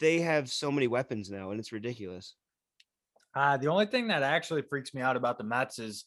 [0.00, 2.36] they have so many weapons now, and it's ridiculous.
[3.38, 6.06] Uh, the only thing that actually freaks me out about the Mets is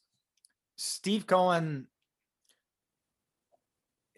[0.76, 1.88] Steve Cohen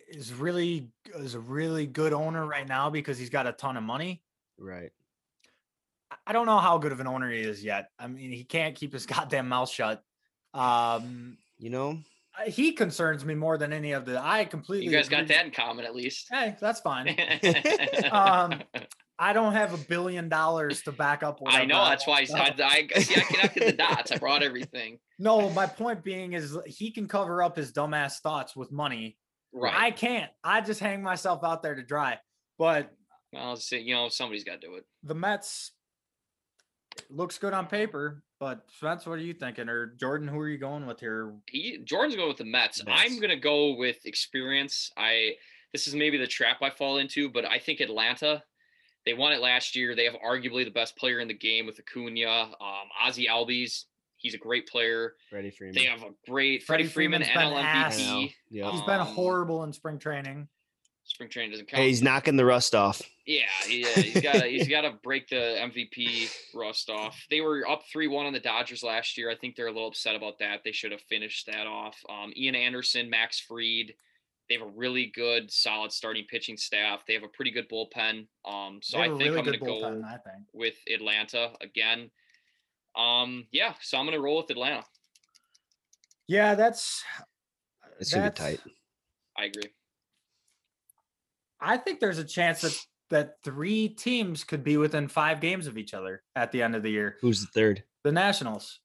[0.10, 0.90] is really
[1.20, 4.24] is a really good owner right now because he's got a ton of money.
[4.58, 4.90] Right.
[6.10, 7.92] I- I don't know how good of an owner he is yet.
[8.00, 10.04] I mean, he can't keep his goddamn mouth shut.
[10.56, 12.00] Um, You know,
[12.40, 14.20] uh, he concerns me more than any of the.
[14.20, 14.86] I completely.
[14.88, 16.30] You guys got that in common at least.
[16.32, 17.16] Hey, that's fine.
[18.12, 18.64] Um,
[19.20, 21.40] I don't have a billion dollars to back up.
[21.46, 22.60] I know that's why I, want.
[22.60, 23.16] I, I see.
[23.16, 24.12] I connected the dots.
[24.12, 25.00] I brought everything.
[25.20, 29.16] No, my point being is he can cover up his dumbass thoughts with money.
[29.54, 29.74] Right.
[29.74, 30.30] I can't.
[30.44, 32.18] I just hang myself out there to dry.
[32.58, 32.92] But
[33.34, 34.86] I'll say, you know, somebody's got to do it.
[35.04, 35.72] the Mets
[37.10, 38.24] looks good on paper.
[38.40, 39.70] But Spence, what are you thinking?
[39.70, 41.34] Or Jordan, who are you going with here?
[41.48, 42.82] He Jordan's going with the Mets.
[42.86, 44.92] I'm gonna go with experience.
[44.98, 45.36] I
[45.72, 48.44] this is maybe the trap I fall into, but I think Atlanta.
[49.06, 49.96] They won it last year.
[49.96, 52.30] They have arguably the best player in the game with Acuna.
[52.30, 53.86] Um, Ozzy Albies,
[54.18, 55.16] he's a great player.
[55.30, 55.76] Freddie Freeman.
[55.76, 58.20] They have a great Freddie Freddie Freeman, Freeman's been NL.
[58.22, 58.34] MVP.
[58.50, 58.72] Yeah.
[58.72, 60.48] He's been Um, horrible in spring training.
[61.06, 61.82] Spring training doesn't count.
[61.82, 63.02] Hey, he's knocking the rust off.
[63.26, 67.26] Yeah, yeah, he's got he's got to break the MVP rust off.
[67.30, 69.30] They were up three one on the Dodgers last year.
[69.30, 70.62] I think they're a little upset about that.
[70.64, 71.98] They should have finished that off.
[72.10, 73.94] Um, Ian Anderson, Max Fried,
[74.50, 77.04] they have a really good, solid starting pitching staff.
[77.08, 78.28] They have a pretty good bullpen.
[78.46, 80.46] Um, so I think really I'm gonna go I think.
[80.54, 82.12] with Atlanta again.
[82.96, 84.84] Um, yeah, so I'm gonna roll with Atlanta.
[86.28, 87.04] Yeah, that's
[88.00, 88.60] It's gonna be tight.
[89.38, 89.72] I agree.
[91.60, 92.78] I think there's a chance that
[93.10, 96.84] that three teams could be within five games of each other at the end of
[96.84, 97.18] the year.
[97.22, 97.84] Who's the third?
[98.04, 98.80] The Nationals.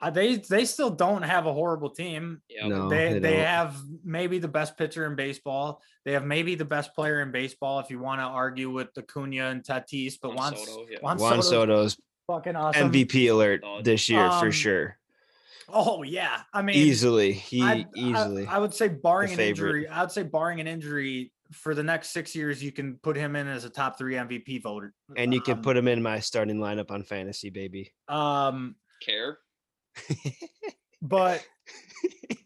[0.00, 2.42] Uh, they they still don't have a horrible team.
[2.50, 5.80] Yeah, No, they they they have maybe the best pitcher in baseball.
[6.04, 9.00] They have maybe the best player in baseball if you want to argue with the
[9.02, 10.14] Acuna and Tatis.
[10.20, 10.98] But Juan Juan, Soto, yeah.
[11.00, 12.92] Juan, Juan Soto's Soto's fucking awesome.
[12.92, 14.98] MVP alert this year for Um, sure.
[15.68, 17.32] Oh yeah, I mean Easily.
[17.32, 18.46] He I, I- easily.
[18.46, 22.10] I, would say barring an injury, I would say barring an injury for the next
[22.10, 24.92] six years, you can put him in as a top three MVP voter.
[25.16, 27.92] and you can Um, put him in my starting lineup on fantasy, baby.
[28.08, 29.38] Um, care.
[31.02, 31.46] but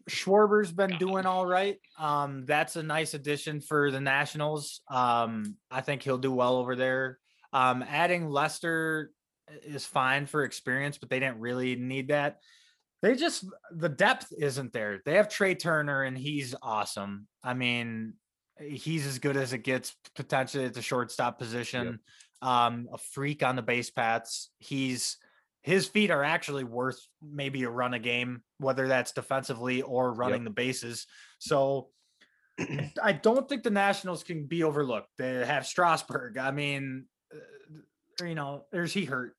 [0.09, 0.99] Schwarber's been God.
[0.99, 1.77] doing all right.
[1.97, 4.81] Um, that's a nice addition for the Nationals.
[4.89, 7.19] Um, I think he'll do well over there.
[7.53, 9.11] Um, adding Lester
[9.63, 12.37] is fine for experience, but they didn't really need that.
[13.01, 15.01] They just the depth isn't there.
[15.05, 17.27] They have Trea Turner, and he's awesome.
[17.43, 18.13] I mean,
[18.59, 21.99] he's as good as it gets potentially at the shortstop position.
[22.43, 24.49] Um, a freak on the base paths.
[24.59, 25.17] He's
[25.61, 30.43] his feet are actually worth maybe a run a game, whether that's defensively or running
[30.43, 31.05] the bases.
[31.39, 31.89] So
[33.03, 35.09] I don't think the Nationals can be overlooked.
[35.17, 36.37] They have Strasburg.
[36.37, 39.35] I mean, uh, you know, there's he hurt.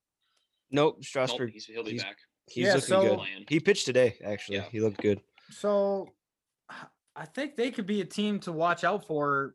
[0.70, 1.50] Nope, Nope, Strasburg.
[1.52, 2.16] he's, he'll be he's- back.
[2.48, 3.44] He's Yeah, looking so- good.
[3.48, 4.56] He pitched today, actually.
[4.58, 4.64] Yeah.
[4.70, 5.20] He looked good.
[5.50, 6.08] So
[7.14, 9.54] I think they could be a team to watch out for.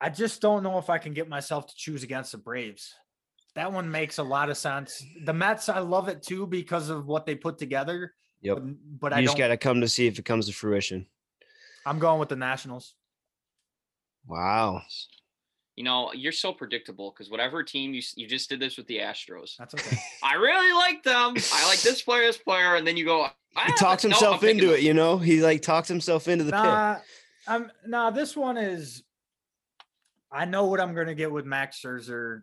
[0.00, 2.94] I just don't know if I can get myself to choose against the Braves.
[3.58, 5.04] That one makes a lot of sense.
[5.24, 8.14] The Mets, I love it too because of what they put together.
[8.40, 8.54] Yep.
[8.54, 9.34] But, but I you don't.
[9.34, 11.06] just got to come to see if it comes to fruition.
[11.84, 12.94] I'm going with the Nationals.
[14.28, 14.82] Wow.
[15.74, 18.98] You know, you're so predictable because whatever team you you just did this with the
[18.98, 19.56] Astros.
[19.58, 19.98] That's okay.
[20.22, 21.34] I really like them.
[21.52, 23.24] I like this player, this player, and then you go.
[23.24, 25.18] He "Ah, talks himself picking into them." it, you know?
[25.18, 26.62] He like talks himself into the pit.
[26.62, 26.98] nah,
[27.48, 28.10] I'm nah.
[28.12, 29.02] This one is.
[30.30, 32.42] I know what I'm going to get with Max Scherzer.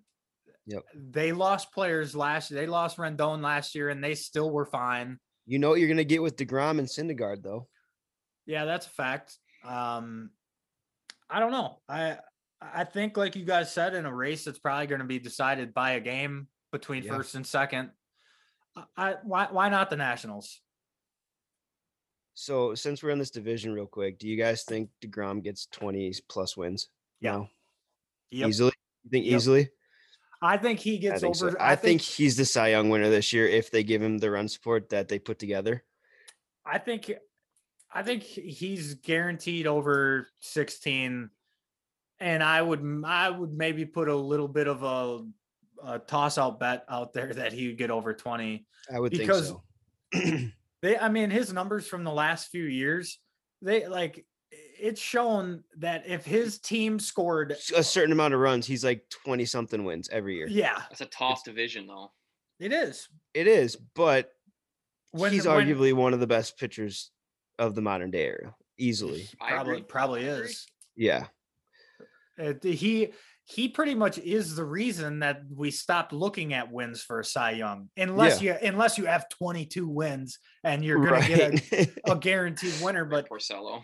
[0.67, 0.83] Yep.
[0.95, 2.49] They lost players last.
[2.49, 5.19] They lost Rendon last year, and they still were fine.
[5.45, 7.67] You know what you're gonna get with Degrom and Syndergaard, though.
[8.47, 9.37] Yeah, that's a fact.
[9.63, 10.31] Um,
[11.29, 11.79] I don't know.
[11.89, 12.17] I
[12.61, 15.73] I think, like you guys said, in a race that's probably going to be decided
[15.73, 17.15] by a game between Yeah.
[17.15, 17.91] first and second.
[18.97, 20.61] I, why why not the Nationals?
[22.33, 26.11] So since we're in this division, real quick, do you guys think Degrom gets 20
[26.27, 26.89] plus wins?
[27.21, 27.31] Yeah.
[27.33, 27.49] No?
[28.31, 28.49] Yep.
[28.49, 28.73] Easily?
[29.03, 29.35] You think Yep.
[29.35, 29.69] easily?
[30.41, 31.47] I think he I gets think so.
[31.47, 31.61] over.
[31.61, 34.47] I, think, he's the Cy Young winner this year if they give him the run
[34.47, 35.83] support that they put together.
[36.65, 37.11] I think
[37.91, 41.29] I think he's guaranteed over 16
[42.19, 45.25] and I would I would maybe put a little bit of a,
[45.93, 48.65] a toss out bet out there that he would get over 20.
[48.93, 49.53] I would Because-
[50.13, 50.47] think so.
[50.81, 53.17] They I mean his numbers from the last few years,
[53.61, 54.23] they like
[54.85, 59.45] it's shown that if his team scored a certain amount of runs, he's like 20
[59.45, 60.47] something wins every year.
[60.47, 62.11] yeah, That's a tough division, though.
[62.59, 63.09] it is.
[63.33, 64.31] It is, but
[65.11, 67.11] When he's when- arguably one of the best pitchers
[67.57, 69.27] of the modern day era, easily.
[69.39, 70.65] Probably probably is.
[70.95, 71.27] Yeah.
[72.41, 73.13] Uh, he
[73.47, 77.89] he pretty much is the reason that we stopped looking at wins for Cy Young,
[77.95, 83.05] unless you unless you have 22 wins and you're gonna get a, a guaranteed winner.
[83.05, 83.83] But Porcello.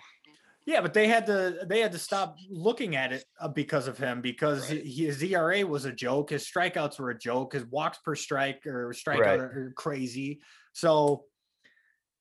[0.65, 3.97] Yeah, but they had to they had to stop looking at it uh, because of
[3.97, 4.85] him because Right.
[4.85, 8.89] his ERA was a joke, his strikeouts were a joke, his walks per strike or
[8.93, 9.39] strikeout Right.
[9.39, 10.41] are, crazy.
[10.73, 11.25] So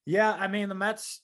[0.06, 1.22] yeah, I mean the Mets.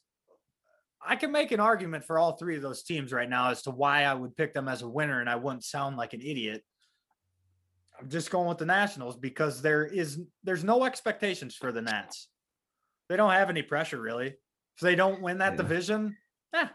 [1.09, 3.71] I can make an argument for all three of those teams right now as to
[3.71, 6.65] why I would pick them as a winner, and I wouldn't sound like an idiot.
[7.99, 12.29] I'm just going with the Nationals because there is there's no expectations for the Nats.
[13.09, 14.27] They don't have any pressure really.
[14.29, 15.57] If they don't win that Yeah.
[15.59, 16.17] division,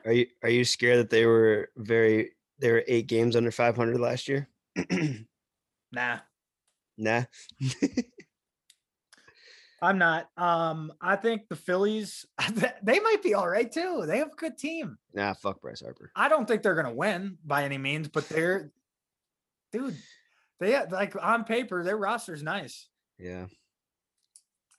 [0.05, 3.99] Are you are you scared that they were very they were eight games under 500
[3.99, 4.47] last year?
[5.91, 6.19] nah,
[6.97, 7.23] nah.
[9.83, 10.29] I'm not.
[10.37, 12.27] Um, I think the Phillies
[12.83, 14.03] they might be all right too.
[14.05, 14.97] They have a good team.
[15.13, 16.11] nah, fuck Bryce Harper.
[16.15, 18.71] I don't think they're gonna win by any means, but they're
[19.71, 19.97] dude,
[20.59, 22.87] they like on paper, their roster's nice.
[23.17, 23.47] Yeah.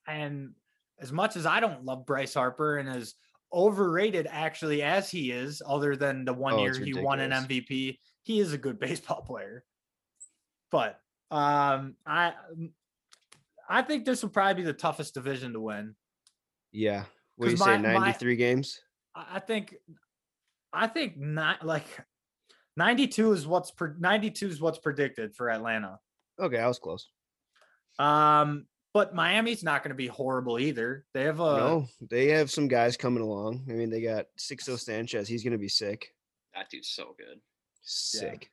[0.07, 0.53] And
[1.01, 3.15] as much as I don't love Bryce Harper and as
[3.53, 7.31] overrated actually as he is, other than the one Oh, year he won an.
[7.31, 9.65] MVP, he is a good baseball player.
[10.71, 11.01] But
[11.31, 12.33] um, I
[13.69, 15.95] I think this will probably be the toughest division to win.
[16.73, 17.05] Yeah.
[17.37, 18.81] What do you 'Cause say, my- my- 93 games?
[19.15, 19.75] I think
[20.73, 21.85] I think not like
[22.79, 25.99] 92 is what's pre- 92 is what's predicted for Atlanta.
[26.41, 27.11] Okay, I was close.
[27.99, 31.05] Um, but Miami's not going to be horrible either.
[31.15, 33.65] They have a no, they have some guys coming along.
[33.69, 35.29] I mean, they got Sixto Sanchez.
[35.29, 36.15] He's gonna be sick.
[36.55, 37.41] That dude's so good.
[37.83, 38.51] Sick.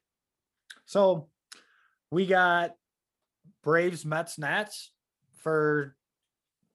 [0.86, 1.28] so
[2.12, 2.76] we got
[3.64, 4.92] Braves, Mets, Nats
[5.38, 5.96] for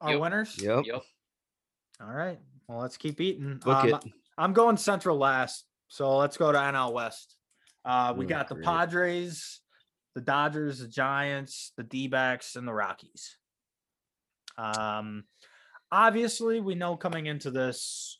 [0.00, 0.20] our Yep.
[0.20, 0.58] winners.
[0.62, 0.84] Yep.
[0.86, 1.02] Yep.
[2.00, 2.38] All right.
[2.68, 3.58] Well, let's keep eating.
[3.58, 4.12] Book Um, it.
[4.38, 7.36] I'm going Central last, so let's go to NL West.
[7.84, 8.64] Uh, we Oh, got the great.
[8.66, 9.60] Padres,
[10.14, 13.36] the Dodgers, the Giants, the D-backs, and the Rockies.
[14.56, 15.24] Um,
[15.90, 18.18] obviously, we know coming into this,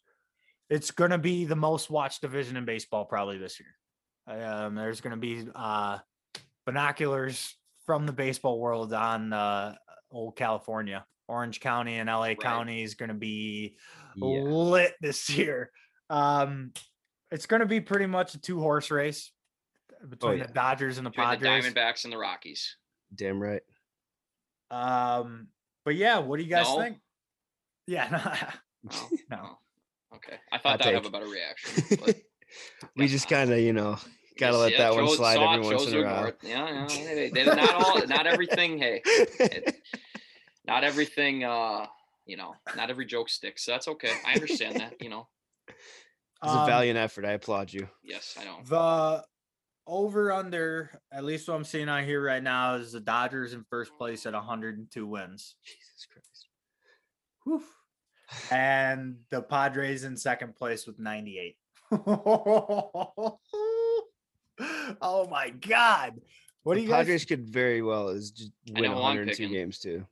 [0.71, 3.75] it's going to be the most watched division in baseball probably this year.
[4.27, 5.99] Um, there's going to be uh,
[6.67, 7.55] binoculars
[7.87, 9.75] from the baseball world on uh,
[10.11, 11.05] old California.
[11.29, 13.77] Orange County and LA County is going to be
[14.17, 14.43] Yeah.
[14.43, 15.71] lit this year.
[16.11, 16.73] Um,
[17.31, 19.33] it's going to be pretty much a two horse race
[20.09, 20.47] between Oh, yeah.
[20.47, 21.65] the Dodgers and the Between the Padres.
[21.75, 22.77] Diamondbacks and the Rockies.
[23.15, 23.63] Damn right.
[24.71, 25.49] Um,
[25.85, 26.81] but yeah, what do you guys No?
[26.81, 26.99] think?
[27.87, 28.51] Yeah,
[28.93, 29.39] Oh, No.
[29.43, 30.37] oh, Okay.
[30.53, 31.09] I thought Hot that would have take.
[31.09, 31.99] a better reaction.
[32.05, 32.17] But
[32.97, 33.97] we guess just kind of, you know,
[34.39, 36.33] gotta let yeah, that one slide saw it, every once chose in a while.
[36.43, 37.15] Yeah, yeah.
[37.15, 38.79] They, they, not all, not everything.
[38.79, 39.75] Hey, it-
[40.67, 41.43] not everything.
[41.45, 41.87] Uh,
[42.27, 43.65] you know, not every joke sticks.
[43.65, 44.13] So that's okay.
[44.25, 44.95] I understand that.
[45.03, 45.27] You know.
[45.69, 47.25] It's a Um, valiant effort.
[47.25, 47.89] I applaud you.
[48.05, 48.59] Yes, I know.
[48.65, 49.25] The
[49.87, 53.65] over under, at least what I'm seeing on here right now, is the Dodgers in
[53.69, 55.57] first place at 102 wins.
[55.65, 56.49] Jesus Christ.
[57.45, 57.63] Whew.
[58.51, 61.57] And the Padres in second place with 98.
[65.03, 66.21] oh my God.
[66.63, 69.03] What do the you guys, Padres could very well is just win know who I'm
[69.17, 69.53] 102 picking.
[69.53, 70.07] games too.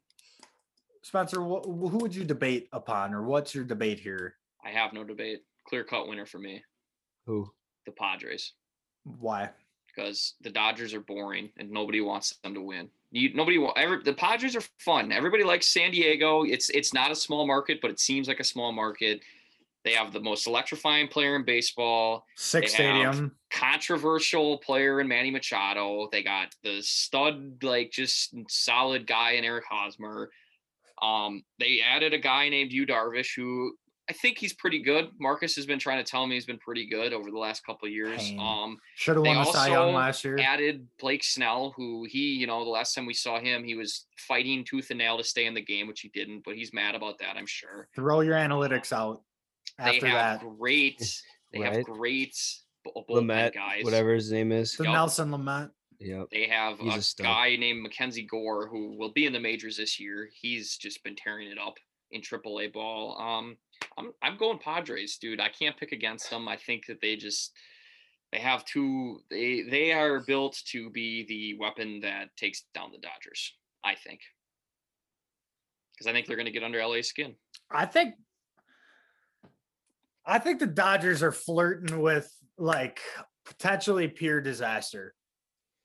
[1.03, 1.41] Spencer?
[1.41, 4.35] Wh- who would you debate upon, or what's your debate here?
[4.65, 5.41] I have no debate.
[5.67, 6.63] Clear cut winner for me,
[7.27, 7.51] Who?
[7.87, 8.53] the Padres,
[9.05, 9.51] Why?
[9.95, 12.89] Because the Dodgers are boring and nobody wants them to win.
[13.11, 14.01] You nobody wa- ever.
[14.05, 15.13] The Padres are fun.
[15.13, 16.45] Everybody likes San Diego.
[16.45, 19.21] It's it's not a small market, but it seems like a small market.
[19.85, 22.25] They have the most electrifying player in baseball.
[22.37, 23.33] Six stadium.
[23.51, 26.09] controversial player in Manny Machado.
[26.13, 30.31] They got the stud, like just solid guy in Eric Hosmer.
[31.03, 33.75] Um, they added a guy named Yu Darvish who
[34.09, 35.11] I think he's pretty good.
[35.21, 37.87] Marcus has been trying to tell me he's been pretty good over the last couple
[37.87, 38.21] of years.
[38.21, 38.39] Pain.
[38.41, 40.39] Um, Should have They won the Cy Young also last year.
[40.41, 44.07] added Blake Snell, who he, you know, the last time we saw him, he was
[44.19, 46.95] fighting tooth and nail to stay in the game, which he didn't, but he's mad
[46.97, 47.89] about that, I'm sure.
[47.95, 49.23] Throw your analytics out
[49.79, 50.59] After They after have that.
[50.59, 51.23] great,
[51.53, 52.37] they have great
[52.85, 53.85] bu- Lamet, guys.
[53.85, 54.73] whatever his name is.
[54.73, 54.93] So Yup.
[54.95, 55.71] Nelson Lamont.
[56.01, 56.27] Yep.
[56.33, 59.77] They have He's a a, guy named Mackenzie Gore who will be in the majors
[59.77, 60.29] this year.
[60.35, 61.77] He's just been tearing it up
[62.11, 63.17] in AAA ball.
[63.21, 63.57] Um,
[63.99, 65.41] I'm I'm going Padres, dude.
[65.41, 66.49] I can't pick against them.
[66.49, 67.53] I think that they just
[68.33, 69.21] they have two.
[69.31, 73.55] They they are built to be the weapon that takes down the Dodgers.
[73.85, 74.21] I think
[75.93, 77.35] because I think they're going to get under LA skin.
[77.71, 78.15] I think
[80.25, 83.01] I think the Dodgers are flirting with like
[83.45, 85.15] potentially pure disaster.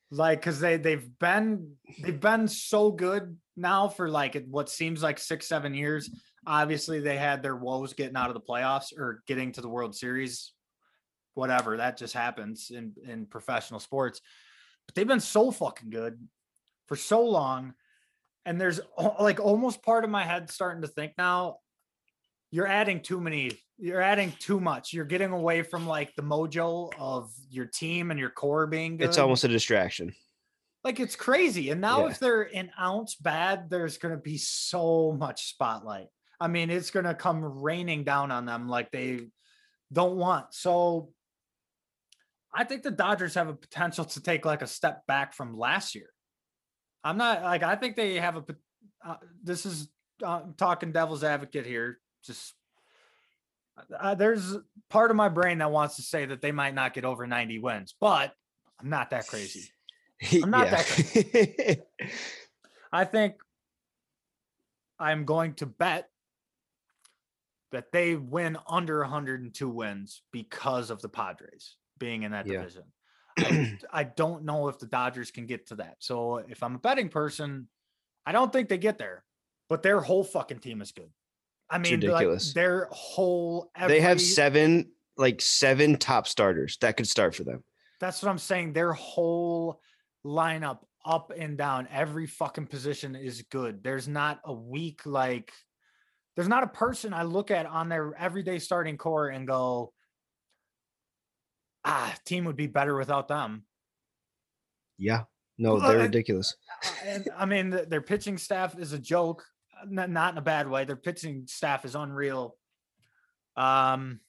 [0.09, 5.19] Like cuz they they've been they've been so good now for like what seems like
[5.19, 6.09] 6 7 years.
[6.47, 9.95] Obviously they had their woes getting out of the playoffs or getting to the World
[9.95, 10.53] Series
[11.33, 14.21] whatever that just happens in in professional sports.
[14.87, 16.17] But they've been so fucking good
[16.87, 17.73] for so long
[18.45, 18.79] and there's
[19.19, 21.57] like almost part of my head starting to think now
[22.49, 26.89] you're adding too many you're adding too much you're getting away from like the mojo
[26.97, 30.15] of your team and your core being good It's almost a distraction.
[30.85, 32.11] like it's crazy and now Yeah.
[32.11, 36.07] if they're an ounce bad there's going to be so much spotlight
[36.39, 39.27] i mean it's going to come raining down on them like they
[39.91, 40.53] don't want.
[40.53, 41.09] So
[42.53, 45.95] i think the dodgers have a potential to take like a step back from last
[45.95, 46.09] year.
[47.03, 48.45] I'm not like i think they have a
[49.05, 49.87] uh, this is
[50.23, 52.53] uh, talking devil's advocate here just
[53.97, 54.57] uh, there's
[54.89, 57.59] part of my brain that wants to say that they might not get over 90
[57.59, 58.33] wins but
[58.81, 59.69] i'm not that crazy.
[60.43, 61.85] I'm not that.
[62.91, 63.35] I think
[64.99, 66.09] I'm going to bet
[67.71, 72.59] that they win under 102 wins because of the Padres being in that Yeah.
[72.59, 72.83] division.
[73.37, 75.97] I, I don't know if the Dodgers can get to that.
[75.99, 77.67] So if I'm a betting person,
[78.25, 79.23] I don't think they get there,
[79.69, 81.09] but their whole fucking team is good.
[81.69, 82.53] I mean, like, ridiculous.
[82.53, 87.63] their whole they have seven, like seven top starters that could start for them.
[87.99, 88.73] That's what I'm saying.
[88.73, 89.81] Their whole
[90.25, 93.83] lineup, up and down, every fucking position is good.
[93.83, 95.51] There's not a weak like.
[96.37, 99.91] There's not a person I look at on their everyday starting core and go,
[101.83, 103.63] ah, team would be better without them.
[104.99, 105.23] Yeah.
[105.57, 106.55] No, they're I- ridiculous.
[106.85, 109.43] Uh, and I mean, th- their pitching staff is a joke,
[109.75, 110.85] uh, n- not in a bad way.
[110.85, 112.55] Their pitching staff is unreal.
[113.55, 114.19] Um,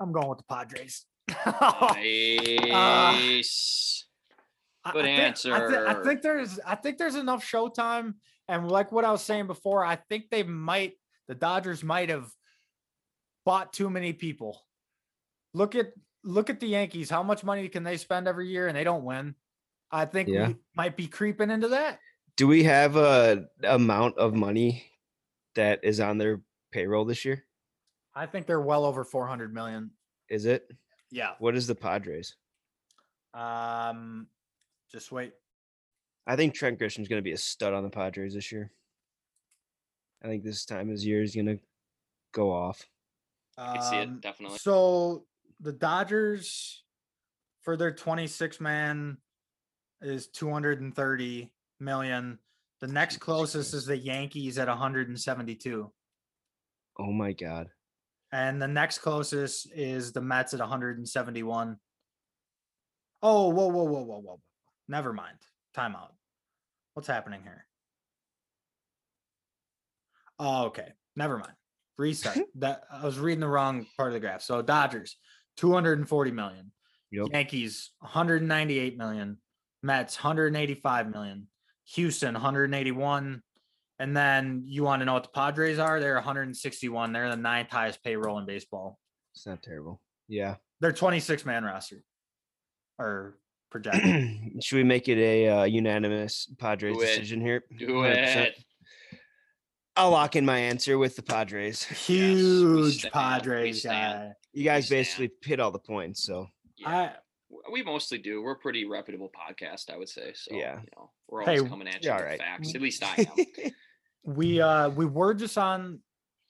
[0.00, 1.06] I'm going with the Padres.
[1.46, 2.66] Nice.
[2.72, 4.13] I-
[4.92, 8.14] Good I think, I, thi- I think there's I think there's enough showtime.
[8.48, 10.92] And like what I was saying before, I think they might
[11.28, 12.28] the Dodgers might have
[13.46, 14.60] bought too many people.
[15.54, 15.86] Look at
[16.22, 17.08] look at the Yankees.
[17.08, 19.34] How much money can they spend every year and they don't win?
[19.90, 20.48] I think Yeah.
[20.48, 21.98] we might be creeping into that.
[22.36, 24.84] Do we have a amount of money
[25.54, 26.40] that is on their
[26.72, 27.44] payroll this year?
[28.14, 29.90] I think they're well over 400 million.
[30.28, 30.68] Is it?
[31.10, 31.32] Yeah.
[31.38, 32.34] What is the Padres?
[33.32, 34.26] Um
[34.94, 35.32] just wait.
[36.24, 38.70] I think Trent Grisham's going to be a stud on the Padres this year.
[40.22, 41.58] I think this time his year is going to
[42.32, 42.80] go off.
[43.58, 44.58] I see it Um, definitely.
[44.58, 45.26] So
[45.60, 46.84] the Dodgers
[47.62, 49.18] for their 26 man
[50.00, 51.50] is 230
[51.80, 52.38] million.
[52.80, 55.90] The next closest is the Yankees at 172.
[57.00, 57.68] Oh my God.
[58.30, 61.78] And the next closest is the Mets at 171.
[63.22, 64.40] Oh, whoa, whoa, whoa, whoa, whoa.
[64.88, 65.38] Never mind.
[65.76, 66.10] Timeout.
[66.94, 67.66] What's happening here?
[70.38, 70.92] Oh, okay.
[71.16, 71.52] Never mind.
[71.98, 72.38] Restart.
[72.56, 74.42] that I was reading the wrong part of the graph.
[74.42, 75.16] So Dodgers,
[75.56, 76.72] 240 million.
[77.10, 77.28] Yep.
[77.32, 79.38] Yankees, 198 million.
[79.82, 81.46] Mets, 185 million.
[81.94, 83.42] Houston, 181.
[83.98, 86.00] And then you want to know what the Padres are?
[86.00, 87.12] They're 161.
[87.12, 88.98] They're the ninth highest payroll in baseball.
[89.34, 90.00] It's not terrible.
[90.28, 90.56] Yeah.
[90.80, 92.02] They're 26 man roster
[92.98, 93.38] or
[93.74, 94.62] projected.
[94.62, 97.06] Should we make it a uh, unanimous Padres Do it.
[97.06, 97.64] decision here?
[97.76, 98.36] Do 100%.
[98.36, 98.64] it.
[99.96, 101.82] I'll lock in my answer with the Padres.
[101.84, 104.30] Huge stand, Padres guy.
[104.52, 104.98] You guys stand.
[105.00, 106.46] basically hit all the points, so
[106.76, 106.88] Yeah.
[106.88, 107.12] I
[107.50, 108.42] W- we mostly do.
[108.42, 110.32] We're a pretty reputable podcast, I would say.
[110.34, 110.76] So Yeah.
[110.80, 112.40] you know, we're always Hey, coming at you yeah, with alright.
[112.40, 112.74] facts.
[112.74, 113.26] At least I
[113.64, 113.72] am.
[114.24, 116.00] we uh we were just on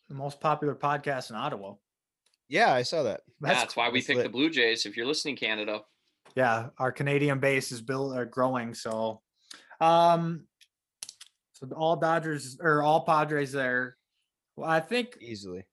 [0.09, 1.75] the most popular podcast in Ottawa.
[2.49, 3.21] yeah, I saw that.
[3.43, 4.29] Yeah, that's why we that's picked the.
[4.31, 4.87] Blue Jays.
[4.87, 5.81] If you're listening, Canada,
[6.35, 8.75] yeah, our Canadian base is built uh, growing.
[8.75, 9.21] So
[9.81, 10.47] Um,
[11.53, 13.97] so all Dodgers or all Padres there.
[14.57, 15.17] Well, I think.
[15.21, 15.65] easily.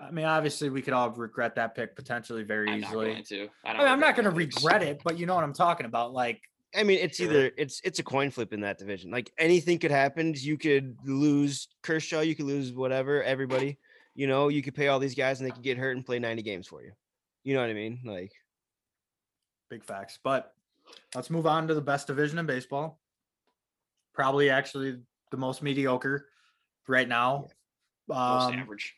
[0.00, 3.12] I mean, obviously, we could all regret that pick potentially very I'm not easily.
[3.12, 3.48] going to.
[3.64, 5.52] I I don't mean, I'm not going to regret it, but you know what I'm
[5.52, 6.12] talking about.
[6.12, 6.40] Like,
[6.76, 9.10] I mean, it's either it's it's a coin flip in that division.
[9.10, 10.34] Like anything could happen.
[10.36, 13.78] You could lose Kershaw, you could lose whatever, everybody.
[14.14, 16.18] You know, you could pay all these guys and they could get hurt and play
[16.18, 16.92] 90 games for you.
[17.44, 18.00] You know what I mean?
[18.04, 18.32] Like
[19.68, 20.18] big facts.
[20.22, 20.54] But
[21.14, 23.00] let's move on to the best division in baseball.
[24.14, 24.98] Probably actually
[25.30, 26.28] the most mediocre
[26.86, 27.48] right now.
[28.08, 28.94] Most Um, average.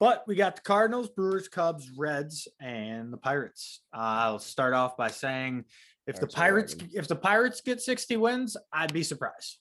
[0.00, 3.80] But we got the Cardinals, Brewers, Cubs, Reds, and the Pirates.
[3.92, 5.64] Uh, I'll start off by saying
[6.06, 9.58] if the Pirates are Pirates if the Pirates get 60 wins, I'd be surprised.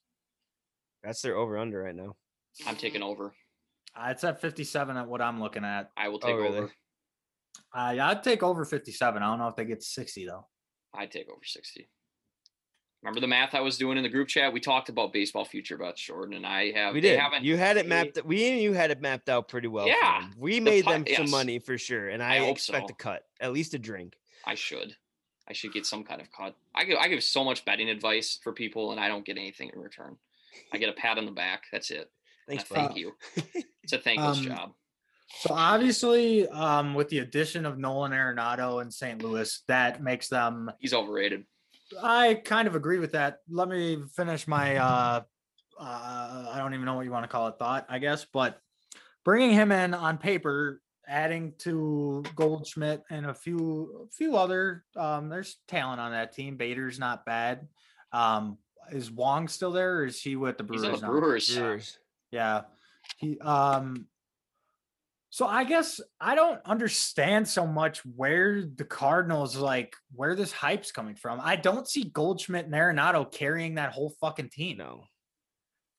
[1.04, 2.16] that's their over under right now.
[2.66, 3.34] I'm taking over.
[3.96, 5.90] Uh, it's at 57 at what I'm looking at.
[5.98, 6.58] I will take Oh, really?
[6.60, 6.72] over.
[7.74, 9.22] Uh, yeah, I'd take over 57.
[9.22, 10.46] I don't know if they get 60 though.
[10.94, 11.88] I'd take over 60.
[13.04, 14.52] Remember the math I was doing in the group chat?
[14.52, 16.94] We talked about baseball future bets, Jordan, and I have.
[16.96, 17.20] We they did.
[17.20, 18.26] haven't- You had it they- mapped.
[18.26, 19.88] We and you had it mapped out pretty well.
[19.88, 20.34] Yeah, them.
[20.38, 21.32] we the made pi- them some yes.
[21.32, 22.94] money for sure, and I I, expect so.
[22.94, 24.16] a cut, at least a drink.
[24.46, 24.96] I should.
[25.48, 26.56] I should get some kind of cut.
[26.76, 29.70] I give I give so much betting advice for people, and I don't get anything
[29.74, 30.18] in return.
[30.74, 31.64] I get a pat on the back.
[31.72, 32.10] That's it.
[32.50, 33.14] And a Thanks, thank you.
[33.84, 34.74] It's a thankless Um, job.
[35.40, 39.22] So obviously, um, with the addition of Nolan Arenado and St.
[39.22, 41.46] Louis, that makes them He's overrated.
[42.02, 43.40] I kind of agree with that.
[43.50, 45.22] Let me finish my uh
[45.80, 48.60] uh I don't even know what you want to call it thought, I guess, but
[49.24, 55.30] bringing him in on paper, adding to Goldschmidt and a few a few other um
[55.30, 56.58] there's talent on that team.
[56.58, 57.68] Bader's not bad.
[58.12, 58.58] Um
[58.92, 60.96] is Wong still there or is he with the He's Brewers?
[60.96, 61.08] on the?
[61.20, 61.56] Brewers.
[61.58, 61.98] Brewers.
[62.32, 62.62] Yeah.
[63.18, 64.08] He um
[65.30, 70.92] so I guess I don't understand so much where the Cardinals like where this hype's
[70.92, 71.40] coming from.
[71.44, 74.78] I don't see Goldschmidt and Arenado carrying that whole fucking team.
[74.78, 75.04] No,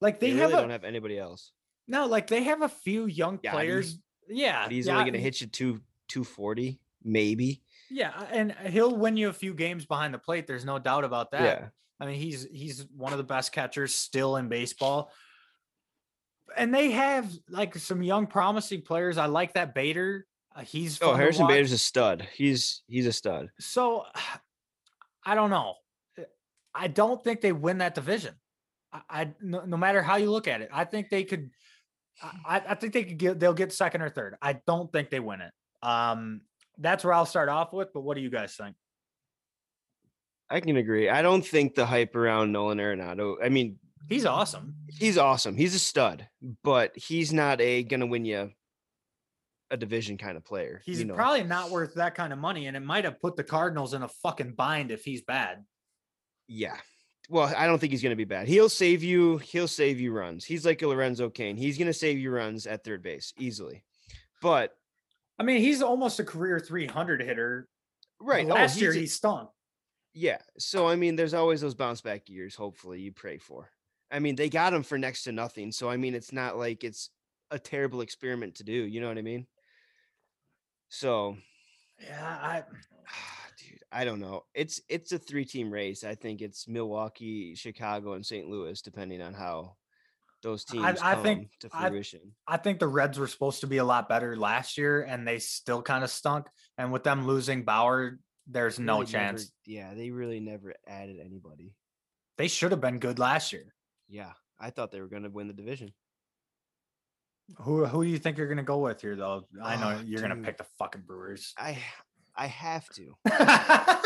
[0.00, 1.52] Like they, they, really have a don't have anybody else.
[1.86, 3.98] no, like they have a few young players.
[4.28, 7.62] Yeah, he's yeah, only going to hit you two two forty, maybe.
[7.90, 10.46] Yeah, and he'll win you a few games behind the plate.
[10.46, 11.42] There's no doubt about that.
[11.42, 11.68] Yeah,
[12.00, 15.10] I mean, he's he's one of the best catchers still in baseball.
[16.56, 19.18] And they have like some young promising players.
[19.18, 20.26] I like that Bader.
[20.54, 21.46] Uh, he's Oh, Harrison.
[21.46, 22.26] Bader's a stud.
[22.34, 23.50] He's he's a stud.
[23.60, 24.04] So
[25.24, 25.74] I don't know.
[26.18, 26.22] Uh,
[26.74, 28.34] I don't think they win that division.
[28.92, 31.50] I, I no, no matter how you look at it, I think they could.
[32.44, 33.38] I, I think they could get.
[33.38, 34.36] They'll get second or third.
[34.42, 35.52] I don't think they win it.
[35.82, 36.40] Um,
[36.78, 37.92] that's where I'll start off with.
[37.92, 38.74] But what do you guys think?
[40.50, 41.10] I can agree.
[41.10, 43.36] I don't think the hype around Nolan Arenado.
[43.42, 44.74] I mean, He's awesome.
[44.88, 45.56] he's awesome.
[45.56, 46.28] He's a stud,
[46.62, 48.50] but he's not a gonna win you
[49.70, 50.82] a division kind of player.
[50.84, 51.14] He's you know?
[51.14, 54.02] probably not worth that kind of money, and it might have put the Cardinals in
[54.02, 55.64] a fucking bind if he's bad.
[56.46, 56.76] yeah.
[57.30, 58.48] Well, I don't think he's gonna be bad.
[58.48, 59.36] He'll save you.
[59.36, 60.46] He'll save you runs.
[60.46, 61.58] He's like a Lorenzo Cain.
[61.58, 63.84] He's gonna save you runs at third base easily.
[64.40, 64.74] But
[65.38, 67.68] I mean, he's almost a career 300 hitter.
[68.18, 69.50] right oh, Last year a- he stunk.
[70.14, 70.38] Yeah.
[70.58, 72.54] So I mean, there's always those bounce back years.
[72.54, 73.68] Hopefully, you pray for.
[74.10, 75.72] I mean, they got him for next to nothing.
[75.72, 77.10] So I mean, it's not like it's
[77.50, 78.72] a terrible experiment to do.
[78.72, 79.46] You know what I mean?
[80.88, 81.36] So,
[82.02, 82.62] Yeah, I
[83.58, 84.44] dude, I don't know.
[84.54, 86.04] It's it's a three team race.
[86.04, 88.48] I think it's Milwaukee, Chicago, and St.
[88.48, 89.76] Louis, depending on how
[90.42, 92.20] those teams I come think- to fruition.
[92.46, 95.38] I think the Reds were supposed to be a lot better last year, and they
[95.40, 96.46] still kind of stunk.
[96.78, 99.52] And with them losing Bauer, there's no Really never- chance.
[99.66, 101.74] yeah, they really never added anybody.
[102.38, 103.74] They should have been good last year.
[104.08, 105.92] Yeah, I thought they were going to win the division.
[107.62, 109.44] Who who do you think you're gonna go with here, though?
[109.62, 111.54] I know Oh, you're gonna pick the fucking Brewers.
[111.56, 111.78] I
[112.36, 113.14] I have to.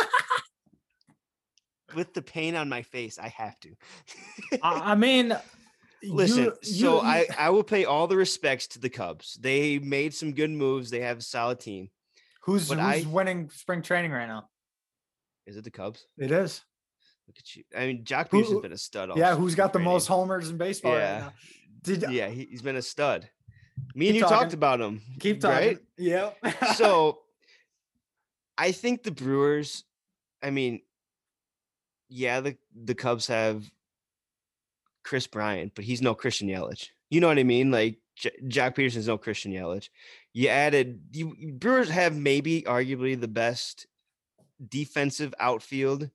[1.94, 3.74] With the pain on my face, I have to.
[4.62, 5.36] I mean,
[6.02, 9.34] Listen, you- so you- I I will pay all the respects to the Cubs.
[9.40, 10.90] They made some good moves.
[10.90, 11.90] They have a solid team.
[12.44, 14.48] who's who's I- winning spring training right now?
[15.46, 16.06] Is it the Cubs?
[16.16, 16.62] It is.
[17.54, 17.64] You.
[17.76, 19.10] I mean, Joc Who- Pederson's been a stud.
[19.16, 21.18] Yeah, who's got the most homers in baseball right Yeah.
[21.20, 21.32] now?
[21.82, 23.28] Did Yeah, he, he's been a stud.
[23.94, 25.00] Me and you talked about him.
[25.18, 25.68] keep talking?
[25.68, 25.78] right?
[25.98, 26.30] Yeah.
[26.76, 27.18] so
[28.58, 29.84] I think the Brewers,
[30.42, 30.80] I mean,
[32.08, 33.64] yeah, the, the Cubs have
[35.04, 36.88] Kris Bryant, but he's no Christian Yelich.
[37.10, 37.70] You know what I mean?
[37.70, 39.88] Like J- Joc Pederson's no Christian Yelich.
[40.32, 43.86] You added you- Brewers have maybe arguably the best
[44.68, 46.08] defensive outfield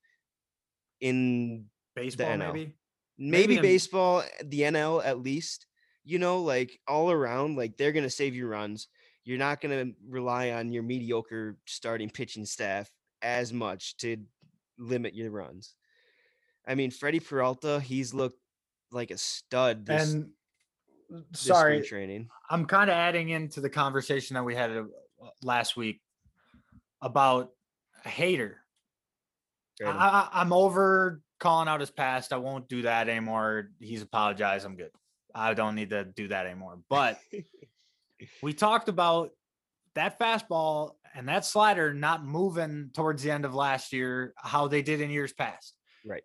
[1.02, 1.66] in
[1.96, 2.74] baseball, maybe.
[3.18, 5.66] maybe, in- baseball, the NL at least.
[6.04, 8.88] You know, like all around, like they're gonna save you runs.
[9.26, 12.90] You're not gonna rely on your mediocre starting pitching staff
[13.22, 14.18] as much to
[14.78, 15.76] limit your runs.
[16.66, 18.40] I mean, Freddy Peralta, he's looked
[18.92, 20.30] like a stud this, and
[21.10, 22.30] this sorry, training.
[22.50, 24.84] I'm kind of adding into the conversation that we had uh,
[25.44, 26.02] last week
[27.02, 27.52] about
[28.06, 28.62] a hater.
[29.86, 32.34] I, I'm over calling out his past.
[32.34, 33.70] I won't do that anymore.
[33.80, 34.66] He's apologized.
[34.66, 34.92] I'm good.
[35.36, 36.80] I don't need to do that anymore.
[36.90, 37.20] But
[38.42, 39.32] we talked about
[39.96, 44.82] that fastball and that slider not moving towards the end of last year, how they
[44.82, 45.76] did in years past.
[46.06, 46.24] Right.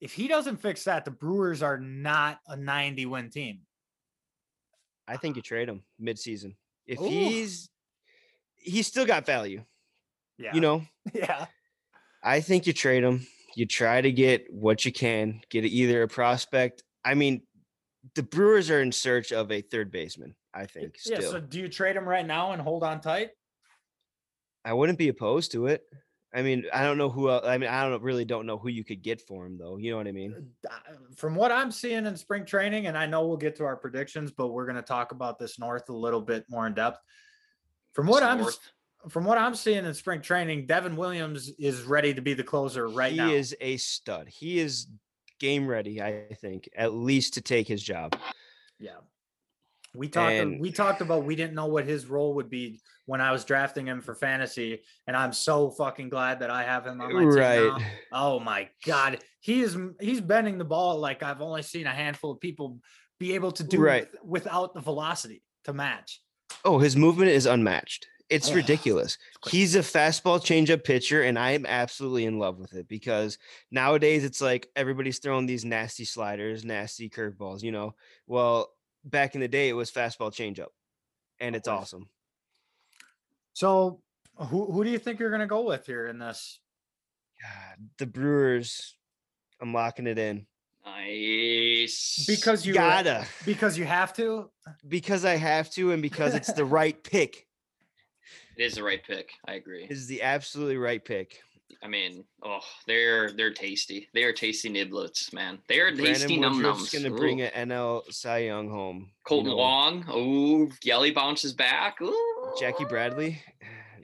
[0.00, 3.60] If he doesn't fix that, the Brewers are not a 90 win team.
[5.06, 6.56] I think you trade him mid-season.
[6.86, 7.08] If Ooh.
[7.08, 7.68] he's
[8.56, 9.62] he's still got value,
[10.38, 10.54] Yeah.
[10.54, 10.84] you know.
[11.14, 11.46] yeah.
[12.24, 13.26] I think you trade him.
[13.54, 16.82] You try to get what you can, get either a prospect.
[17.04, 17.42] I mean,
[18.14, 20.34] the Brewers are in search of a third baseman.
[20.52, 21.22] I think still.
[21.22, 21.28] Yeah.
[21.28, 23.30] So do you trade him right now and hold on tight?
[24.64, 25.82] I wouldn't be opposed to it.
[26.34, 27.30] I mean, I don't know who.
[27.30, 29.76] el- I mean, I don't really don't know who you could get for him though.
[29.76, 30.50] You know what I mean?
[30.68, 30.74] Uh,
[31.16, 34.32] From what I'm seeing in spring training, and I know we'll get to our predictions,
[34.32, 36.98] but we're going to talk about this North a little bit more in depth.
[37.92, 38.58] From what Just I'm north.
[39.08, 42.88] From what I'm seeing in spring training, Devin Williams is ready to be the closer
[42.88, 43.28] right he now.
[43.28, 44.28] He is a stud.
[44.28, 44.86] He is
[45.40, 46.00] game ready.
[46.02, 48.16] I think at least to take his job.
[48.78, 48.96] Yeah.
[49.94, 53.20] We talked And- we talked about we didn't know what his role would be when
[53.20, 57.00] I was drafting him for fantasy, and I'm so fucking glad that I have him
[57.00, 57.58] on my team Right.
[57.62, 57.78] now.
[58.12, 62.30] Oh my god, he is he's bending the ball like I've only seen a handful
[62.32, 62.80] of people
[63.20, 64.08] be able to do Right.
[64.14, 66.20] with- without the velocity to match.
[66.64, 68.08] Oh, his movement is unmatched.
[68.34, 69.16] It's Ugh, ridiculous.
[69.48, 73.38] He's a fastball changeup pitcher, and I am absolutely in love with it because
[73.70, 77.94] nowadays it's like everybody's throwing these nasty sliders, nasty curveballs, you know.
[78.26, 78.70] Well,
[79.04, 80.68] back in the day, it was fastball changeup,
[81.38, 82.08] and it's awesome.
[83.52, 84.00] So
[84.36, 86.58] who who do you think you're gonna go with here in this?
[87.40, 88.96] God, the Brewers,
[89.60, 90.46] I'm locking it in
[90.84, 92.24] Nice.
[92.28, 94.50] Because you gotta because you have to.
[94.86, 97.46] because I have to, and because it's the right pick.
[98.56, 99.30] It is the right pick.
[99.46, 99.86] I agree.
[99.90, 101.40] Is the absolutely right pick.
[101.82, 104.08] I mean, oh, they're they're tasty.
[104.14, 105.58] They are tasty niblets, man.
[105.68, 107.02] They are tasty Brandon num Woodruff's nums.
[107.02, 109.10] gonna bring an NL Cy Young home.
[109.10, 109.56] you Kolten know.
[109.56, 110.04] Wong.
[110.08, 112.00] Oh, Yelly bounces back.
[112.00, 112.54] Ooh.
[112.60, 113.42] Jackie Bradley.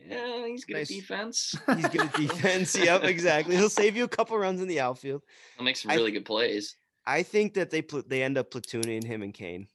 [0.09, 0.91] Yeah, he's good Nice.
[0.91, 1.55] at defense.
[1.77, 2.77] He's good at defense.
[2.77, 3.55] yep, exactly.
[3.57, 5.23] He'll save you a couple runs in the outfield.
[5.57, 6.75] He'll make some I- really good plays.
[7.07, 9.69] I think that they pl- they end up platooning him and Cain.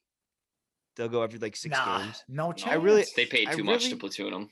[0.98, 2.24] They'll go every like six Nah, games.
[2.28, 2.72] no chance.
[2.72, 4.50] I really- They paid I too much to really- platoon him.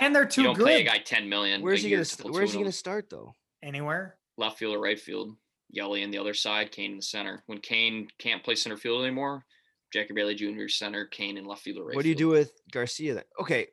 [0.00, 1.62] And they're too You too don't good pay a guy ten million.
[1.62, 3.34] Where's he gonna st- Where's he gonna start though?
[3.62, 4.16] anywhere.
[4.36, 5.36] Left field or right field.
[5.70, 6.72] Yelly on the other side.
[6.72, 7.42] Cain in the center.
[7.46, 9.44] When Cain can't play center field anymore,
[9.92, 10.66] Jackie Bradley Jr.
[10.68, 11.04] center.
[11.06, 11.94] Cain in left field or right.
[11.96, 13.24] what do you do with Garcia then?
[13.40, 13.68] Okay,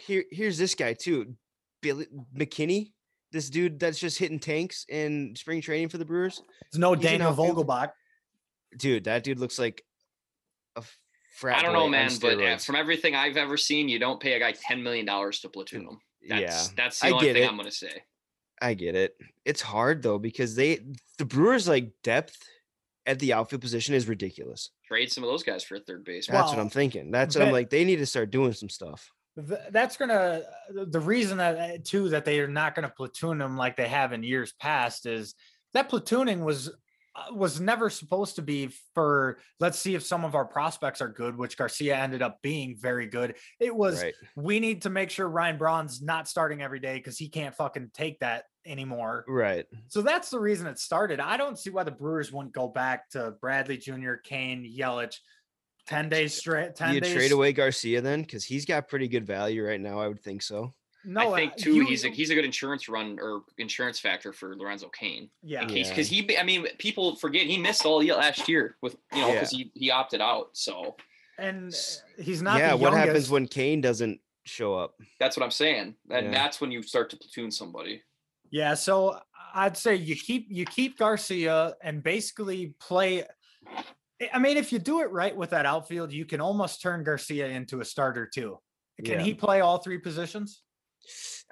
[0.00, 1.34] here here's this guy too,
[1.82, 2.06] Billy
[2.36, 2.92] McKinney.
[3.32, 6.42] This dude that's just hitting tanks in spring training for the Brewers.
[6.66, 7.34] It's no He's Daniel.
[7.34, 7.90] Vogelbach.
[8.76, 9.82] Dude, that dude looks like
[10.76, 10.98] a f- frat.
[11.44, 14.38] I don't know, man, but uh, from everything I've ever seen, you don't pay a
[14.38, 16.00] guy ten million dollars to platoon him.
[16.28, 17.48] That's yeah, that's the I only get thing it.
[17.50, 18.02] I'm gonna say.
[18.60, 19.16] I get it.
[19.44, 20.80] It's hard though because they
[21.18, 22.36] the Brewers like depth
[23.06, 24.70] at the outfield position is ridiculous.
[24.86, 26.26] Trade some of those guys for a third base.
[26.26, 27.10] That's what I'm thinking.
[27.10, 27.70] That's what I'm like.
[27.70, 29.10] They need to start doing some stuff.
[29.36, 30.42] Th- That's gonna
[30.74, 33.86] the- the reason that uh, too that they are not gonna platoon them like they
[33.86, 35.34] have in years past is
[35.74, 36.72] that platooning was uh,
[37.18, 41.08] Uh, was never supposed to be for let's see if some of our prospects are
[41.08, 43.34] good, which Garcia ended up being very good.
[43.58, 44.14] It was Right.
[44.36, 47.90] we need to make sure Ryan Braun's not starting every day because he can't fucking
[47.94, 49.24] take that anymore.
[49.26, 49.66] Right.
[49.88, 51.18] So that's the reason it started.
[51.20, 55.16] I don't see why the Brewers wouldn't go back to Bradley Jr., Cain, Yelich,
[55.86, 56.76] ten days straight.
[56.76, 57.14] Ten you days.
[57.14, 58.20] trade away Garcia then?
[58.20, 59.98] Because he's got pretty good value right now.
[59.98, 60.72] I would think so.
[61.04, 61.74] No, I think uh, too.
[61.74, 65.30] you- he's a he's a good insurance run or insurance factor for Lorenzo Cain.
[65.42, 65.62] yeah.
[65.62, 65.92] In case Yeah.
[65.92, 69.32] because he, I mean, people forget he missed all year last year with you know
[69.32, 70.50] because he he opted out.
[70.54, 70.96] So
[71.38, 71.72] and
[72.18, 72.58] he's not.
[72.58, 72.70] yeah.
[72.70, 74.94] the What happens when Cain doesn't show up?
[75.20, 76.32] that's what I'm saying, and Yeah.
[76.32, 78.02] that's when you start to platoon somebody.
[78.50, 79.20] Yeah, so
[79.54, 83.24] I'd say you keep you keep Garcia and basically play.
[84.20, 87.04] I- I mean, if you do it right with that outfield, you can almost turn
[87.04, 88.58] Garcia into a starter too.
[89.04, 89.22] Can Yeah.
[89.22, 90.62] he play all three positions?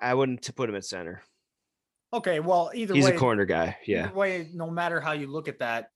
[0.00, 1.22] I wouldn't to put him at center.
[2.12, 3.76] Okay, well, either He's way, a corner guy.
[3.86, 4.06] Yeah.
[4.06, 5.90] either way, no matter how you look at that,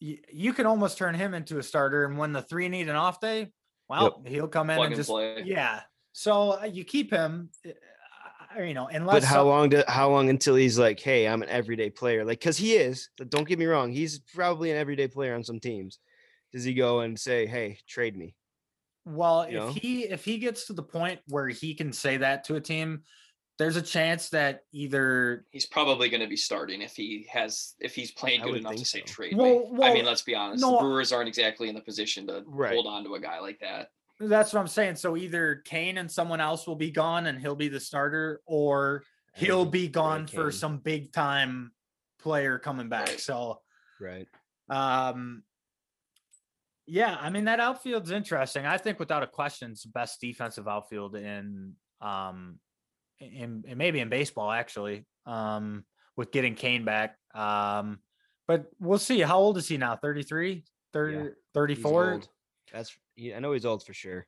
[0.00, 2.04] you, you can almost turn him into a starter.
[2.04, 3.50] And when the three need an off day,
[3.88, 5.42] well, he'll come in Plug and and just play.
[5.44, 5.80] yeah.
[6.12, 9.68] So uh, you keep him, uh, you know, unless But how some- long?
[9.68, 12.24] Do, how long until he's like, hey, I'm an everyday player?
[12.24, 13.10] Like, because he is.
[13.28, 13.92] Don't get me wrong.
[13.92, 15.98] He's probably an everyday player on some teams.
[16.52, 18.34] Does he go and say, hey, trade me?
[19.06, 19.72] Well, you if know?
[19.72, 23.02] he if he gets to the point where he can say that to a team,
[23.58, 27.94] there's a chance that either He's probably going to be starting if he has if
[27.94, 29.06] he's playing I good enough to think say so.
[29.06, 29.36] trade.
[29.36, 29.84] Well- me.
[29.84, 30.60] I mean, let's be honest.
[30.60, 32.72] no, the Brewers aren't exactly in the position to Right.
[32.74, 33.90] hold on to a guy like that.
[34.18, 34.96] that's what I'm saying.
[34.96, 39.04] So either Cain and someone else will be gone and he'll be the starter, or
[39.34, 40.58] he'll be gone Brad for Cain.
[40.58, 41.70] some big time
[42.18, 43.08] player coming back.
[43.08, 43.20] Right.
[43.20, 43.60] So
[44.00, 44.26] Right.
[44.68, 45.44] um
[46.86, 48.66] yeah, I mean that outfield's interesting.
[48.66, 52.58] I think without a question, it's the best defensive outfield in um
[53.18, 55.06] in, in maybe in baseball actually.
[55.26, 55.84] Um
[56.16, 57.16] with getting Cain back.
[57.34, 57.98] Um
[58.46, 59.20] but we'll see.
[59.20, 59.96] How old is he now?
[59.96, 60.64] 33?
[60.92, 62.22] 30, He's 34?
[62.72, 62.96] That's
[63.34, 64.26] I know he's old for sure.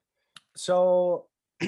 [0.57, 1.27] So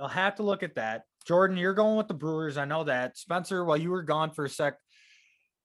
[0.00, 1.02] I'll have to look at that.
[1.26, 2.56] Jordan, you're going with the Brewers.
[2.56, 3.18] I know that.
[3.18, 4.78] Spencer, while you were gone for a sec,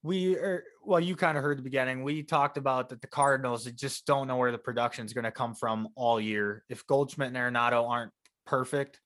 [0.03, 2.03] we are well, you kind of heard the beginning.
[2.03, 5.32] We talked about that the Cardinals just don't know where the production is going to
[5.32, 6.64] come from all year.
[6.69, 8.11] If Goldschmidt and Arenado aren't
[8.45, 8.99] perfect,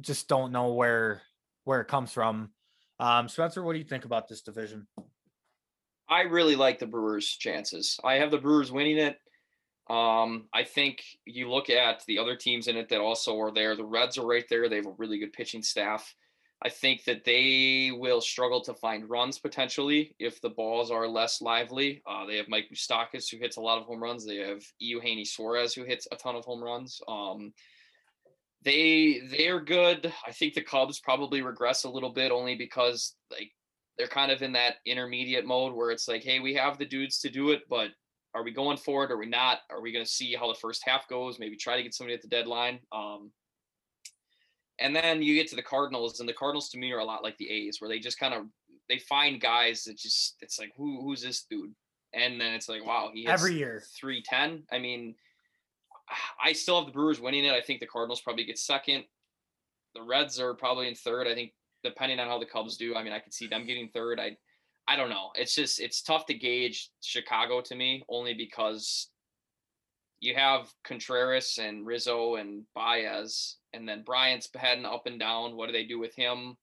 [0.00, 1.22] just don't know where
[1.64, 2.50] where it comes from.
[2.98, 4.86] Um, Spencer, what do you think about this division?
[6.08, 7.98] I really like the Brewers' chances.
[8.02, 9.18] I have the Brewers winning it.
[9.88, 13.76] Um, I think you look at the other teams in it that also are there.
[13.76, 14.68] The Reds are right there.
[14.68, 16.14] They have a really good pitching staff.
[16.64, 21.42] I think that they will struggle to find runs potentially if the balls are less
[21.42, 22.02] lively.
[22.06, 24.24] Uh, they have Mike Moustakas who hits a lot of home runs.
[24.24, 27.00] They have Eugenio Suarez who hits a ton of home runs.
[27.06, 27.52] Um,
[28.64, 30.12] they they're good.
[30.26, 33.52] I think the Cubs probably regress a little bit only because like
[33.98, 37.20] they're kind of in that intermediate mode where it's like, hey, we have the dudes
[37.20, 37.90] to do it, but
[38.34, 39.10] are we going for it?
[39.10, 39.60] Are we not?
[39.70, 41.38] Are we going to see how the first half goes?
[41.38, 42.80] Maybe try to get somebody at the deadline.
[42.92, 43.30] Um,
[44.78, 47.22] and then you get to the Cardinals, and the Cardinals to me are a lot
[47.22, 48.46] like the A's, where they just kind of
[48.88, 51.74] they find guys that just it's like who who's this dude,
[52.14, 53.82] and then it's like wow he Every year.
[53.98, 54.64] three ten.
[54.70, 55.14] I mean,
[56.44, 57.52] I still have the Brewers winning it.
[57.52, 59.04] I think the Cardinals probably get second.
[59.94, 61.26] The Reds are probably in third.
[61.26, 63.88] I think depending on how the Cubs do, I mean, I could see them getting
[63.88, 64.20] third.
[64.20, 64.36] I
[64.88, 65.30] I don't know.
[65.34, 69.08] It's just it's tough to gauge Chicago to me only because
[70.20, 75.56] you have Contreras and Rizzo and Baez, and then Bryant's heading up and down.
[75.56, 76.56] What do they do with him?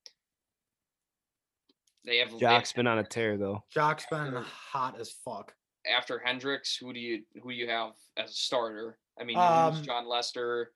[2.05, 3.63] They have they- Joc's been on a tear though.
[3.73, 5.53] Joc's been hot as fuck.
[5.85, 6.75] after Hendricks.
[6.77, 8.97] Who do you who do you have as a starter?
[9.19, 10.73] I mean, you lose Um, Jon Lester.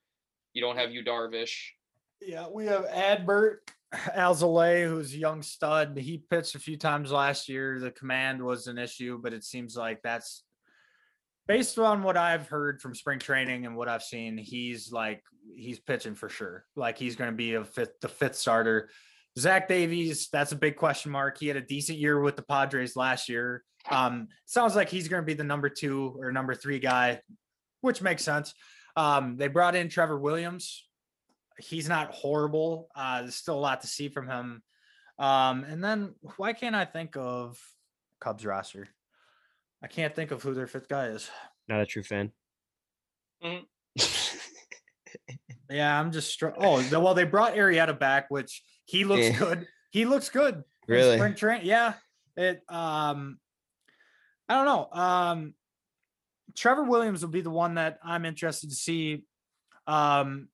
[0.54, 1.54] You don't have Yu Darvish.
[2.20, 3.58] Yeah, we have Adbert
[3.94, 5.96] Alzolay, who's a young stud.
[5.98, 7.78] He pitched a few times last year.
[7.80, 10.42] The command was an issue, but it seems like that's
[11.48, 14.38] based on what I've heard from spring training and what I've seen.
[14.38, 15.22] He's like
[15.56, 16.64] he's pitching for sure.
[16.76, 18.90] Like he's going to be a fifth, the fifth starter.
[19.36, 21.38] Zach Davies, that's a big question mark.
[21.38, 23.64] He had a decent year with the Padres last year.
[23.90, 27.20] Um, sounds like he's going to be the number two or number three guy,
[27.80, 28.52] which makes sense.
[28.96, 30.88] Um, they brought in Trevor Williams,
[31.58, 32.88] he's not horrible.
[32.94, 34.62] Uh, there's still a lot to see from him.
[35.18, 37.58] Um, and then why can't I think of
[38.20, 38.88] Cubs roster?
[39.82, 41.30] I can't think of who their fifth guy is.
[41.68, 42.32] Not a true fan.
[43.42, 43.64] Mhm.
[45.70, 49.38] Yeah, I'm just str- oh well they brought Arrieta back, which he looks Yeah.
[49.38, 49.68] good.
[49.90, 50.64] He looks good.
[50.86, 51.16] Really?
[51.18, 51.60] spring train.
[51.64, 51.92] Yeah.
[52.38, 53.38] It um
[54.48, 54.88] I don't know.
[54.98, 55.54] Um
[56.56, 59.24] Trevor Williams will be the one that I'm interested to see.
[59.86, 60.48] Um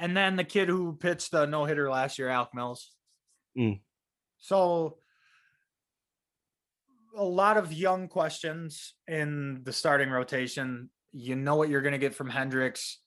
[0.00, 2.90] and then the kid who pitched the no hitter last year, Alec Mills.
[3.56, 3.80] Mm.
[4.40, 4.98] So
[7.16, 10.90] a lot of young questions in the starting rotation.
[11.12, 12.98] You know what you're going to get from Hendricks.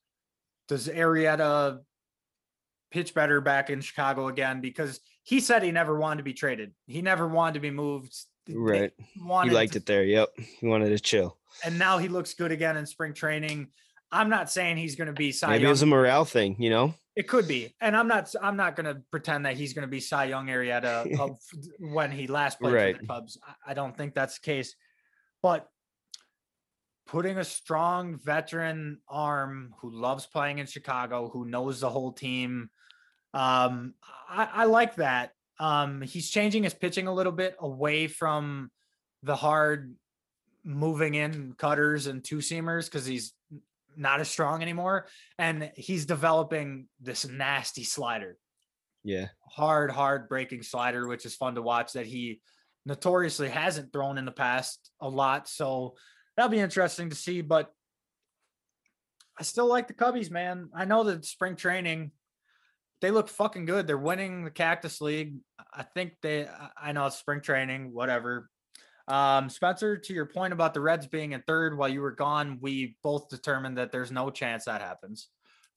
[0.67, 1.79] Does Arrieta
[2.91, 4.61] pitch better back in Chicago again?
[4.61, 6.73] Because he said he never wanted to be traded.
[6.85, 8.15] He never wanted to be moved.
[8.49, 8.91] Right.
[8.97, 10.03] He wanted liked to- it there.
[10.03, 10.29] Yep.
[10.59, 11.37] He wanted to chill.
[11.65, 13.67] and now he looks good again in spring training.
[14.11, 16.69] I'm not saying he's going to be Cy Maybe it was a morale thing, you
[16.69, 16.93] know?
[17.17, 18.31] It could be, and I'm not.
[18.43, 21.39] I'm not going to pretend that he's going to be Cy Young Arrieta of
[21.79, 23.39] when he last played for the Cubs.
[23.45, 24.75] I- I don't think that's the case,
[25.41, 25.67] but
[27.07, 32.69] putting a strong veteran arm who loves playing in Chicago, who knows the whole team,
[33.33, 33.95] um,
[34.29, 35.31] I, I like that.
[35.59, 38.69] Um, he's changing his pitching a little bit away from
[39.23, 39.95] the hard
[40.63, 43.33] moving in cutters and two seamers because he's
[43.97, 45.07] not as strong anymore
[45.39, 48.37] and he's developing this nasty slider.
[49.03, 49.27] Yeah.
[49.49, 52.41] hard hard breaking slider which is fun to watch that he
[52.85, 55.95] notoriously hasn't thrown in the past a lot so
[56.35, 57.71] that'll be interesting to see but
[59.39, 60.69] i still like the cubbies man.
[60.75, 62.11] I know that spring training
[62.99, 63.85] they look fucking good.
[63.85, 65.35] They're winning the cactus league.
[65.71, 68.49] I think they I- know it's spring training whatever
[69.07, 72.59] um, Spencer, to your point about the Reds being in third while you were gone,
[72.61, 75.29] we both determined that there's no chance that happens.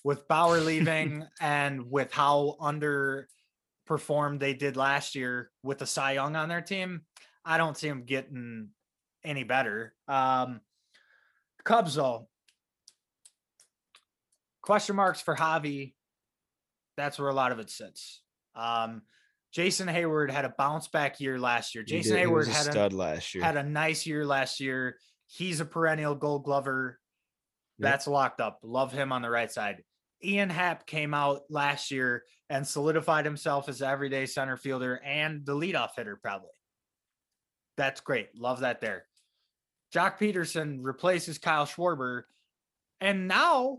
[0.02, 6.36] with Bauer leaving and with how underperformed they did last year with the Cy Young
[6.36, 7.02] on their team,
[7.44, 8.70] I don't see them getting
[9.24, 9.94] any better.
[10.08, 10.60] Um,
[11.64, 12.28] Cubs though,
[14.62, 15.94] question marks for Javi.
[16.96, 18.22] That's where a lot of it sits.
[18.54, 19.02] Um,
[19.52, 21.82] Jason Heyward had a bounce back year last year.
[21.82, 23.42] Jason did- Heyward was a had a, stud last year.
[23.44, 24.96] had a nice year last year.
[25.26, 26.98] He's a perennial gold glover.
[27.78, 27.90] Yep.
[27.90, 28.60] That's locked up.
[28.62, 29.82] Love him on the right side.
[30.22, 35.54] Ian Happ came out last year and solidified himself as everyday center fielder and the
[35.54, 36.50] leadoff hitter, probably.
[37.76, 38.28] That's great.
[38.36, 39.06] Love that there.
[39.94, 42.22] Joc Pederson replaces Kyle Schwarber
[43.00, 43.78] and now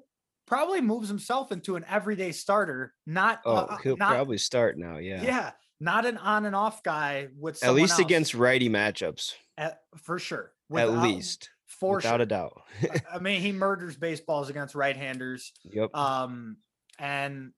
[0.51, 4.97] probably moves himself into an everyday starter, not oh, uh, he'll not, probably start now.
[4.97, 5.23] Yeah.
[5.23, 9.33] yeah, not an on and off guy with At least else, against righty matchups.
[9.57, 10.51] at, for sure.
[10.75, 11.49] At least.
[11.67, 12.21] for sure without sure.
[12.23, 12.61] a doubt.
[13.13, 15.53] I mean, he murders baseballs against right-handers.
[15.63, 15.95] yep.
[15.95, 16.57] Um,
[16.99, 17.53] and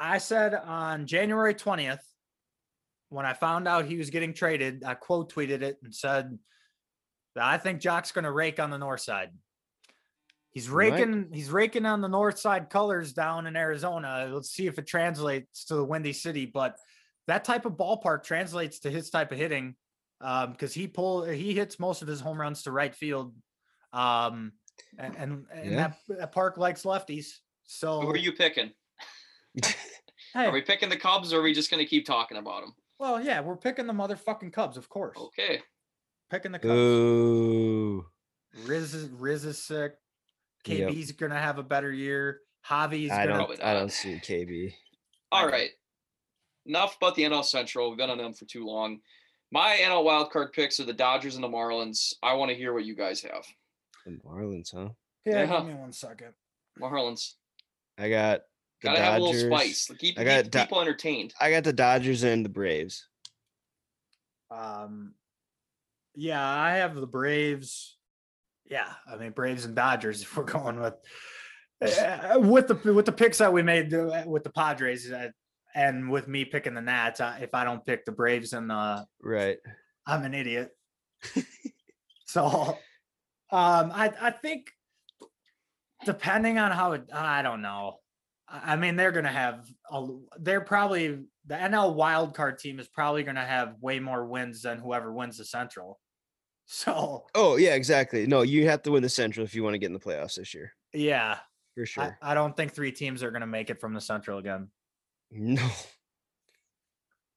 [0.00, 2.02] I said on January 20th,
[3.10, 6.36] when I found out he was getting traded, I quote tweeted it and said
[7.36, 9.30] I think Joc's going to rake on the north side.
[10.56, 10.90] He's Right.
[10.90, 14.30] raking, he's raking on the north side colors down in Arizona.
[14.32, 16.46] Let's see if it translates to the Windy City.
[16.46, 16.78] But
[17.26, 19.76] that type of ballpark translates to his type of hitting
[20.22, 23.34] um, because he pull he hits most of his home runs to right field.
[23.92, 24.52] Um,
[24.98, 25.76] and and, and Yeah.
[26.08, 27.26] that, that park likes lefties.
[27.64, 28.72] So Who are you picking?
[30.32, 32.62] Hey, Are we picking the Cubs or are we just going to keep talking about
[32.62, 32.72] them?
[32.98, 35.18] well, yeah, we're picking the motherfucking Cubs, of course.
[35.18, 35.60] Okay.
[36.30, 36.72] Picking the Cubs.
[36.74, 38.06] Ooh.
[38.64, 39.92] Riz is Riz is sick.
[40.66, 40.90] Yep.
[40.90, 42.40] KB's gonna have a better year.
[42.68, 43.62] Javi's I gonna don't.
[43.62, 44.74] I don't see KB.
[45.32, 45.70] All right.
[46.66, 47.88] Enough about the NL Central.
[47.90, 49.00] We've been on them for too long.
[49.52, 52.12] My NL wildcard picks are the Dodgers and the Marlins.
[52.22, 53.44] I want to hear what you guys have.
[54.04, 54.88] The Marlins, huh?
[55.24, 55.58] yeah, Yeah.
[55.58, 56.32] give me one second.
[56.80, 57.34] Marlins.
[57.98, 58.40] I got
[58.82, 59.88] the Gotta have a little spice.
[59.98, 61.34] Keep, I got the Do- people entertained.
[61.40, 63.06] I got the Dodgers and the Braves.
[64.50, 65.14] Um
[66.14, 67.95] yeah, I have the Braves.
[68.70, 70.94] Yeah, I mean Braves and Dodgers if we're going with
[71.82, 75.28] uh, with the with the picks that we made uh, with the Padres uh,
[75.74, 79.06] and with me picking the Nats, I, if I don't pick the Braves and the
[79.22, 79.58] Right.
[80.06, 80.70] I'm an idiot.
[82.26, 82.78] so
[83.50, 84.70] um I I think
[86.04, 87.98] depending on how it I don't know.
[88.48, 90.06] I I mean they're gonna have a,
[90.38, 94.78] they're probably the NL wild card team is probably gonna have way more wins than
[94.78, 95.98] whoever wins the central.
[96.66, 98.26] So Oh yeah, exactly.
[98.26, 100.34] No, you have to win the Central if you want to get in the playoffs
[100.34, 101.38] this year, yeah,
[101.74, 102.18] for sure.
[102.20, 104.68] I don't think three teams are gonna make it from the central again.
[105.30, 105.66] no.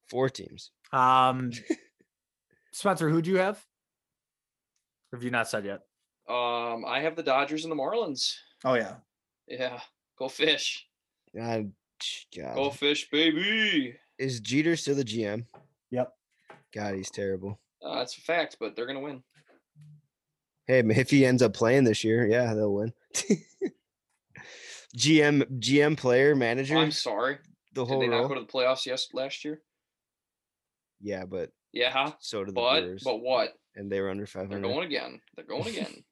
[0.10, 0.72] Four teams.
[0.92, 1.52] Um
[2.72, 3.64] Spencer, who do you have?
[5.12, 5.82] Or have you not said yet?
[6.28, 8.36] Um, I have the Dodgers and the Marlins.
[8.64, 8.96] Oh yeah.
[9.48, 9.80] Yeah.
[10.18, 10.88] Go fish.
[11.36, 11.72] God,
[12.36, 12.56] God.
[12.56, 13.96] Go fish, baby.
[14.18, 15.46] Is Jeter still the GM?
[15.92, 16.14] Yep.
[16.74, 17.60] God, he's terrible.
[17.84, 19.24] Uh, that's a fact, but they're gonna win.
[20.68, 22.94] Hey, ma- if he ends up playing this year, yeah, they'll win.
[24.98, 27.38] GM, GM, player, manager, I'm sorry.
[27.74, 28.28] the whole Did whole they not role.
[28.30, 29.62] go to the playoffs yes last year?
[31.00, 32.14] Yeah, but Yeah.
[32.20, 33.54] so did the But Brewers, but what?
[33.76, 34.52] and they were under 500.
[34.52, 35.22] They're going again.
[35.36, 36.04] They're going again.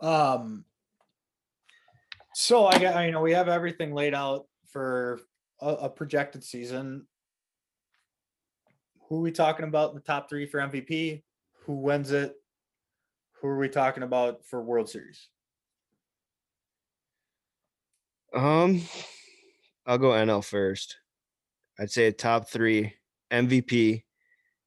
[0.00, 0.64] Um.
[2.34, 5.20] So I got you know we have everything laid out for
[5.60, 7.06] a, a projected season.
[9.08, 11.22] Who are we talking about in the top three for MVP?
[11.66, 12.34] Who wins it?
[13.40, 15.28] Who are we talking about for World Series?
[18.34, 18.82] Um,
[19.86, 20.96] I'll go NL first.
[21.78, 22.94] I'd say top three
[23.30, 24.04] MVP.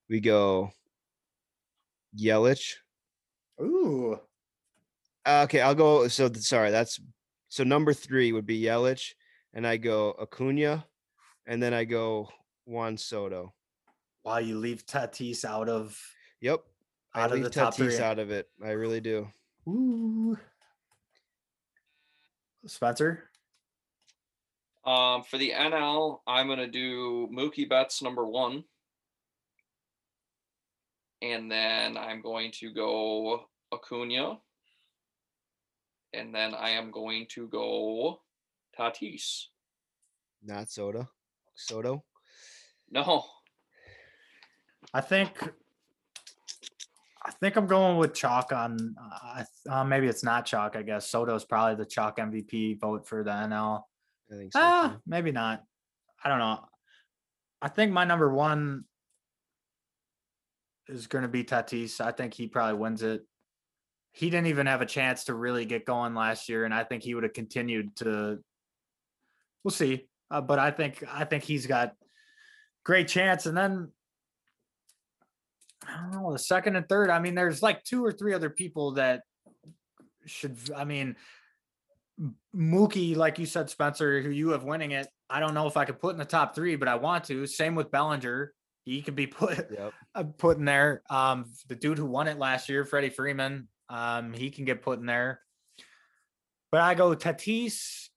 [0.10, 0.72] We go
[2.18, 2.76] Yelich.
[3.62, 4.20] Ooh,
[5.26, 6.08] Uh, Okay, I'll go.
[6.08, 7.00] So sorry, that's
[7.50, 9.14] so number three would be Yelich,
[9.54, 10.86] and I go Acuna,
[11.48, 12.30] and then I go
[12.66, 13.54] Juan Soto.
[14.28, 14.38] Wow!
[14.40, 15.98] You leave Tatis out of
[16.42, 16.62] Yep,
[17.14, 18.00] I out of leave the top Tatis three.
[18.00, 18.50] out of it.
[18.64, 19.28] I really do.
[19.68, 20.38] Ooh,
[22.66, 23.30] Spencer.
[24.86, 28.66] Um, for the NL, I'm gonna do Mookie Betts number one,
[31.22, 34.40] and then I'm going to go Acuna,
[36.14, 38.22] and then I am going to go
[38.78, 39.46] Tatis.
[40.44, 41.10] Not Soto.
[41.56, 42.04] Soto.
[42.90, 43.26] No,
[44.98, 45.54] I think
[47.24, 51.08] I think I'm going with chalk on uh, uh, maybe it's not chalk, I guess.
[51.08, 53.84] Soto's probably the chalk MVP vote for the NL.
[54.32, 54.60] I think so.
[54.60, 55.64] Ah, maybe not.
[56.24, 56.62] I don't know.
[57.62, 58.86] I think my number one
[60.88, 62.02] is going to be Tatis.
[62.02, 63.22] I think he probably wins it.
[64.14, 67.04] he didn't even have a chance to really get going last year, and I think
[67.04, 68.40] he would have continued to.
[69.64, 71.94] We'll see, uh, but I think I think he's got
[72.84, 73.46] great chance.
[73.46, 73.92] And then
[75.88, 77.10] I don't know the second and third.
[77.10, 79.22] I mean, there's like two or three other people that
[80.26, 80.58] should.
[80.76, 81.16] I mean,
[82.56, 85.08] Mookie, like you said, Spencer, who you have winning it.
[85.30, 87.46] I don't know if I could put in the top three, but I want to.
[87.46, 88.54] Same with Bellinger.
[88.84, 89.94] He could be put Yep.
[90.16, 91.04] uh, put in there.
[91.10, 95.00] Um, the dude who won it last year, Freddie Freeman, um, he can get put
[95.00, 95.42] in there.
[96.72, 98.10] But I go Tatis,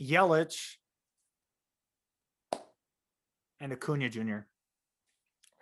[0.00, 0.76] Yelich,
[3.60, 4.38] and Acuna Jr.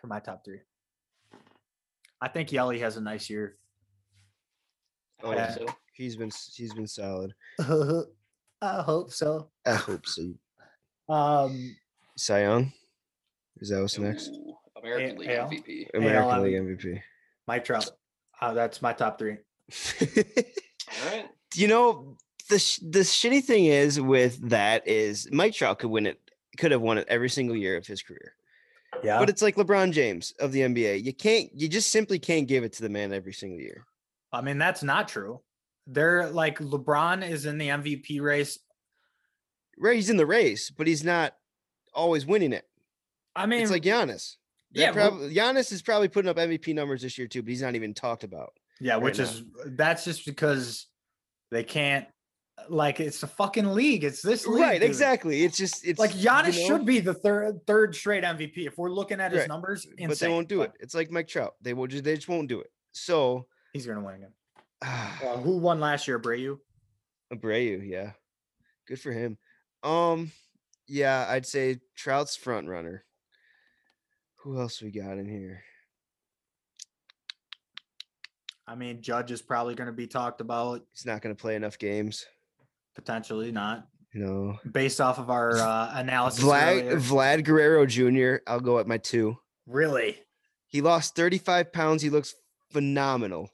[0.06, 0.60] for my top three.
[2.20, 3.56] I think Yelly has a nice year.
[5.22, 5.50] Oh, Yeah.
[5.54, 7.34] So, he's been he's been solid.
[7.58, 9.50] I hope so.
[9.66, 10.32] I hope so.
[11.08, 11.76] Um,
[12.16, 12.72] Cy Young.
[13.60, 14.30] Is that what's next?
[14.82, 15.50] American A- League AL.
[15.50, 15.86] MVP.
[15.94, 17.00] American AL, League MVP.
[17.46, 17.90] Mike Trout.
[18.40, 19.36] Uh, that's my top three.
[20.00, 21.26] All right.
[21.54, 22.16] you know
[22.48, 26.20] the sh- the shitty thing is with that is Mike Trout could win it
[26.58, 28.34] could have won it every single year of his career.
[29.04, 29.18] Yeah.
[29.18, 31.04] But it's like LeBron James of the NBA.
[31.04, 33.84] You can't you just simply can't give it to the man every single year.
[34.32, 35.40] I mean, that's not true.
[35.86, 38.58] They're like LeBron is in the MVP race.
[39.78, 41.34] Right, he's in the race, but he's not
[41.94, 42.64] always winning it.
[43.34, 44.36] I mean, It's like Giannis.
[44.72, 47.62] That yeah, well- Giannis is probably putting up MVP numbers this year too, but he's
[47.62, 48.52] not even talked about.
[48.80, 49.24] yeah, right which now.
[49.24, 50.86] is that's just because
[51.50, 52.06] they can't.
[52.68, 54.02] Like it's a fucking league.
[54.02, 54.88] It's this league, right, dude.
[54.88, 55.44] exactly.
[55.44, 58.78] It's just it's Like Giannis you know, should be the third third straight MVP if
[58.78, 59.86] we're looking at his Right, numbers.
[60.06, 60.76] but they won't do but it.
[60.80, 61.54] It's like Mike Trout.
[61.60, 62.70] They will just they just won't do it.
[62.92, 64.32] So He's gonna win again.
[64.82, 66.18] Uh, who won last year?
[66.18, 66.58] Abreu.
[67.32, 68.12] Abreu, yeah.
[68.86, 69.38] Good for him.
[69.82, 70.32] Um,
[70.86, 73.04] yeah, I'd say Trout's front runner.
[74.40, 75.62] Who else we got in here?
[78.66, 80.82] I mean, Judge is probably going to be talked about.
[80.92, 82.26] He's not going to play enough games.
[82.96, 86.42] Potentially not, You know, based off of our uh, analysis.
[86.42, 86.96] Vlad earlier.
[86.96, 88.36] Vlad Guerrero Jr.
[88.50, 89.36] I'll go at my two.
[89.66, 90.18] Really?
[90.66, 92.02] He lost 35 pounds.
[92.02, 92.34] He looks
[92.72, 93.50] phenomenal.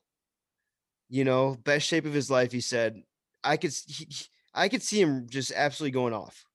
[1.09, 2.53] You know, best shape of his life.
[2.53, 3.03] He said,
[3.45, 6.47] "I could, he, he- I could see him just absolutely going off."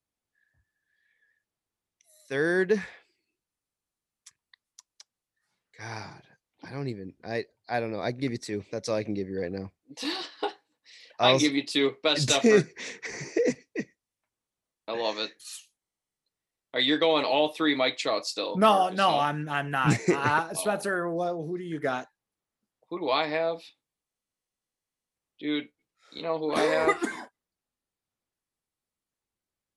[2.30, 2.81] Third,
[5.80, 6.22] God,
[6.65, 7.14] I don't even.
[7.23, 7.99] I I don't know.
[8.01, 8.64] I can give you two.
[8.72, 9.72] That's all I can give you right now.
[11.19, 11.95] I I'll give you two.
[12.03, 12.68] Best effort.
[14.88, 15.31] I love it.
[16.73, 18.56] Are you going all three Mike Trout still?
[18.57, 19.19] No, Marcus, no?
[19.19, 19.98] I'm I'm not.
[20.10, 22.07] Uh, Spencer, what, who do you got?
[22.89, 23.57] Who do I have?
[25.39, 25.68] Dude,
[26.14, 27.03] you know who I have?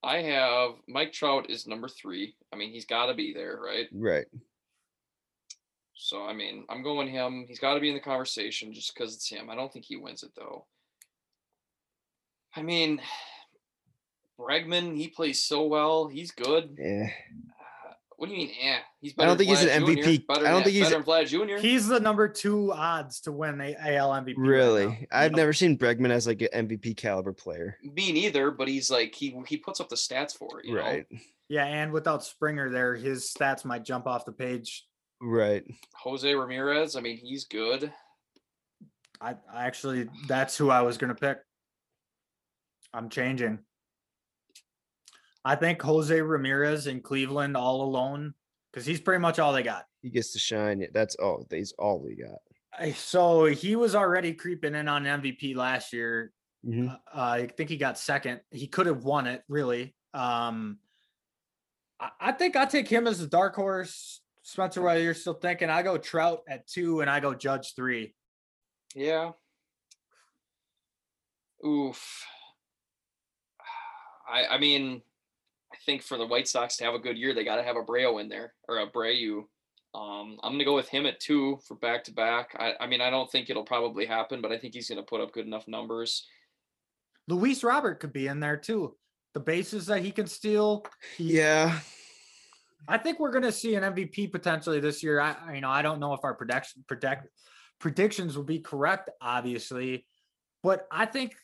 [0.03, 2.35] I have Mike Trout is number three.
[2.53, 3.87] I mean, he's got to be there, right?
[3.93, 4.27] right.
[5.95, 7.45] So, I mean, I'm going him.
[7.47, 9.51] He's got to be in the conversation just because it's him.
[9.51, 10.67] I don't think he wins it, though.
[12.57, 13.01] I mean,
[14.39, 16.09] Bregman, he plays so well.
[16.09, 16.77] He's good.
[16.79, 17.09] Yeah.
[17.09, 19.27] Uh, what do you mean, Yeah, He's better.
[19.27, 20.27] I don't than think he's an Jr., MVP.
[20.27, 21.67] Better I don't than, think he's- better than Vlad Jr.
[21.67, 24.35] He's the number two odds to win the AL MVP.
[24.37, 24.49] right.
[24.49, 25.37] Really, I've Yep.
[25.37, 27.79] never seen Bregman as like an MVP caliber player.
[27.83, 30.67] Me neither, but he's like he he puts up the stats for it.
[30.67, 30.83] You know?
[30.83, 31.07] Right.
[31.49, 34.87] Yeah, and without Springer there, his stats might jump off the page.
[35.23, 35.65] Right.
[35.97, 36.97] Jose Ramirez.
[36.97, 37.93] I mean, he's good.
[39.21, 41.39] I, I actually that's who I was gonna pick.
[42.93, 43.61] I'm changing.
[45.45, 48.35] I think Jose Ramirez in Cleveland all alone,
[48.73, 49.87] because he's pretty much all they got.
[50.03, 50.87] He gets to shine.
[50.93, 51.47] That's all.
[51.49, 52.95] That's all we got.
[52.97, 56.33] So he was already creeping in on MVP last year.
[56.65, 56.95] Mhm.
[56.95, 58.41] Uh, I think he got second.
[58.51, 59.95] He could have won it, really.
[60.13, 60.79] Um,
[61.99, 64.21] I, I think I take him as a dark horse.
[64.43, 68.15] Spencer, while you're still thinking, I go Trout at two and I go Judge three.
[68.95, 69.33] Yeah.
[71.65, 72.25] Oof.
[74.31, 75.03] I I mean,
[75.73, 77.77] I think for the White Sox to have a good year, they got to have
[77.77, 79.45] a Abreu in there or Abreu.
[79.93, 82.55] Um, I'm gonna go with him at two for back to back.
[82.59, 85.21] I I mean, I don't think it'll probably happen, but I think he's gonna put
[85.21, 86.27] up good enough numbers.
[87.29, 88.97] Luis Robert could be in there too.
[89.35, 90.85] The bases that he can steal.
[91.17, 91.79] He, Yeah.
[92.89, 95.21] I think we're going to see an MVP potentially this year.
[95.21, 97.29] I, I- you know, I don't know if our prediction predict
[97.79, 100.07] predictions will be correct, obviously,
[100.63, 101.37] but I think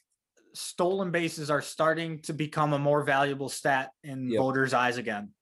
[0.57, 4.39] stolen bases are starting to become a more valuable stat in Yep.
[4.41, 5.33] voters' eyes again,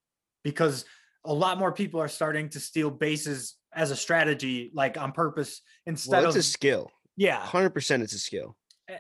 [0.43, 0.85] because
[1.25, 5.63] a lot more people are starting to steal bases as a strategy, like on purpose,
[5.87, 6.91] instead Well, it's of a skill.
[7.17, 7.41] yeah.
[7.47, 8.57] 100% it's a skill.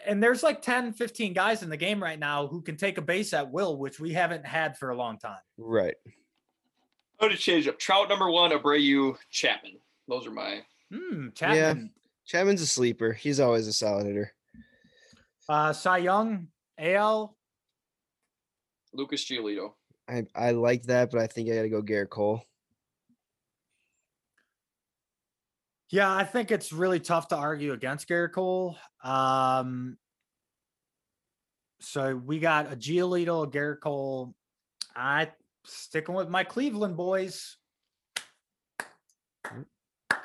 [0.07, 3.03] And there's like 10, 15 guys in the game right now who can take a
[3.03, 5.41] base at will, which we haven't had for a long time.
[5.59, 5.95] Right.
[6.07, 7.79] I'm gonna change up.
[7.79, 9.79] Trout number one, Abreu, Chapman.
[10.09, 11.57] Those are my Hmm, Chapman.
[11.57, 12.01] Yeah.
[12.27, 13.13] Chapman's a sleeper.
[13.13, 14.33] He's always a solid hitter.
[15.49, 16.49] Uh, Cy Young,
[16.79, 17.37] AL.
[18.93, 19.75] Lucas Giolito.
[20.09, 22.43] I I like that, but I think I got to go Gerrit Cole.
[25.91, 28.77] Yeah, I think it's really tough to argue against Gerrit Cole.
[29.03, 29.97] Um,
[31.81, 34.35] so we got a Giolito, a Gerrit Cole.
[34.97, 35.31] I
[35.65, 37.57] sticking with my Cleveland boys.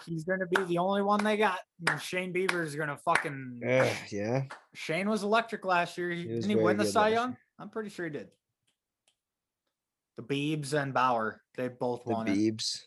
[0.05, 1.59] He's gonna be the only one they got.
[1.87, 3.61] And Shane Bieber is gonna fucking.
[3.67, 4.43] Ugh, yeah,
[4.73, 6.09] Shane was electric last year.
[6.11, 7.35] He, didn't he win the Cy Young?
[7.57, 8.29] I'm pretty sure he did.
[10.17, 12.37] The Beebs and Bauer, they both the won it.
[12.37, 12.81] Beebs.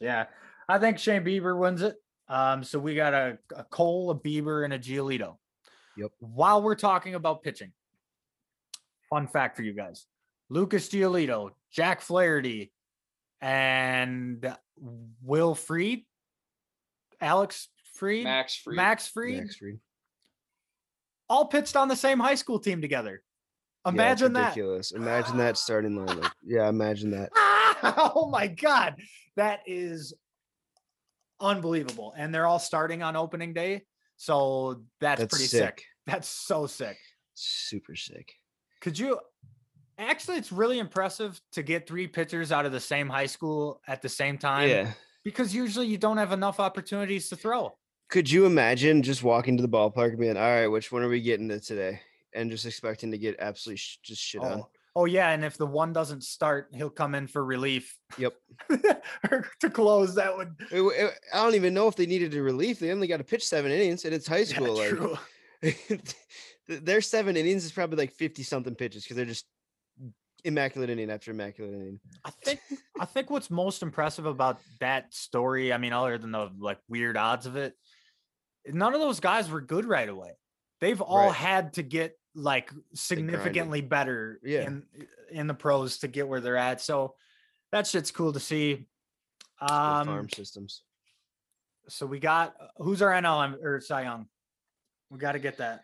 [0.00, 0.26] Yeah,
[0.68, 1.96] I think Shane Bieber wins it.
[2.28, 5.36] Um, so we got a, a Cole, a Bieber, and a Giolito.
[5.96, 6.10] Yep.
[6.20, 7.72] While we're talking about pitching,
[9.08, 10.06] fun fact for you guys:
[10.50, 12.70] Lucas Giolito, Jack Flaherty,
[13.40, 14.54] and
[15.22, 16.04] Will Freed,
[17.20, 18.76] Alex Freed, Max Free.
[18.76, 19.78] Max Fried, Max Fried.
[21.28, 23.22] all pitched on the same high school team together.
[23.86, 24.42] Imagine Yeah, it's Imagine that.
[24.48, 24.90] ridiculous.
[24.92, 26.30] Imagine that starting lineup.
[26.44, 27.30] Yeah, imagine that.
[28.14, 28.96] oh my god,
[29.36, 30.14] that is
[31.40, 32.14] unbelievable.
[32.16, 33.82] And they're all starting on opening day,
[34.16, 35.60] so that's, That's pretty sick.
[35.80, 35.84] sick.
[36.06, 36.96] That's so sick.
[37.34, 38.32] Super sick.
[38.80, 39.18] Could you?
[39.98, 44.00] Actually, it's really impressive to get three pitchers out of the same high school at
[44.00, 44.68] the same time.
[44.68, 44.90] yeah.
[45.24, 47.76] Because usually you don't have enough opportunities to throw.
[48.08, 51.08] Could you imagine just walking to the ballpark and being, all right, which one are
[51.08, 52.00] we getting to today?
[52.32, 54.60] And just expecting to get absolutely sh- just shit on.
[54.60, 57.98] Oh, oh yeah, and if the one doesn't start, he'll come in for relief.
[58.16, 58.34] Yep.
[59.60, 60.54] to close, that would.
[60.70, 62.78] It it- I don't even know if they needed a relief.
[62.78, 64.74] They only got to pitch seven innings, and it's high Yeah, school.
[64.76, 65.16] like, true.
[65.62, 66.14] th-
[66.66, 69.46] their seven innings is probably like 50 something pitches because they're just
[70.44, 72.00] immaculate inning after immaculate inning.
[72.24, 72.60] I think
[73.00, 77.16] I think what's most impressive about that story, I mean, other than the like weird
[77.16, 77.74] odds of it,
[78.66, 80.32] none of those guys were good right away.
[80.80, 81.34] They've all Right.
[81.34, 84.62] had to get like significantly better Yeah.
[84.66, 84.86] in
[85.30, 86.80] in the pros to get where they're at.
[86.80, 87.14] So
[87.72, 88.86] that shit's cool to see.
[89.60, 90.82] Um, farm systems.
[91.88, 94.28] so we got who's our NL or Cy Young?
[95.10, 95.82] We got to get that.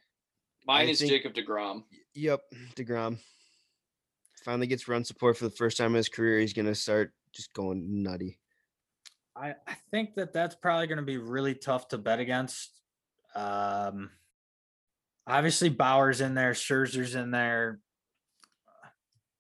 [0.67, 1.83] Mine I is think- Jacob DeGrom.
[2.15, 2.41] Yep.
[2.77, 3.19] DeGrom
[4.45, 6.39] finally gets run support for the first time in his career.
[6.39, 8.39] He's going to start just going nutty.
[9.35, 12.71] I, I think that that's probably going to be really tough to bet against.
[13.35, 14.11] Um,
[15.27, 17.81] obviously Bauer's in there, Scherzer's in there.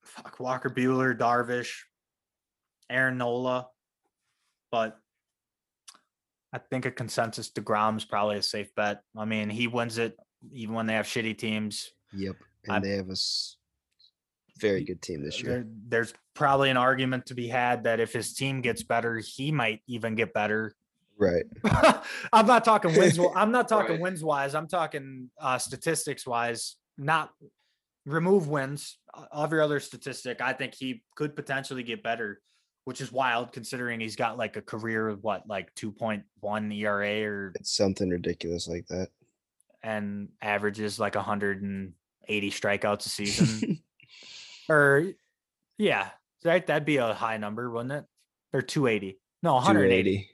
[0.05, 1.73] Fuck Walker Buehler, Darvish,
[2.91, 3.69] Aaron Nola,
[4.71, 4.99] but
[6.53, 9.03] I think a consensus to Degrom's probably a safe bet.
[9.17, 10.17] I mean, he wins it
[10.53, 11.91] even when they have shitty teams.
[12.13, 12.37] Yep.
[12.65, 13.17] And I- they have a
[14.59, 15.53] very good team this year.
[15.53, 19.51] There, there's probably an argument to be had that if his team gets better, he
[19.53, 20.75] might even get better.
[21.19, 21.45] Right.
[22.33, 23.19] I'm not talking wins.
[23.37, 24.01] I'm not talking Right.
[24.01, 24.55] wins wise.
[24.55, 26.77] I'm talking uh, statistics wise.
[26.99, 27.31] Not
[28.07, 28.99] remove wins.
[29.15, 32.41] uh, Every other statistic, I think he could potentially get better,
[32.85, 37.53] which is wild considering he's got like a career of what, like 2.1 ERA or
[37.55, 39.09] It's something ridiculous like that.
[39.83, 43.81] and averages like 180 strikeouts a season.
[44.69, 45.05] Or
[45.79, 46.11] yeah,
[46.45, 46.67] right.
[46.67, 48.05] That'd be a high number, wouldn't it?
[48.53, 49.19] Or 280.
[49.43, 50.03] No, 180.
[50.13, 50.31] 280.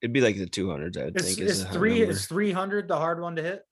[0.00, 1.48] It'd be like the 200s, I would Is, think.
[1.48, 2.12] is three number.
[2.12, 3.62] is 300 the hard one to hit?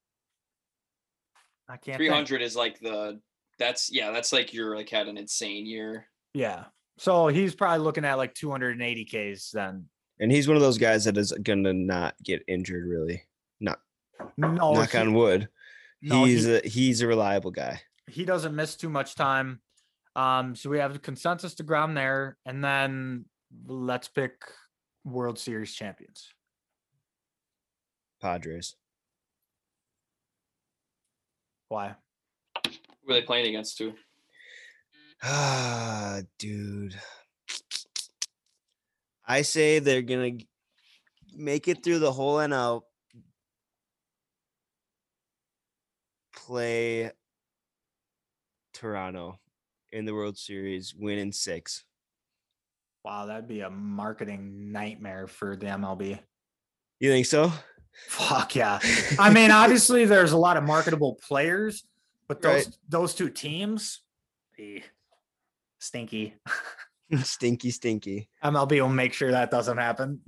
[1.69, 1.97] I can't.
[1.97, 2.31] Three think.
[2.41, 3.19] is like the
[3.59, 6.07] that's yeah, that's like you're like had an insane year.
[6.33, 6.65] Yeah.
[6.97, 9.85] So he's probably looking at like 280 Ks then.
[10.19, 12.87] And he's one of those guys that is gonna not get injured.
[12.87, 13.23] Really,
[13.59, 13.79] not
[14.37, 15.47] No, knock he, on wood.
[16.01, 17.81] no, he's he, a he's a reliable guy.
[18.07, 19.59] He doesn't miss too much time.
[20.15, 23.25] Um, so we have the consensus to ground there, and then
[23.67, 24.33] let's pick
[25.05, 26.29] World Series champions.
[28.19, 28.75] Padres.
[31.69, 31.95] Why?
[32.65, 33.93] Who are they playing against too?
[35.21, 36.95] Ah, dude.
[39.25, 40.37] I say they're gonna
[41.35, 42.81] make it through the whole NL.
[46.33, 47.11] Play
[48.77, 49.39] Toronto
[49.91, 51.83] in the World Series, win in six.
[53.03, 56.19] Wow, that'd be a marketing nightmare for the MLB.
[56.99, 57.51] You think so?
[58.09, 58.79] Fuck yeah.
[59.19, 61.83] I mean, obviously there's a lot of marketable players,
[62.27, 62.77] but those Right.
[62.89, 64.01] those two teams,
[64.59, 64.81] eh,
[65.79, 66.35] stinky.
[67.23, 68.29] stinky, stinky.
[68.43, 70.19] MLB will make sure that doesn't happen.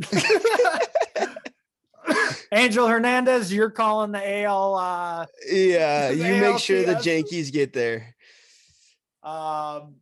[2.51, 7.05] Angel Hernandez, you're calling the AL uh Yeah, you make sure the ALCS.
[7.05, 8.15] Yankees get there.
[9.29, 9.95] Um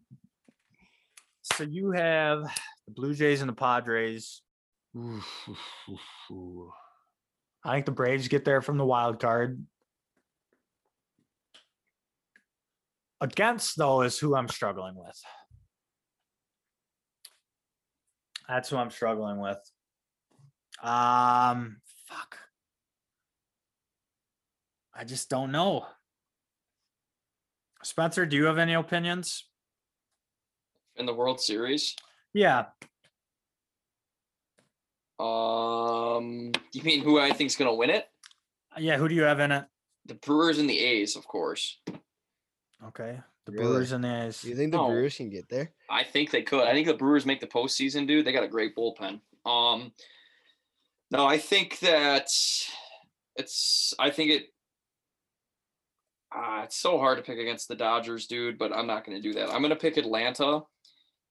[1.42, 2.44] so you have
[2.86, 4.42] the Blue Jays and the Padres.
[7.64, 9.66] I think the Braves get there from the wild card.
[13.20, 15.20] Against though is who I'm struggling with.
[18.48, 19.60] That's who I'm struggling with.
[20.82, 22.38] Um, fuck.
[24.96, 25.86] I just don't know.
[27.88, 29.46] Spencer, do you have any opinions?
[30.98, 31.96] in the World Series.
[32.34, 32.66] Yeah,
[35.20, 38.10] Um, you mean who I think's gonna win it?
[38.78, 38.98] yeah.
[38.98, 39.66] Who do you have in it?
[40.06, 41.80] The Brewers and the A's, of course.
[42.84, 43.64] Okay, the Really?
[43.66, 44.42] Brewers and the A's.
[44.42, 44.88] Do you think the No.
[44.88, 45.72] Brewers can get there?
[45.90, 46.68] I think they could.
[46.68, 48.26] I think the Brewers make the postseason, dude.
[48.26, 49.22] They got a great bullpen.
[49.46, 49.94] Um,
[51.12, 52.28] no, I think that
[53.36, 53.94] it's.
[54.00, 54.54] I think it.
[56.36, 58.58] Uh, it's so hard to pick against the Dodgers, dude.
[58.58, 59.50] But I'm not going to do that.
[59.50, 60.62] I'm going to pick Atlanta,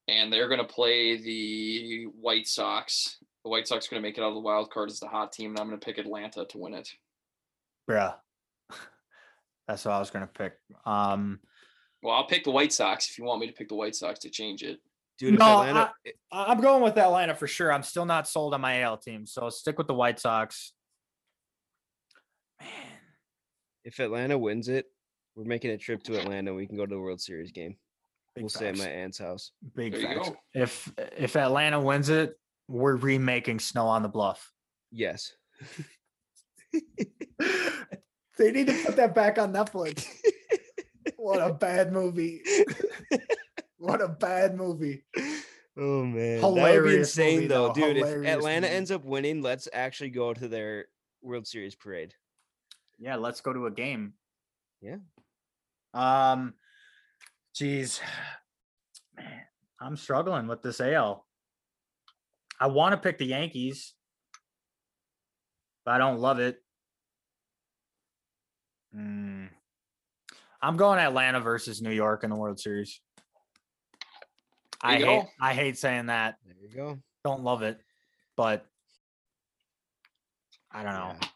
[0.08, 3.18] and they're going to play the White Sox.
[3.44, 5.06] The White Sox are going to make it out of the wild card as the
[5.08, 6.88] hot team, and I'm going to pick Atlanta to win it.
[7.88, 8.14] Bruh.
[9.68, 10.54] That's what I was gonna pick.
[10.84, 11.40] Um,
[12.02, 14.20] Well, I'll pick the White Sox if you want me to pick the White Sox
[14.20, 14.80] to change it.
[15.18, 15.92] Dude, No, Atlanta,
[16.32, 17.72] I- I'm going with Atlanta for sure.
[17.72, 20.72] I'm still not sold on my AL team, so stick with the White Sox.
[22.60, 22.68] Man,
[23.86, 24.86] if Atlanta wins it,
[25.36, 26.52] we're making a trip to Atlanta.
[26.52, 27.76] We can go to the World Series game.
[28.34, 29.52] big we'll stay at my aunt's house.
[29.74, 30.32] Big There facts.
[30.52, 32.38] If if Atlanta wins it,
[32.68, 34.52] we're remaking Snow on the Bluff.
[34.90, 35.32] Yes.
[38.38, 40.06] they need to put that back on Netflix.
[41.16, 42.42] what a bad movie.
[43.78, 45.04] what a bad movie.
[45.78, 47.74] Oh man, that would be Hilarious insane movie, though, though.
[47.74, 47.98] dude.
[47.98, 48.76] If Atlanta movie.
[48.76, 50.86] ends up winning, let's actually go to their
[51.22, 52.14] World Series parade.
[52.98, 54.14] Yeah, let's go to a game.
[54.80, 54.96] Yeah.
[55.94, 56.54] Um,
[57.54, 58.00] geez,
[59.16, 59.42] man,
[59.80, 61.24] I'm struggling with this AL.
[62.60, 63.94] I want to pick the Yankees,
[65.84, 66.58] but I don't love it.
[68.94, 69.46] Hmm.
[70.62, 73.00] I'm going Atlanta versus New York in the World Series.
[74.80, 75.28] I hate, go.
[75.40, 76.36] I hate saying that.
[76.44, 76.98] There you go.
[77.24, 77.78] Don't love it,
[78.36, 78.66] but
[80.72, 81.14] I don't know.
[81.20, 81.28] Yeah.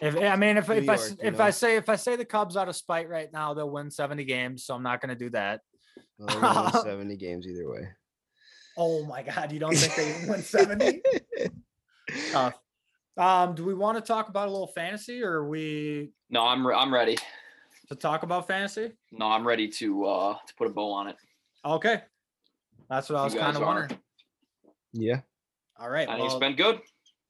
[0.00, 1.44] If I mean, if New if I York, s- you if know?
[1.44, 4.24] I say if I say the Cubs out of spite right now, they'll win seventy
[4.24, 4.64] games.
[4.64, 5.60] So I'm not going to do that.
[6.18, 7.88] Well, win Seventy games either way.
[8.76, 11.02] Oh my God, you don't think they win seventy?
[12.32, 12.58] Tough.
[13.16, 16.66] Um, do we want to talk about a little fantasy, or are we No, I'm
[16.66, 17.18] re- I'm ready.
[17.88, 18.92] to talk about fantasy?
[19.12, 21.16] No, I'm ready to uh to put a bow on it.
[21.64, 22.00] Okay,
[22.88, 23.98] that's what I was kind of wondering.
[24.92, 25.20] yeah.
[25.78, 26.80] All right, I think it's well, been good.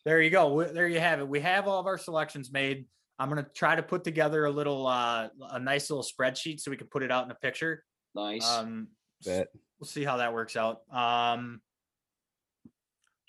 [0.04, 0.52] There you go.
[0.54, 1.28] We- There you have it.
[1.28, 2.86] We have all of our selections made.
[3.18, 6.76] I'm gonna try to put together a little, uh, a nice little spreadsheet so we
[6.76, 7.84] can put it out in a picture.
[8.14, 8.48] Nice.
[8.48, 8.88] Um,
[9.20, 9.48] s- Bet.
[9.78, 10.80] we'll see how that works out.
[10.90, 11.60] Um,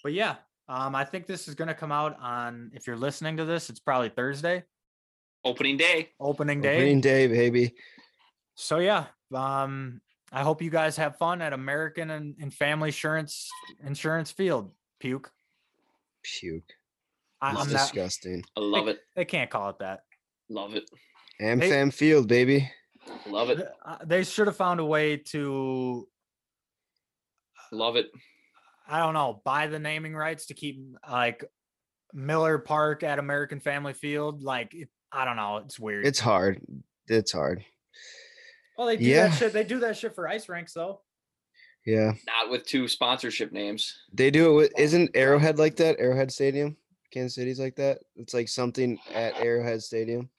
[0.03, 0.37] but yeah,
[0.69, 2.71] um, I think this is going to come out on.
[2.73, 4.63] If you're listening to this, it's probably Thursday,
[5.43, 6.09] Opening day.
[6.19, 6.75] opening day.
[6.77, 7.75] Opening day, baby.
[8.55, 13.49] So yeah, um, I hope you guys have fun at American and, and Family Insurance
[13.85, 14.71] Insurance Field.
[14.99, 15.31] Puke.
[16.23, 16.63] Puke.
[17.41, 17.79] I, It's I'm not.
[17.79, 18.43] disgusting.
[18.55, 18.99] I love it.
[19.15, 20.01] They can't call it that.
[20.49, 20.89] Love it.
[21.41, 22.71] AmFam Field, baby.
[23.27, 23.67] Love it.
[23.83, 26.07] Uh, They should have found a way to.
[27.71, 28.11] Love it.
[28.87, 31.45] I don't know, buy the naming rights to keep like
[32.13, 34.43] Miller Park at American Family Field.
[34.43, 36.05] Like, it, I don't know, it's weird.
[36.05, 36.61] It's hard.
[37.07, 37.63] It's hard.
[38.77, 39.27] well, they do yeah.
[39.29, 39.53] that shit.
[39.53, 41.01] They do that shit for ice rinks, though.
[41.85, 42.11] Yeah.
[42.27, 43.95] Not with two sponsorship names.
[44.13, 45.99] They do it with isn't Arrowhead like that?
[45.99, 46.77] Arrowhead Stadium?
[47.11, 47.99] Kansas City's like that?
[48.15, 50.29] It's like something at Arrowhead Stadium.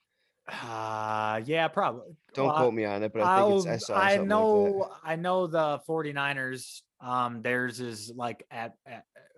[0.49, 2.17] Uh yeah, probably.
[2.35, 4.29] Don't Well, quote me on it, but I think it's I I'll- saw I something
[4.29, 8.75] know like I know the 49ers um theirs is like at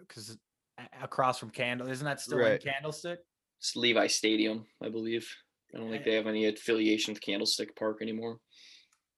[0.01, 0.37] because
[1.01, 3.21] across from Candle isn't that still in Candlestick?
[3.61, 5.29] It's Levi Stadium, I believe.
[5.75, 6.05] I don't think Eh.
[6.11, 8.39] they have any affiliation with Candlestick Park anymore.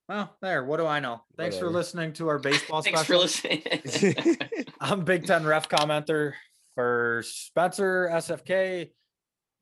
[0.09, 0.65] Well, there.
[0.65, 1.23] What do I know?
[1.37, 3.27] Thanks for listening to our baseball Thanks special.
[3.27, 3.49] for
[3.89, 4.37] listening.
[4.81, 6.35] I'm Big Ten ref commenter
[6.75, 8.91] for Spencer SFK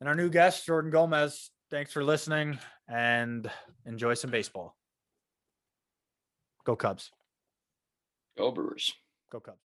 [0.01, 1.51] and our new guest Jordan Gomez.
[1.71, 2.59] Thanks for listening
[2.89, 3.51] and
[3.87, 4.77] enjoy some baseball.
[6.65, 7.11] Go Cubs.
[8.37, 8.93] Go Brewers.
[9.33, 9.59] Go Cubs.